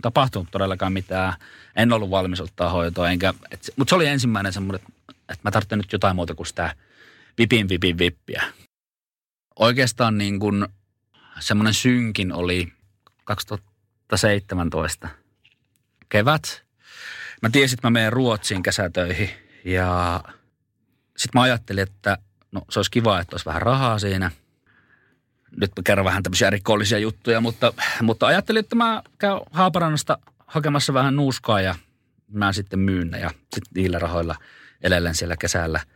[0.03, 1.35] tapahtunut todellakaan mitään.
[1.77, 5.79] En ollut valmis ottaa hoitoa, enkä, et, mutta se oli ensimmäinen semmoinen, että mä tarvitsen
[5.79, 6.75] nyt jotain muuta kuin sitä–
[7.39, 8.43] vipin vipin vippiä.
[9.57, 10.67] Oikeastaan niin kuin
[11.41, 12.73] semmoinen synkin oli
[13.25, 15.09] 2017
[16.09, 16.65] kevät.
[17.43, 19.31] Mä tiesin, että mä menen Ruotsiin kesätöihin
[19.65, 20.21] ja
[21.17, 22.19] sitten mä ajattelin, että
[22.53, 24.31] no se olisi kiva, että olisi vähän rahaa siinä.
[25.61, 27.73] Nyt mä kerron vähän tämmöisiä rikollisia juttuja, mutta,
[28.03, 31.75] mutta ajattelin, että mä käyn Haaparannasta hakemassa vähän nuuskaa ja
[32.33, 34.37] mä sitten myyn ja sitten niillä rahoilla
[34.83, 35.81] elellen siellä kesällä–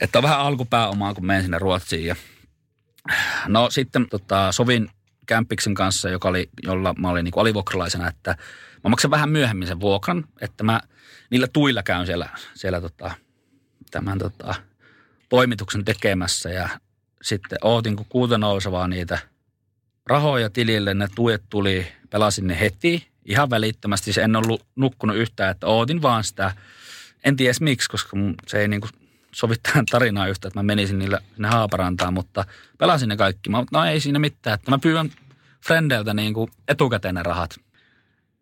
[0.00, 2.06] että on vähän alkupääomaa, kun menen sinne Ruotsiin.
[2.06, 2.16] Ja...
[3.46, 4.90] No sitten tota, sovin
[5.26, 8.36] Kämpiksen kanssa, joka oli, jolla mä olin niin alivuokralaisena, että
[8.84, 10.80] mä maksan vähän myöhemmin sen vuokran, että mä
[11.30, 13.14] niillä tuilla käyn siellä, siellä tota,
[13.90, 14.54] tämän tota,
[15.32, 16.68] toimituksen tekemässä ja
[17.22, 19.18] sitten ootin, kun kuuta nousevaa niitä
[20.06, 24.12] rahoja tilille, ne tuet tuli, pelasin ne heti, ihan välittömästi.
[24.12, 26.52] Se en ollut nukkunut yhtään, että ootin vaan sitä,
[27.24, 28.16] en tiedä miksi, koska
[28.46, 28.90] se ei niin kuin
[29.34, 32.44] sovittaa tarinaa yhtä, että mä menisin niille sinne Haaparantaan, mutta
[32.78, 33.50] pelasin ne kaikki.
[33.50, 35.10] Mä, no ei siinä mitään, että mä pyydän
[35.66, 36.34] frendeiltä niin
[36.68, 37.60] etukäteen ne rahat.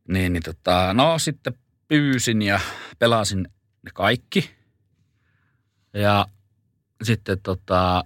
[0.09, 1.55] Niin, niin tota, no sitten
[1.89, 2.61] pyysin ja
[2.99, 3.49] pelasin
[3.83, 4.51] ne kaikki.
[5.95, 6.27] Ja
[7.03, 8.05] sitten tota,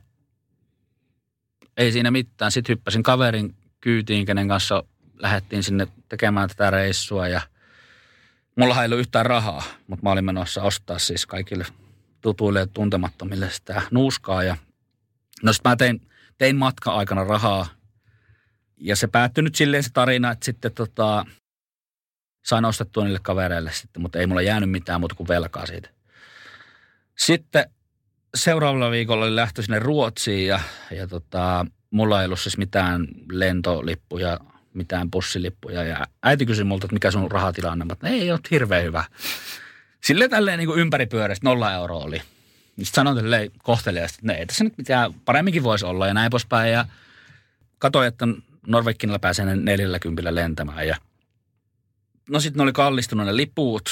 [1.77, 2.53] ei siinä mitään.
[2.53, 4.85] Sitten hyppäsin kaverin kyytiin, kenen kanssa
[5.15, 7.41] lähdettiin sinne tekemään tätä reissua ja
[8.57, 11.67] mulla ei ollut yhtään rahaa, mutta mä olin menossa ostaa siis kaikille
[12.21, 14.43] tutuille ja tuntemattomille sitä nuuskaa.
[14.43, 14.57] Ja
[15.43, 16.01] no sit mä tein,
[16.39, 17.67] tein matka-aikana rahaa
[18.77, 21.27] ja se päättyi nyt silleen se tarina, että sitten tota,
[22.45, 25.89] sain ostettua niille kavereille sitten, mutta ei mulla jäänyt mitään muuta kuin velkaa siitä.
[27.19, 27.71] Sitten
[28.35, 30.61] seuraavalla viikolla oli lähtö sinne Ruotsiin ja,
[30.91, 34.41] ja tota, mulla ei ollut siis mitään lentolippuja,
[34.75, 35.83] mitään bussilippuja.
[35.83, 37.85] Ja äiti kysyi multa, että mikä sun rahatilanne.
[37.85, 39.05] Mutta ei ole hirveän hyvä.
[40.05, 42.17] Silleen tälleen niin ympäripyöreästi nolla euroa oli.
[42.77, 46.31] Niin sitten sanoin tälleen kohteliaasti, että ei tässä nyt mitään paremminkin voisi olla ja näin
[46.31, 46.73] poispäin.
[46.73, 46.85] Ja
[47.79, 48.27] katsoin, että
[48.67, 50.89] Norvekkinilla pääsee 40 lentämään.
[50.89, 50.97] Ja
[52.31, 53.91] no sitten ne oli kallistunut ne liput.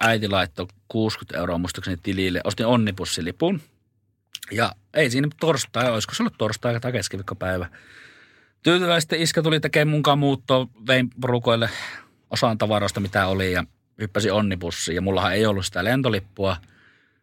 [0.00, 2.40] Äiti laittoi 60 euroa muistaakseni tilille.
[2.44, 3.60] Ostin onnipussilipun.
[4.50, 7.66] Ja ei siinä torstai, olisiko se ollut torstai tai keskiviikkopäivä.
[8.62, 11.70] Tyytyväisesti iskä tuli tekemään munkaan muuttoa, vein porukoille
[12.30, 13.64] osaan tavaroista mitä oli ja
[14.00, 14.94] hyppäsi onnipussiin.
[14.94, 16.56] Ja mullahan ei ollut sitä lentolippua.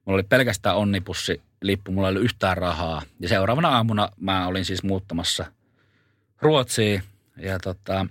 [0.06, 3.02] Mulla oli pelkästään onnipussilippu, mulla ei ollut yhtään rahaa.
[3.20, 5.46] Ja seuraavana aamuna mä olin siis muuttamassa
[6.42, 7.04] Ruotsiin.
[7.38, 8.08] Ja tota,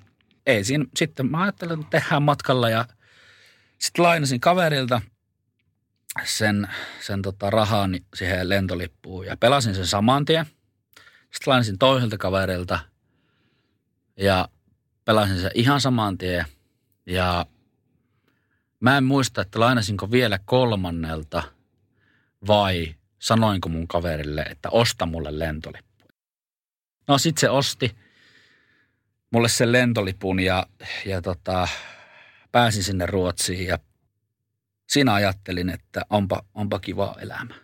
[0.46, 2.84] ei siinä, sitten mä ajattelin, että tehdään matkalla ja
[3.78, 5.00] sitten lainasin kaverilta
[6.24, 6.68] sen,
[7.00, 10.46] sen tota rahan siihen lentolippuun ja pelasin sen saman tien.
[11.20, 12.78] Sitten lainasin toiselta kaverilta
[14.16, 14.48] ja
[15.04, 16.44] pelasin sen ihan saman tien.
[17.06, 17.46] Ja
[18.80, 21.42] mä en muista, että lainasinko vielä kolmannelta
[22.46, 26.04] vai sanoinko mun kaverille, että osta mulle lentolippu.
[27.08, 27.96] No sit se osti
[29.30, 30.66] mulle sen lentolipun ja,
[31.06, 31.68] ja tota,
[32.54, 33.78] pääsin sinne Ruotsiin ja
[34.88, 37.54] siinä ajattelin, että onpa, onpa kiva elämä.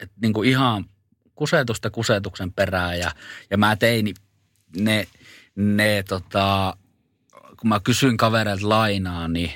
[0.00, 0.84] Et niin kuin ihan
[1.34, 3.10] kusetusta kusetuksen perään ja,
[3.50, 4.14] ja mä tein
[4.76, 5.06] ne,
[5.56, 6.76] ne tota,
[7.60, 9.52] kun mä kysyin kavereilta lainaa, niin,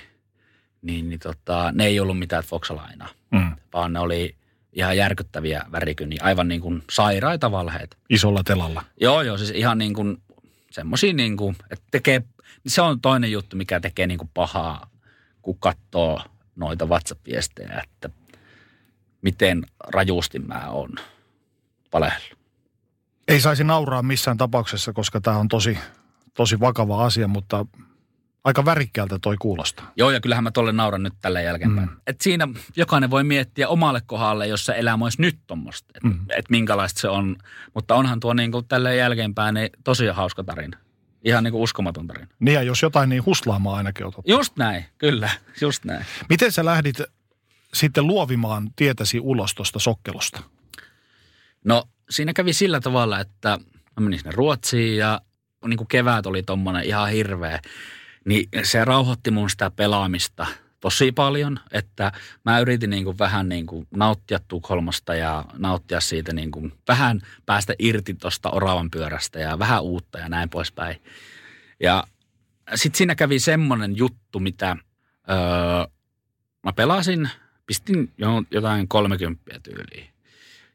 [0.83, 3.53] niin, niin tota, ne ei ollut mitään Foxa-lainaa, mm.
[3.73, 4.37] vaan ne oli
[4.73, 7.97] ihan järkyttäviä värikyniä, aivan niin kuin sairaita valheita.
[8.11, 8.85] Isolla telalla.
[9.01, 10.23] Joo, joo, siis ihan niin kuin
[10.71, 12.23] semmoisia niin kuin, että tekee,
[12.67, 14.91] se on toinen juttu, mikä tekee niin kuin pahaa,
[15.43, 16.21] kun katsoo
[16.57, 18.11] noita WhatsApp-viestejä, että
[19.23, 20.91] miten rajusti mä oon
[21.93, 22.39] valehdellut.
[23.29, 25.79] Ei saisi nauraa missään tapauksessa, koska tämä on tosi,
[26.35, 27.67] tosi vakava asia, mutta
[28.45, 29.93] aika värikkäältä toi kuulostaa.
[29.97, 31.89] Joo, ja kyllähän mä tolle nauran nyt tällä jälkeenpäin.
[31.89, 31.97] Mm.
[32.07, 36.27] Et siinä jokainen voi miettiä omalle kohdalle, jos se elämä olisi nyt tuommoista, että mm.
[36.37, 37.37] et minkälaista se on.
[37.75, 40.79] Mutta onhan tuo niin kuin tällä jälkeenpäin niin tosi hauska tarina.
[41.25, 42.27] Ihan niin kuin uskomaton tarina.
[42.41, 44.29] Niin ja jos jotain, niin huslaamaan ainakin otat.
[44.29, 46.05] Just näin, kyllä, just näin.
[46.29, 46.97] Miten sä lähdit
[47.75, 50.41] sitten luovimaan tietäsi ulos tuosta sokkelosta?
[51.65, 53.49] No siinä kävi sillä tavalla, että
[53.97, 55.21] mä menin sinne Ruotsiin ja
[55.67, 57.61] niin kuin kevät oli tommonen ihan hirveä.
[58.25, 60.47] Niin se rauhoitti mun sitä pelaamista
[60.85, 62.13] tosi paljon, että
[62.45, 67.21] mä yritin niin kuin vähän niin kuin nauttia Tukholmasta ja nauttia siitä niin kuin vähän
[67.47, 71.03] päästä irti tuosta oravan pyörästä ja vähän uutta ja näin poispäin.
[71.81, 72.05] Ja
[72.75, 74.77] sitten siinä kävi semmoinen juttu, mitä
[75.31, 75.37] öö,
[76.63, 77.31] mä pelasin,
[77.67, 78.13] pistin
[78.51, 80.11] jotain 30 tyyliin.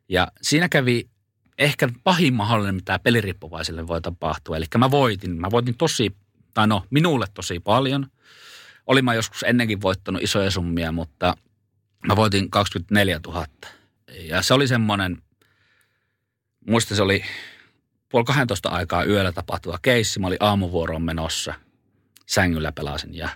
[0.07, 1.09] Ja siinä kävi
[1.57, 4.57] ehkä pahin mahdollinen, mitä peliriippuvaisille voi tapahtua.
[4.57, 6.15] Eli mä voitin, mä voitin tosi
[6.53, 8.07] tai no minulle tosi paljon.
[8.89, 11.37] Olin mä joskus ennenkin voittanut isoja summia, mutta
[12.07, 13.45] mä voitin 24 000.
[14.07, 15.21] Ja se oli semmoinen,
[16.67, 17.23] muista se oli
[18.11, 20.19] puoli 12 aikaa yöllä tapahtuva keissi.
[20.19, 21.53] Mä olin aamuvuoroon menossa,
[22.25, 23.29] sängyllä pelasin ja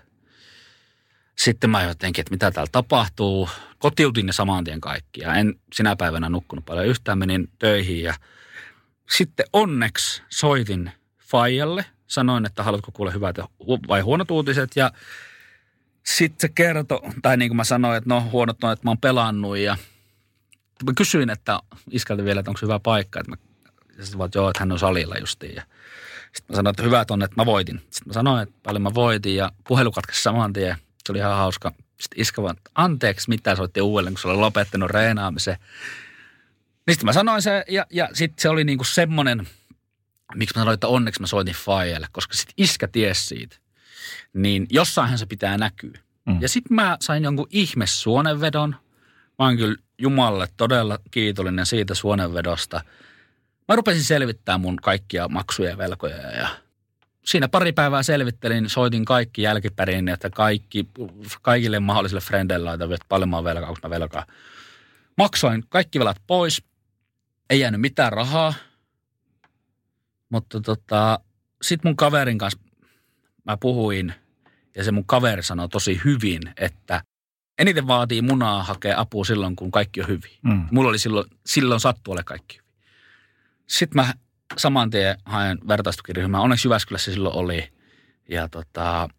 [1.38, 3.50] sitten mä jotenkin, että mitä täällä tapahtuu.
[3.78, 8.14] Kotiutin ne saman tien kaikki ja en sinä päivänä nukkunut paljon yhtään, menin töihin ja
[9.10, 13.36] sitten onneksi soitin Fajalle, sanoin, että haluatko kuulla hyvät
[13.88, 14.92] vai huonot uutiset ja
[16.04, 18.98] sitten se kertoi, tai niin kuin mä sanoin, että no huonot on, että mä oon
[18.98, 19.78] pelannut ja
[20.86, 21.60] mä kysyin, että
[21.92, 23.36] iskältä vielä, että onko hyvä paikka, että mä,
[23.98, 25.64] ja sitten että joo, että hän on salilla justiin ja
[26.34, 27.78] sitten mä sanoin, että hyvät on, että mä voitin.
[27.80, 30.78] Sitten mä sanoin, että paljon mä voitin ja puhelu katkesi saman tien.
[31.06, 31.72] Se oli ihan hauska.
[32.02, 35.58] Sitten iskä vaan, anteeksi, mitä soitti uudelleen, kun se oli lopettanut reenaamisen.
[36.88, 39.48] Niin sitten mä sanoin se, ja, ja sitten se oli niinku semmoinen,
[40.36, 43.56] miksi mä sanoin, että onneksi mä soitin Fajalle, koska sitten iskä ties siitä.
[44.34, 46.00] Niin jossainhan se pitää näkyä.
[46.26, 46.42] Mm.
[46.42, 48.76] Ja sitten mä sain jonkun ihme suonenvedon.
[49.40, 52.82] Mä oon kyllä Jumalle todella kiitollinen siitä suonenvedosta.
[53.68, 56.48] Mä rupesin selvittämään mun kaikkia maksuja ja velkoja ja
[57.26, 60.90] siinä pari päivää selvittelin, soitin kaikki jälkipärin, että kaikki,
[61.42, 64.26] kaikille mahdollisille frendeille laitan paljon velkaa, koska mä velkaa.
[65.18, 66.64] Maksoin kaikki velat pois,
[67.50, 68.54] ei jäänyt mitään rahaa,
[70.30, 71.20] mutta tota,
[71.62, 72.60] sitten mun kaverin kanssa
[73.46, 74.14] mä puhuin
[74.76, 77.04] ja se mun kaveri sanoi tosi hyvin, että
[77.60, 80.32] eniten vaatii munaa hakea apua silloin, kun kaikki on hyvin.
[80.42, 80.68] Mm.
[80.72, 82.74] Mulla oli silloin, silloin sattu ole kaikki hyvin.
[83.68, 84.14] Sitten mä
[84.58, 86.42] saman tien haen vertaistukiryhmää.
[86.42, 87.70] Onneksi Jyväskylässä silloin oli.
[88.30, 89.10] Ja tota,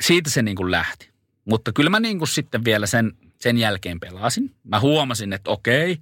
[0.00, 1.10] siitä se niin kuin lähti.
[1.44, 4.54] Mutta kyllä mä niin kuin sitten vielä sen, sen jälkeen pelasin.
[4.64, 5.98] Mä huomasin, että okei,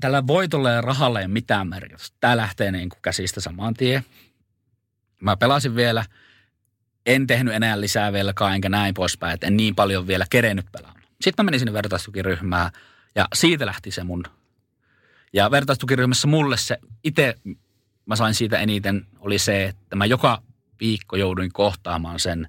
[0.00, 2.16] tällä voitolla ja rahalla ei ole mitään merkitystä.
[2.20, 4.04] Tämä lähtee niin kuin käsistä saman tien.
[5.20, 6.04] Mä pelasin vielä,
[7.06, 11.02] en tehnyt enää lisää velkaa enkä näin poispäin, että en niin paljon vielä kerennyt pelaamaan.
[11.20, 12.70] Sitten mä menin sinne vertaistukiryhmään
[13.14, 14.24] ja siitä lähti se mun.
[15.32, 17.34] Ja vertaistukiryhmässä mulle se itse,
[18.06, 20.42] mä sain siitä eniten, oli se, että mä joka
[20.80, 22.48] viikko jouduin kohtaamaan sen,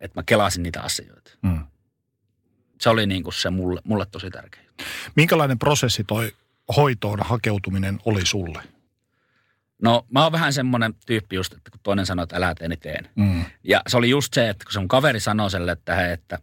[0.00, 1.30] että mä kelasin niitä asioita.
[1.42, 1.66] Mm.
[2.80, 4.62] Se oli niin kuin se mulle, mulle tosi tärkeä.
[5.14, 6.32] Minkälainen prosessi toi
[6.76, 8.75] hoitoon hakeutuminen oli sulle?
[9.82, 12.80] No mä oon vähän semmoinen tyyppi just, että kun toinen sanoo, että älä tee, niin
[12.80, 13.08] teen.
[13.14, 13.44] Mm.
[13.64, 16.38] Ja se oli just se, että kun se mun kaveri sanoi sille, että hei, että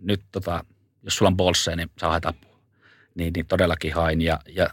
[0.00, 0.64] nyt tota,
[1.02, 2.60] jos sulla on bolsseja, niin sä haet apua.
[3.14, 4.20] Niin, niin todellakin hain.
[4.20, 4.70] Ja, ja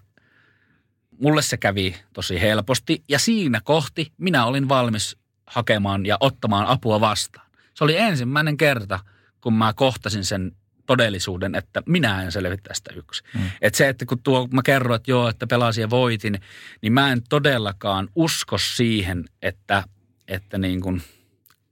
[1.20, 3.04] mulle se kävi tosi helposti.
[3.10, 7.48] Ja siinä kohti minä olin valmis hakemaan ja ottamaan apua vastaan.
[7.74, 9.00] Se oli ensimmäinen kerta,
[9.42, 10.52] kun mä kohtasin sen
[10.86, 13.24] todellisuuden, että minä en selviä tästä yksi.
[13.34, 13.50] Mm.
[13.62, 16.40] Että se, että kun tuo, mä kerroin, että joo, että pelasin ja voitin,
[16.82, 19.84] niin mä en todellakaan usko siihen, että,
[20.28, 21.02] että niin kuin,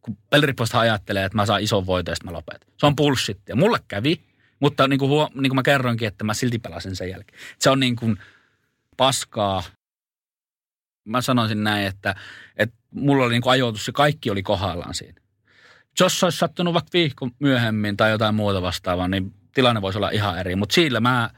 [0.02, 2.70] kun peliriippuista ajattelee, että mä saan ison voiton ja sitten mä lopetan.
[2.78, 3.40] Se on bullshit.
[3.50, 4.22] Ja mulle kävi,
[4.60, 7.40] mutta niin kuin, huo, niin kuin mä kerroinkin, että mä silti pelasin sen jälkeen.
[7.60, 8.18] Se on niin kuin
[8.98, 9.64] paskaa.
[11.06, 12.16] Mä sanoisin näin, että,
[12.58, 15.22] että mulla oli niin kuin ajoitus ja kaikki oli kohdallaan siinä.
[16.00, 20.40] Jos olisi sattunut vaikka viikko myöhemmin tai jotain muuta vastaavaa, niin tilanne voisi olla ihan
[20.40, 20.56] eri.
[20.56, 21.30] Mutta sillä mä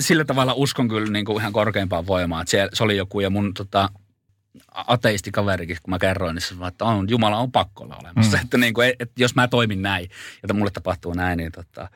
[0.00, 2.42] sillä tavalla uskon kyllä niin kuin ihan korkeimpaan voimaan.
[2.42, 3.88] Että se, se oli joku ja mun tota,
[4.72, 8.36] ateistikaverikin, kun mä kerroin, niin se sanoi, että on, Jumala on pakko olla olemassa.
[8.36, 8.44] Mm.
[8.44, 10.04] Että, niin kuin, että jos mä toimin näin,
[10.42, 11.88] että mulle tapahtuu näin, niin tota,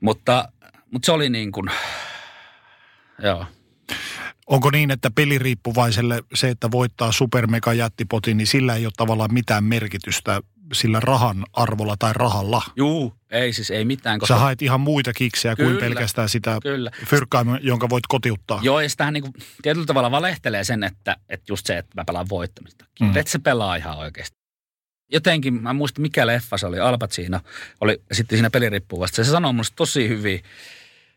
[0.00, 0.48] mutta,
[0.90, 1.70] mutta se oli niin kuin,
[3.22, 3.46] joo.
[4.48, 9.64] Onko niin, että peliriippuvaiselle se, että voittaa supermega jättipotin, niin sillä ei ole tavallaan mitään
[9.64, 10.40] merkitystä
[10.72, 12.62] sillä rahan arvolla tai rahalla?
[12.76, 14.18] Juu, ei siis ei mitään.
[14.18, 14.34] Koska...
[14.34, 16.90] Sä haet ihan muita kiksejä kyllä, kuin pelkästään sitä kyllä.
[17.06, 18.60] fyrkkaa, jonka voit kotiuttaa.
[18.62, 22.04] Joo, ja sitähän niin kuin, tietyllä tavalla valehtelee sen, että, että just se, että mä
[22.04, 22.84] pelaan voittamista.
[23.00, 23.16] Mm.
[23.16, 24.38] Että se pelaa ihan oikeasti.
[25.12, 27.40] Jotenkin, mä muistan mikä leffa se oli, Alpat siinä,
[27.80, 29.24] oli sitten siinä peliriippuvasta.
[29.24, 30.42] Se sanoi musta tosi hyvin,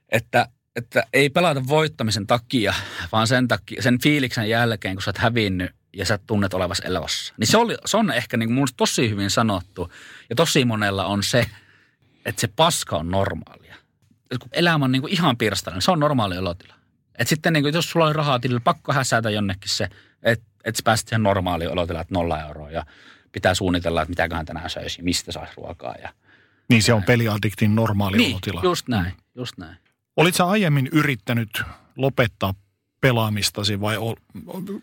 [0.10, 2.74] että että ei pelata voittamisen takia,
[3.12, 7.34] vaan sen, takia, sen fiiliksen jälkeen, kun sä oot hävinnyt ja sä tunnet olevas elossa.
[7.38, 9.92] Niin se, oli, se on ehkä niin mun tosi hyvin sanottu.
[10.30, 11.46] Ja tosi monella on se,
[12.26, 13.76] että se paska on normaalia.
[14.40, 16.74] Kun elämä on niin kuin ihan pirstalla, niin se on normaali olotila.
[17.18, 19.90] Et sitten niin kuin, jos sulla oli rahaa tilillä, pakko häsätä jonnekin se,
[20.24, 22.72] että et sä pääset siihen normaaliin olotilaan, että nolla euroa.
[22.72, 22.86] Ja
[23.32, 25.96] pitää suunnitella, että mitäköhän tänään söisi, mistä saisi ruokaa.
[26.02, 26.10] Ja
[26.70, 28.62] niin se on peliaddiktin normaali niin, olotila.
[28.64, 29.78] just näin, just näin.
[30.18, 31.62] Olit sä aiemmin yrittänyt
[31.96, 32.54] lopettaa
[33.02, 33.96] pelaamistasi vai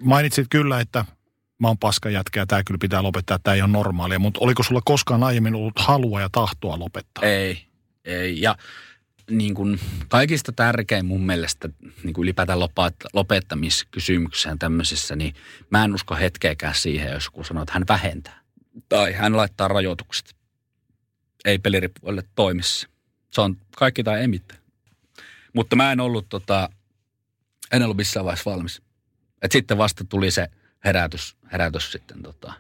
[0.03, 1.05] mainitsit kyllä, että
[1.59, 4.63] mä oon paska jätkä ja tämä kyllä pitää lopettaa, tämä ei ole normaalia, mutta oliko
[4.63, 7.25] sulla koskaan aiemmin ollut halua ja tahtoa lopettaa?
[7.25, 7.67] Ei,
[8.05, 8.41] ei.
[8.41, 8.57] Ja
[9.31, 11.69] niin kuin kaikista tärkein mun mielestä
[12.03, 12.59] niin kuin ylipäätään
[13.13, 15.35] lopettamiskysymykseen tämmöisessä, niin
[15.71, 18.41] mä en usko hetkeäkään siihen, jos joku sanoo, että hän vähentää.
[18.89, 20.37] Tai hän laittaa rajoitukset.
[21.45, 22.89] Ei peliriippuvalle toimissa.
[23.31, 24.58] Se on kaikki tai ei mitään.
[25.55, 26.69] Mutta mä en ollut, tota,
[27.73, 28.83] en ollut missään vaiheessa valmis.
[29.43, 30.49] Et sitten vasta tuli se
[30.85, 32.23] herätys, herätys sitten.
[32.23, 32.53] Tota.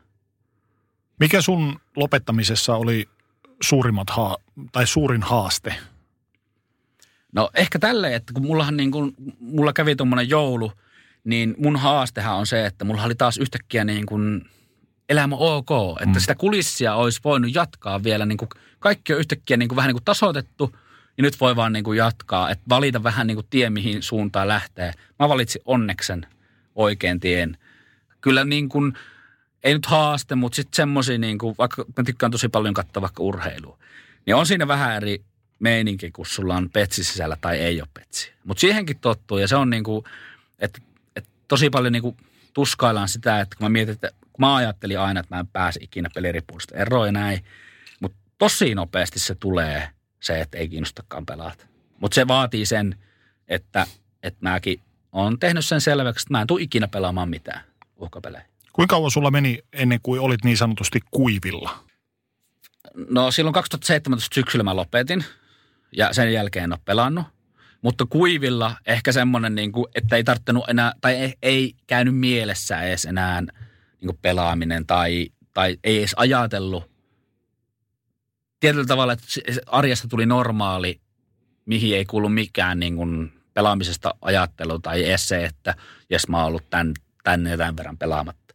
[1.20, 3.08] Mikä sun lopettamisessa oli
[3.62, 4.36] suurimmat haa,
[4.72, 5.74] tai suurin haaste?
[7.32, 10.72] No ehkä tälleen, että kun mullahan niin kun, mulla kävi tuommoinen joulu,
[11.24, 14.50] niin mun haastehan on se, että mulla oli taas yhtäkkiä niin kuin
[15.08, 15.70] elämä ok.
[16.00, 16.20] Että mm.
[16.20, 18.26] sitä kulissia olisi voinut jatkaa vielä.
[18.26, 18.48] Niin kuin
[18.78, 20.74] kaikki on yhtäkkiä niin kuin vähän niin kuin tasoitettu–
[21.18, 24.48] ja nyt voi vaan niin kuin jatkaa, että valita vähän niin kuin tie, mihin suuntaan
[24.48, 24.92] lähtee.
[25.18, 26.26] Mä valitsin onneksen
[26.74, 27.58] oikein tien.
[28.20, 28.92] Kyllä niin kuin,
[29.64, 33.22] ei nyt haaste, mutta sitten semmoisia, niin kuin, vaikka mä tykkään tosi paljon katsoa vaikka
[33.22, 33.78] urheilua,
[34.26, 35.24] niin on siinä vähän eri
[35.58, 38.32] meininki, kun sulla on petsi sisällä tai ei ole petsi.
[38.44, 40.04] Mutta siihenkin tottuu ja se on niin kuin,
[40.58, 40.80] että,
[41.16, 42.16] että tosi paljon niin kuin
[42.54, 45.80] tuskaillaan sitä, että kun mä mietin, että kun mä ajattelin aina, että mä en pääse
[45.82, 47.44] ikinä peliriippuudesta eroon ja näin,
[48.00, 49.88] mutta tosi nopeasti se tulee–
[50.20, 51.66] se, että ei kiinnostakaan pelata.
[52.00, 52.96] Mutta se vaatii sen,
[53.48, 53.86] että,
[54.22, 54.80] että mäkin
[55.12, 57.60] olen tehnyt sen selväksi, että mä en tule ikinä pelaamaan mitään
[57.96, 58.44] uhkapelejä.
[58.72, 61.84] Kuinka kauan sulla meni ennen kuin olit niin sanotusti kuivilla?
[63.10, 65.24] No silloin 2017 syksyllä mä lopetin
[65.96, 67.24] ja sen jälkeen en ole pelannut.
[67.82, 72.82] Mutta kuivilla ehkä semmoinen, niin kuin, että ei tarttunut enää, tai ei, ei käynyt mielessä
[72.82, 76.90] edes enää niin kuin pelaaminen tai, tai ei edes ajatellut.
[78.60, 79.26] Tietyllä tavalla, että
[79.66, 81.00] arjesta tuli normaali,
[81.66, 85.74] mihin ei kuulu mikään niin kuin pelaamisesta ajattelu tai edes se, että
[86.10, 86.94] jes mä oon ollut tän,
[87.24, 88.54] tänne ja tämän verran pelaamatta.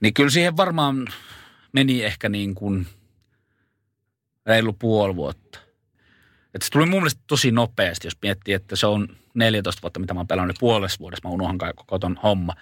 [0.00, 1.08] Niin kyllä siihen varmaan
[1.72, 2.86] meni ehkä niin kuin
[4.46, 5.58] reilu puoli vuotta.
[6.54, 10.14] Että se tuli mun mielestä tosi nopeasti, jos miettii, että se on 14 vuotta, mitä
[10.14, 12.54] mä oon pelannut, niin puolessa vuodessa mä unohan koko ton homma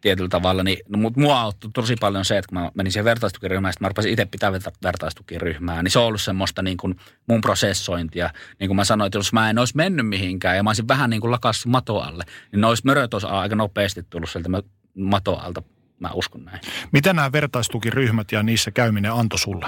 [0.00, 0.62] tietyllä tavalla.
[0.62, 3.88] Niin, no, mutta mua auttoi tosi paljon se, että kun mä menin siihen vertaistukiryhmään, mä
[3.88, 4.52] rupesin itse pitää
[4.82, 6.96] vertaistukiryhmää, niin se on ollut semmoista niin kuin
[7.26, 8.30] mun prosessointia.
[8.60, 11.10] Niin kuin mä sanoin, että jos mä en olisi mennyt mihinkään ja mä olisin vähän
[11.10, 14.48] niin kuin lakassut mato alle, niin ne olisi möröt olisi aika nopeasti tullut sieltä
[14.94, 15.62] mato alta.
[15.98, 16.60] Mä uskon näin.
[16.92, 19.66] Mitä nämä vertaistukiryhmät ja niissä käyminen antoi sulle?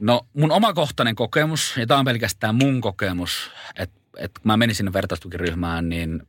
[0.00, 4.76] No mun omakohtainen kokemus, ja tämä on pelkästään mun kokemus, että, että kun mä menin
[4.76, 6.22] sinne vertaistukiryhmään, niin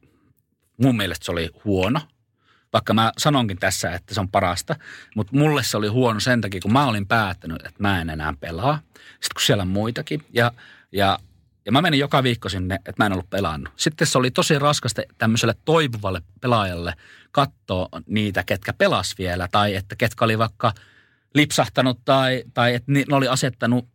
[0.84, 1.99] mun mielestä se oli huono.
[2.74, 4.76] Vaikka mä sanonkin tässä, että se on parasta,
[5.16, 8.34] mutta mulle se oli huono sen takia, kun mä olin päättänyt, että mä en enää
[8.40, 8.80] pelaa.
[8.94, 10.52] Sitten kun siellä on muitakin, ja,
[10.91, 11.20] ja,
[11.66, 13.74] ja mä menin joka viikko sinne, että mä en ollut pelannut.
[13.76, 16.94] Sitten se oli tosi raskasta tämmöiselle toipuvalle pelaajalle
[17.32, 20.74] katsoa niitä, ketkä pelas vielä, tai että ketkä oli vaikka–
[21.36, 23.86] lipsahtanut tai, tai että ne oli asettanut,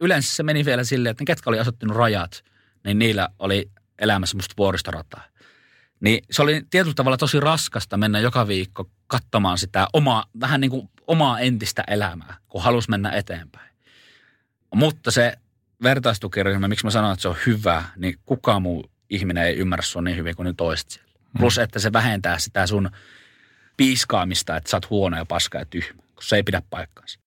[0.00, 2.44] yleensä se meni vielä silleen, että ne ketkä oli asettanut rajat,
[2.84, 5.24] niin niillä oli elämässä musta vuoristorataa.
[6.02, 10.70] Niin se oli tietyllä tavalla tosi raskasta mennä joka viikko katsomaan sitä omaa, vähän niin
[10.70, 13.70] kuin omaa entistä elämää, kun halusi mennä eteenpäin.
[14.74, 15.32] Mutta se
[15.82, 20.02] vertaistukiryhmä, miksi mä sanon, että se on hyvä, niin kukaan muu ihminen ei ymmärrä sua
[20.02, 21.12] niin hyvin kuin ne toiset siellä.
[21.38, 22.90] Plus, että se vähentää sitä sun
[23.76, 27.20] piiskaamista, että sä oot huono ja paska ja tyhmä kun se ei pidä paikkaansa.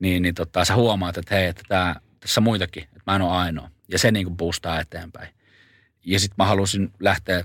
[0.00, 3.22] Niin, niin tota, sä huomaat, että hei, että tää, tässä on muitakin, että mä en
[3.22, 3.70] ole ainoa.
[3.88, 5.34] Ja se niin kuin boostaa eteenpäin.
[6.04, 7.44] Ja sitten mä halusin lähteä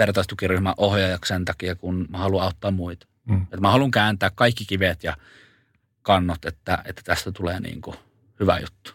[0.00, 3.06] vertaistukiryhmän ohjaajaksi sen takia, kun mä haluan auttaa muita.
[3.24, 3.42] Mm.
[3.42, 5.16] Että mä haluan kääntää kaikki kivet ja
[6.02, 7.96] kannot, että, että tästä tulee niin kuin
[8.40, 8.92] hyvä juttu.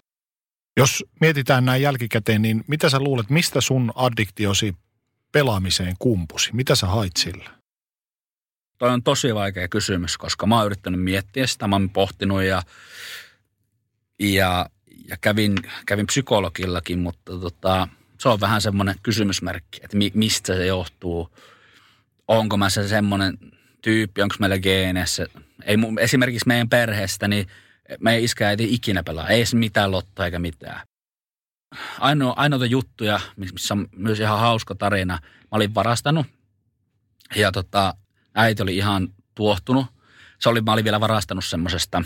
[0.77, 4.75] Jos mietitään näin jälkikäteen, niin mitä sä luulet, mistä sun addiktiosi
[5.31, 6.49] pelaamiseen kumpusi?
[6.53, 7.49] Mitä sä hait sillä?
[8.77, 12.63] Toi on tosi vaikea kysymys, koska mä oon yrittänyt miettiä sitä, mä oon pohtinut ja,
[14.19, 14.69] ja,
[15.09, 17.87] ja kävin, kävin psykologillakin, mutta tota,
[18.25, 21.29] se on vähän semmoinen kysymysmerkki, että mi, mistä se johtuu.
[22.27, 23.37] Onko mä se semmoinen
[23.81, 25.27] tyyppi, onko meillä geeneissä.
[25.63, 27.47] Ei, esimerkiksi meidän perheestä, niin
[27.99, 29.29] meidän iskä ei ikinä pelaa.
[29.29, 30.81] Ei se mitään lottoa eikä mitään.
[31.99, 35.19] Ainoa, ainoita juttuja, missä on myös ihan hauska tarina.
[35.23, 36.27] Mä olin varastanut
[37.35, 37.93] ja tota,
[38.35, 39.85] äiti oli ihan tuohtunut.
[40.39, 42.03] Se oli, mä olin vielä varastanut semmoisesta,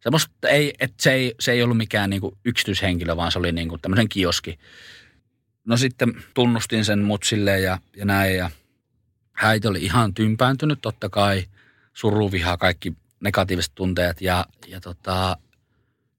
[0.00, 3.78] semmoista, ei, että se ei, se ei ollut mikään niinku yksityishenkilö, vaan se oli niinku
[3.78, 4.58] tämmöisen kioski.
[5.64, 8.50] No sitten tunnustin sen mutsille ja, ja näin ja
[9.42, 11.44] äiti oli ihan tympääntynyt totta kai,
[11.94, 15.36] suru, vihaa, kaikki negatiiviset tunteet ja, ja tota,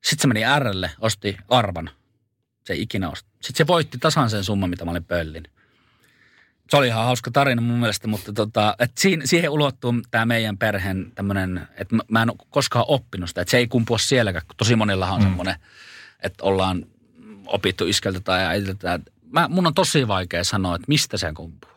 [0.04, 1.90] sitten se meni Rlle, osti arvan.
[2.64, 3.30] Se ei ikinä osti.
[3.42, 5.48] Sitten se voitti tasan sen summan, mitä mä olin pöllin
[6.70, 10.58] se oli ihan hauska tarina mun mielestä, mutta tota, et siihen, siihen ulottuu tämä meidän
[10.58, 14.56] perheen tämmöinen, että mä, en ole koskaan oppinut sitä, että se ei kumpua sielläkään, kun
[14.58, 15.28] tosi monillahan on mm.
[15.28, 15.56] semmoinen,
[16.20, 16.86] että ollaan
[17.46, 19.00] opittu iskeltä tai äitiltä.
[19.34, 21.72] Mä, mun on tosi vaikea sanoa, että mistä se kumpuu.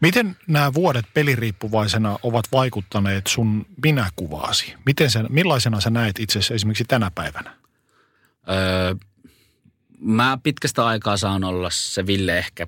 [0.00, 4.74] Miten nämä vuodet peliriippuvaisena ovat vaikuttaneet sun minäkuvaasi?
[4.86, 7.56] Miten sen, millaisena sä näet itse esimerkiksi tänä päivänä?
[8.50, 8.94] Öö,
[10.00, 12.66] mä pitkästä aikaa saan olla se Ville ehkä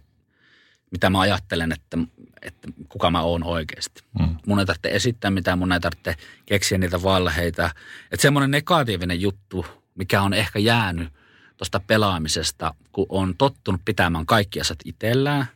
[0.90, 1.98] mitä mä ajattelen, että,
[2.42, 4.02] että kuka mä oon oikeasti.
[4.18, 4.36] Mm.
[4.46, 6.14] Mun ei tarvitse esittää mitään, mun ei tarvitse
[6.46, 7.70] keksiä niitä valheita.
[8.10, 11.08] Että semmoinen negatiivinen juttu, mikä on ehkä jäänyt
[11.56, 15.46] tuosta pelaamisesta, kun on tottunut pitämään kaikki asiat itsellään,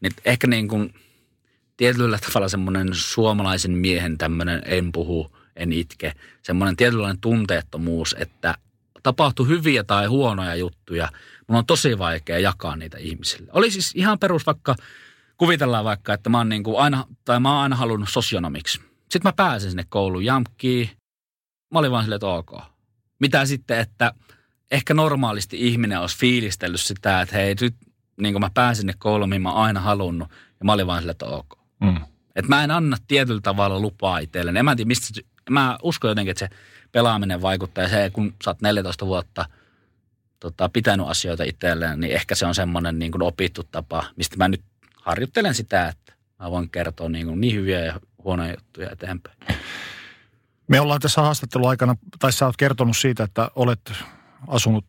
[0.00, 0.94] niin ehkä niin kuin
[1.76, 6.12] tietyllä tavalla semmoinen suomalaisen miehen tämmöinen en puhu, en itke,
[6.42, 8.54] semmoinen tietynlainen tunteettomuus, että
[9.02, 11.08] tapahtuu hyviä tai huonoja juttuja–
[11.50, 13.50] mun on tosi vaikea jakaa niitä ihmisille.
[13.52, 14.74] Oli siis ihan perus vaikka,
[15.36, 18.80] kuvitellaan vaikka, että mä oon niin kuin aina, tai mä oon aina halunnut sosionomiksi.
[19.00, 20.90] Sitten mä pääsin sinne kouluun jamkkiin.
[21.72, 22.52] Mä olin vaan silleen, että ok.
[23.20, 24.12] Mitä sitten, että
[24.70, 27.74] ehkä normaalisti ihminen olisi fiilistellyt sitä, että hei nyt
[28.20, 30.28] niin kuin mä pääsin sinne kouluun, mihin mä oon aina halunnut.
[30.30, 31.58] Ja mä olin vaan silleen, että ok.
[31.80, 31.96] Mm.
[32.36, 34.62] Että mä en anna tietyllä tavalla lupaa itselleni.
[34.62, 35.20] Mä tiedä, mistä,
[35.50, 36.56] mä uskon jotenkin, että se
[36.92, 37.84] pelaaminen vaikuttaa.
[37.84, 39.44] Ja se, kun sä oot 14 vuotta–
[40.40, 44.48] tota, pitänyt asioita itselleen, niin ehkä se on semmoinen niin kuin opittu tapa, mistä mä
[44.48, 44.62] nyt
[45.02, 49.36] harjoittelen sitä, että mä voin kertoa niin, kuin niin hyviä ja huonoja juttuja eteenpäin.
[50.68, 53.92] Me ollaan tässä haastatteluaikana, tai sä oot kertonut siitä, että olet
[54.46, 54.84] asunut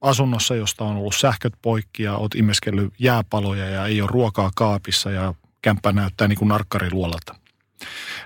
[0.00, 5.10] asunnossa, josta on ollut sähköt poikki ja oot imeskellyt jääpaloja ja ei ole ruokaa kaapissa
[5.10, 7.34] ja kämppä näyttää niin kuin narkkariluolalta.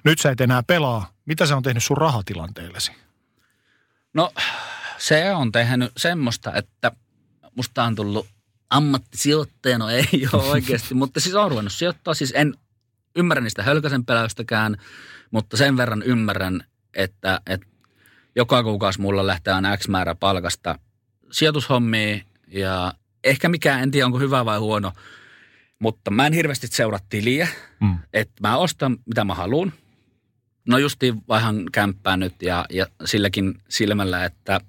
[0.04, 1.12] Nyt sä et enää pelaa.
[1.26, 2.92] Mitä se on tehnyt sun rahatilanteellesi?
[4.14, 4.32] No
[4.98, 6.92] se on tehnyt semmoista, että
[7.56, 8.26] musta on tullut
[8.70, 12.14] ammattisijoittaja, no ei ole oikeasti, mutta siis on ruvennut sijoittaa.
[12.14, 12.54] Siis en
[13.16, 14.76] ymmärrä niistä hölkäsen peläystäkään,
[15.30, 17.66] mutta sen verran ymmärrän, että, että
[18.36, 20.78] joka kuukausi mulla lähtee aina X määrä palkasta
[21.30, 22.94] sijoitushommiin ja
[23.24, 24.92] ehkä mikään, en tiedä onko hyvä vai huono,
[25.78, 27.48] mutta mä en hirveästi seuraa tiliä,
[27.80, 27.98] mm.
[28.12, 29.72] että mä ostan mitä mä haluan.
[30.68, 34.60] No justiin vaihan kämppää nyt ja, ja silläkin silmällä, että,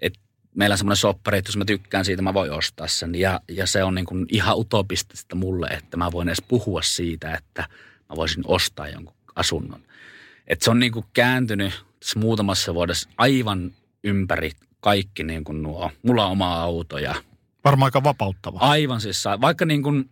[0.00, 0.20] että
[0.54, 3.14] meillä on semmoinen soppari, että jos mä tykkään siitä, mä voin ostaa sen.
[3.14, 7.34] Ja, ja se on niin kuin ihan utopistista mulle, että mä voin edes puhua siitä,
[7.34, 7.68] että
[8.08, 9.80] mä voisin ostaa jonkun asunnon.
[10.46, 13.72] Että se on niin kuin kääntynyt muutamassa vuodessa aivan
[14.04, 14.50] ympäri
[14.80, 15.90] kaikki niin kuin nuo.
[16.02, 17.14] Mulla on oma auto ja...
[17.64, 18.58] Varmaan aika vapauttava.
[18.58, 20.10] Aivan siis, vaikka niin kuin,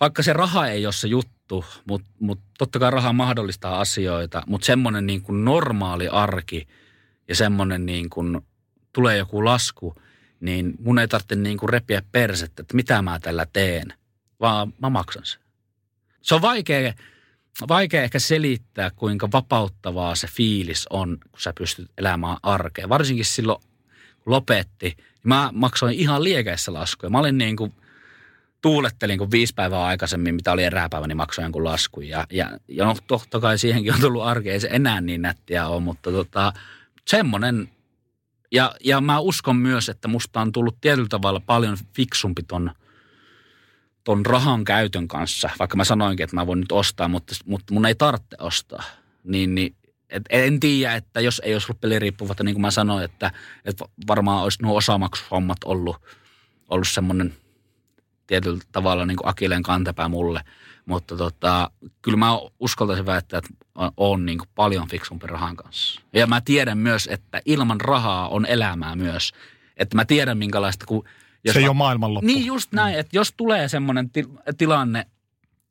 [0.00, 4.64] vaikka se raha ei ole se juttu, mutta mut totta kai raha mahdollistaa asioita, mutta
[4.64, 6.68] semmoinen niin kuin normaali arki
[7.28, 8.40] ja semmoinen niin kuin
[8.92, 9.94] tulee joku lasku,
[10.40, 13.92] niin mun ei tarvitse niin kuin repiä persettä, että mitä mä tällä teen,
[14.40, 15.40] vaan mä maksan sen.
[16.22, 16.94] Se on vaikea,
[17.68, 22.88] vaikea ehkä selittää, kuinka vapauttavaa se fiilis on, kun sä pystyt elämään arkea.
[22.88, 23.60] Varsinkin silloin,
[24.18, 27.10] kun lopetti, niin mä maksoin ihan liekeissä laskuja.
[27.10, 27.72] Mä olin niin kuin,
[28.62, 32.08] tuulettelin kun viisi päivää aikaisemmin, mitä oli eräpäivä, niin maksoin jonkun laskun.
[32.08, 35.68] Ja, ja, ja no totta kai siihenkin on tullut arkea, ei se enää niin nättiä
[35.68, 36.52] ole, mutta tota,
[37.08, 37.70] semmoinen.
[38.52, 42.70] Ja, ja mä uskon myös, että musta on tullut tietyllä tavalla paljon fiksumpi ton–
[44.06, 47.86] ton rahan käytön kanssa, vaikka mä sanoinkin, että mä voin nyt ostaa, mutta, mutta mun
[47.86, 48.82] ei tarvitse ostaa,
[49.24, 49.76] niin, niin
[50.10, 53.30] et en tiedä, että jos ei olisi ollut peliriippuvatta, niin kuin mä sanoin, että,
[53.64, 55.96] että varmaan olisi nuo osamaksuhommat ollut,
[56.68, 57.34] ollut semmoinen
[58.26, 60.40] tietyllä tavalla niin kuin Akileen kantapää mulle.
[60.84, 61.70] Mutta tota,
[62.02, 63.50] kyllä mä uskaltaisin väittää, että
[63.96, 66.00] on niin kuin paljon fiksumpi rahan kanssa.
[66.12, 69.32] Ja mä tiedän myös, että ilman rahaa on elämää myös.
[69.76, 71.04] Että mä tiedän minkälaista, kun
[71.46, 72.26] jos se ei ole maailmanloppu.
[72.26, 74.28] Niin just näin, että jos tulee semmoinen ti-
[74.58, 75.06] tilanne,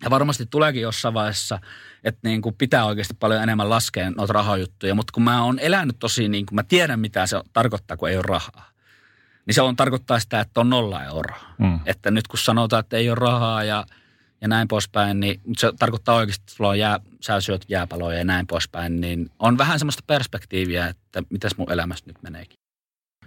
[0.04, 1.60] ja varmasti tuleekin jossain vaiheessa,
[2.04, 5.96] että niin kuin pitää oikeasti paljon enemmän laskea noita rahajuttuja, mutta kun mä oon elänyt
[6.00, 8.70] tosi niin kuin mä tiedän mitä se tarkoittaa, kun ei ole rahaa.
[9.46, 11.40] Niin se on tarkoittaa sitä, että on nolla euroa.
[11.58, 11.80] Mm.
[11.86, 13.86] Että nyt kun sanotaan, että ei ole rahaa ja,
[14.42, 18.18] ja näin poispäin, niin mutta se tarkoittaa oikeasti, että sulla on jää, sä syöt jääpaloja
[18.18, 22.58] ja näin poispäin, niin on vähän semmoista perspektiiviä, että mitäs mun elämässä nyt meneekin.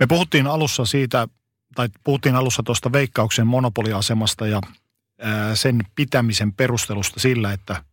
[0.01, 1.29] Me puhuttiin alussa siitä,
[1.75, 4.61] tai puhuttiin alussa tuosta veikkauksen monopoliasemasta ja
[5.55, 7.85] sen pitämisen perustelusta sillä, että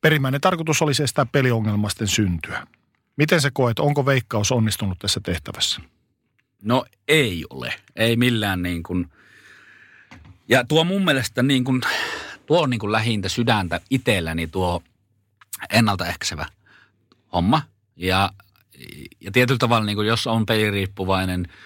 [0.00, 2.66] perimmäinen tarkoitus olisi estää peliongelmasten syntyä.
[3.16, 5.80] Miten se koet, onko veikkaus onnistunut tässä tehtävässä?
[6.62, 9.10] No ei ole, ei millään niin kuin.
[10.48, 11.80] Ja tuo mun mielestä niin kuin,
[12.46, 14.82] tuo on niin kuin lähintä sydäntä itselläni tuo
[15.70, 16.46] ennaltaehkäisevä
[17.32, 17.62] homma.
[17.96, 18.30] Ja,
[19.20, 21.48] ja tietyllä tavalla, niin kuin jos on peliriippuvainen–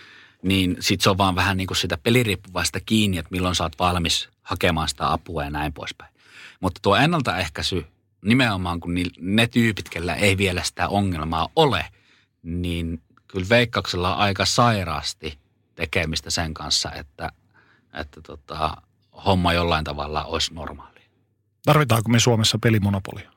[0.43, 3.79] niin sit se on vaan vähän niin kuin sitä peliriippuvaista kiinni, että milloin sä oot
[3.79, 6.15] valmis hakemaan sitä apua ja näin poispäin.
[6.61, 7.87] Mutta tuo ennaltaehkäisy,
[8.25, 11.85] nimenomaan kun ne tyypit, kellä ei vielä sitä ongelmaa ole,
[12.43, 15.39] niin kyllä veikkauksella on aika sairaasti
[15.75, 17.33] tekemistä sen kanssa, että,
[17.95, 18.77] että tota,
[19.27, 21.01] homma jollain tavalla olisi normaali.
[21.65, 23.33] Tarvitaanko me Suomessa pelimonopolia?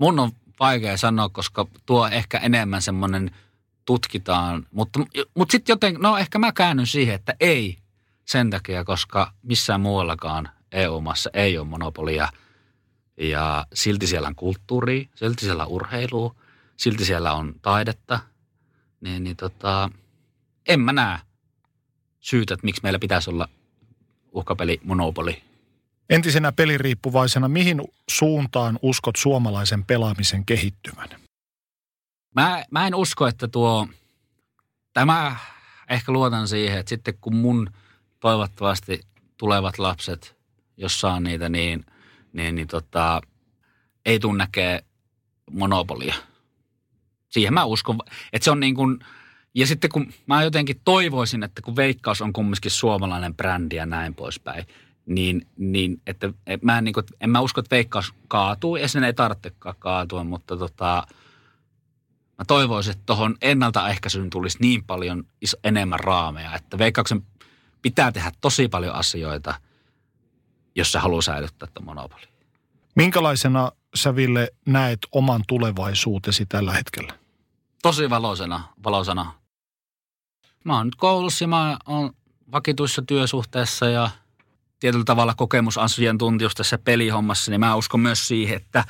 [0.00, 3.30] Mun on vaikea sanoa, koska tuo ehkä enemmän semmoinen–
[3.88, 4.66] tutkitaan.
[4.70, 5.00] Mutta,
[5.34, 7.78] mutta sitten joten, no ehkä mä käännyn siihen, että ei
[8.24, 12.28] sen takia, koska missään muuallakaan EU-maassa ei ole monopolia.
[13.16, 16.34] Ja silti siellä on kulttuuri, silti siellä on urheilua,
[16.76, 18.20] silti siellä on taidetta.
[19.00, 19.90] Niin, niin tota,
[20.68, 21.18] en mä näe
[22.20, 23.48] syytä, että miksi meillä pitäisi olla
[24.32, 25.42] uhkapeli monopoli.
[26.10, 31.27] Entisenä peliriippuvaisena, mihin suuntaan uskot suomalaisen pelaamisen kehittyvän?
[32.34, 33.88] Mä, mä en usko, että tuo,
[34.92, 35.36] tämä
[35.88, 37.70] ehkä luotan siihen, että sitten kun mun
[38.20, 39.00] toivottavasti
[39.36, 40.36] tulevat lapset,
[40.76, 41.86] jos saa niitä, niin,
[42.32, 43.20] niin, niin tota,
[44.06, 44.84] ei tule näkee
[45.50, 46.14] monopolia.
[47.28, 47.98] Siihen mä uskon,
[48.32, 48.98] että se on niin kuin,
[49.54, 54.14] ja sitten kun mä jotenkin toivoisin, että kun Veikkaus on kumminkin suomalainen brändi ja näin
[54.14, 54.64] poispäin,
[55.06, 58.88] niin, niin että, että mä en, niin kuin, en mä usko, että Veikkaus kaatuu ja
[58.88, 61.06] sen ei tarvitsekaan kaatua, mutta tota,
[62.38, 67.26] mä toivoisin, että tuohon ennaltaehkäisyyn tulisi niin paljon iso, enemmän raameja, että veikkauksen
[67.82, 69.54] pitää tehdä tosi paljon asioita,
[70.74, 72.22] jos se haluaa säilyttää tämän monopoli.
[72.94, 77.14] Minkälaisena sä Ville näet oman tulevaisuutesi tällä hetkellä?
[77.82, 79.34] Tosi valoisena, valoisena.
[80.64, 82.12] Mä oon nyt koulussa ja mä oon
[82.52, 84.10] vakituissa työsuhteessa ja
[84.80, 88.84] tietyllä tavalla kokemusasiantuntijuus tässä pelihommassa, niin mä uskon myös siihen, että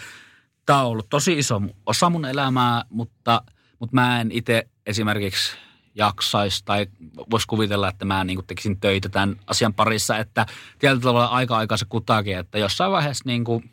[0.68, 3.42] tämä on ollut tosi iso osa mun elämää, mutta,
[3.78, 5.56] mutta mä en itse esimerkiksi
[5.94, 6.86] jaksaisi tai
[7.30, 10.46] voisi kuvitella, että mä niin tekisin töitä tämän asian parissa, että
[10.78, 13.70] tietyllä tavalla aika se kutakin, että jossain vaiheessa niin kuin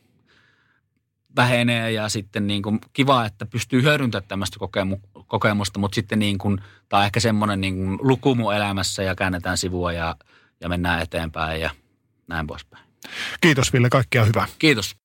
[1.35, 6.37] vähenee ja sitten niin kuin kiva, että pystyy hyödyntämään tämmöistä kokemu- kokemusta, mutta sitten niin
[6.37, 10.15] kuin, tämä on ehkä semmoinen niin kuin luku mun elämässä ja käännetään sivua ja,
[10.61, 11.69] ja mennään eteenpäin ja
[12.27, 12.85] näin poispäin.
[13.41, 14.47] Kiitos Ville, kaikkea hyvää.
[14.59, 15.04] Kiitos.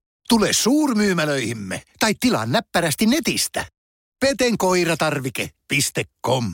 [0.31, 3.65] Tule suurmyymälöihimme tai tilaa näppärästi netistä.
[4.19, 6.53] petenkoiratarvike.com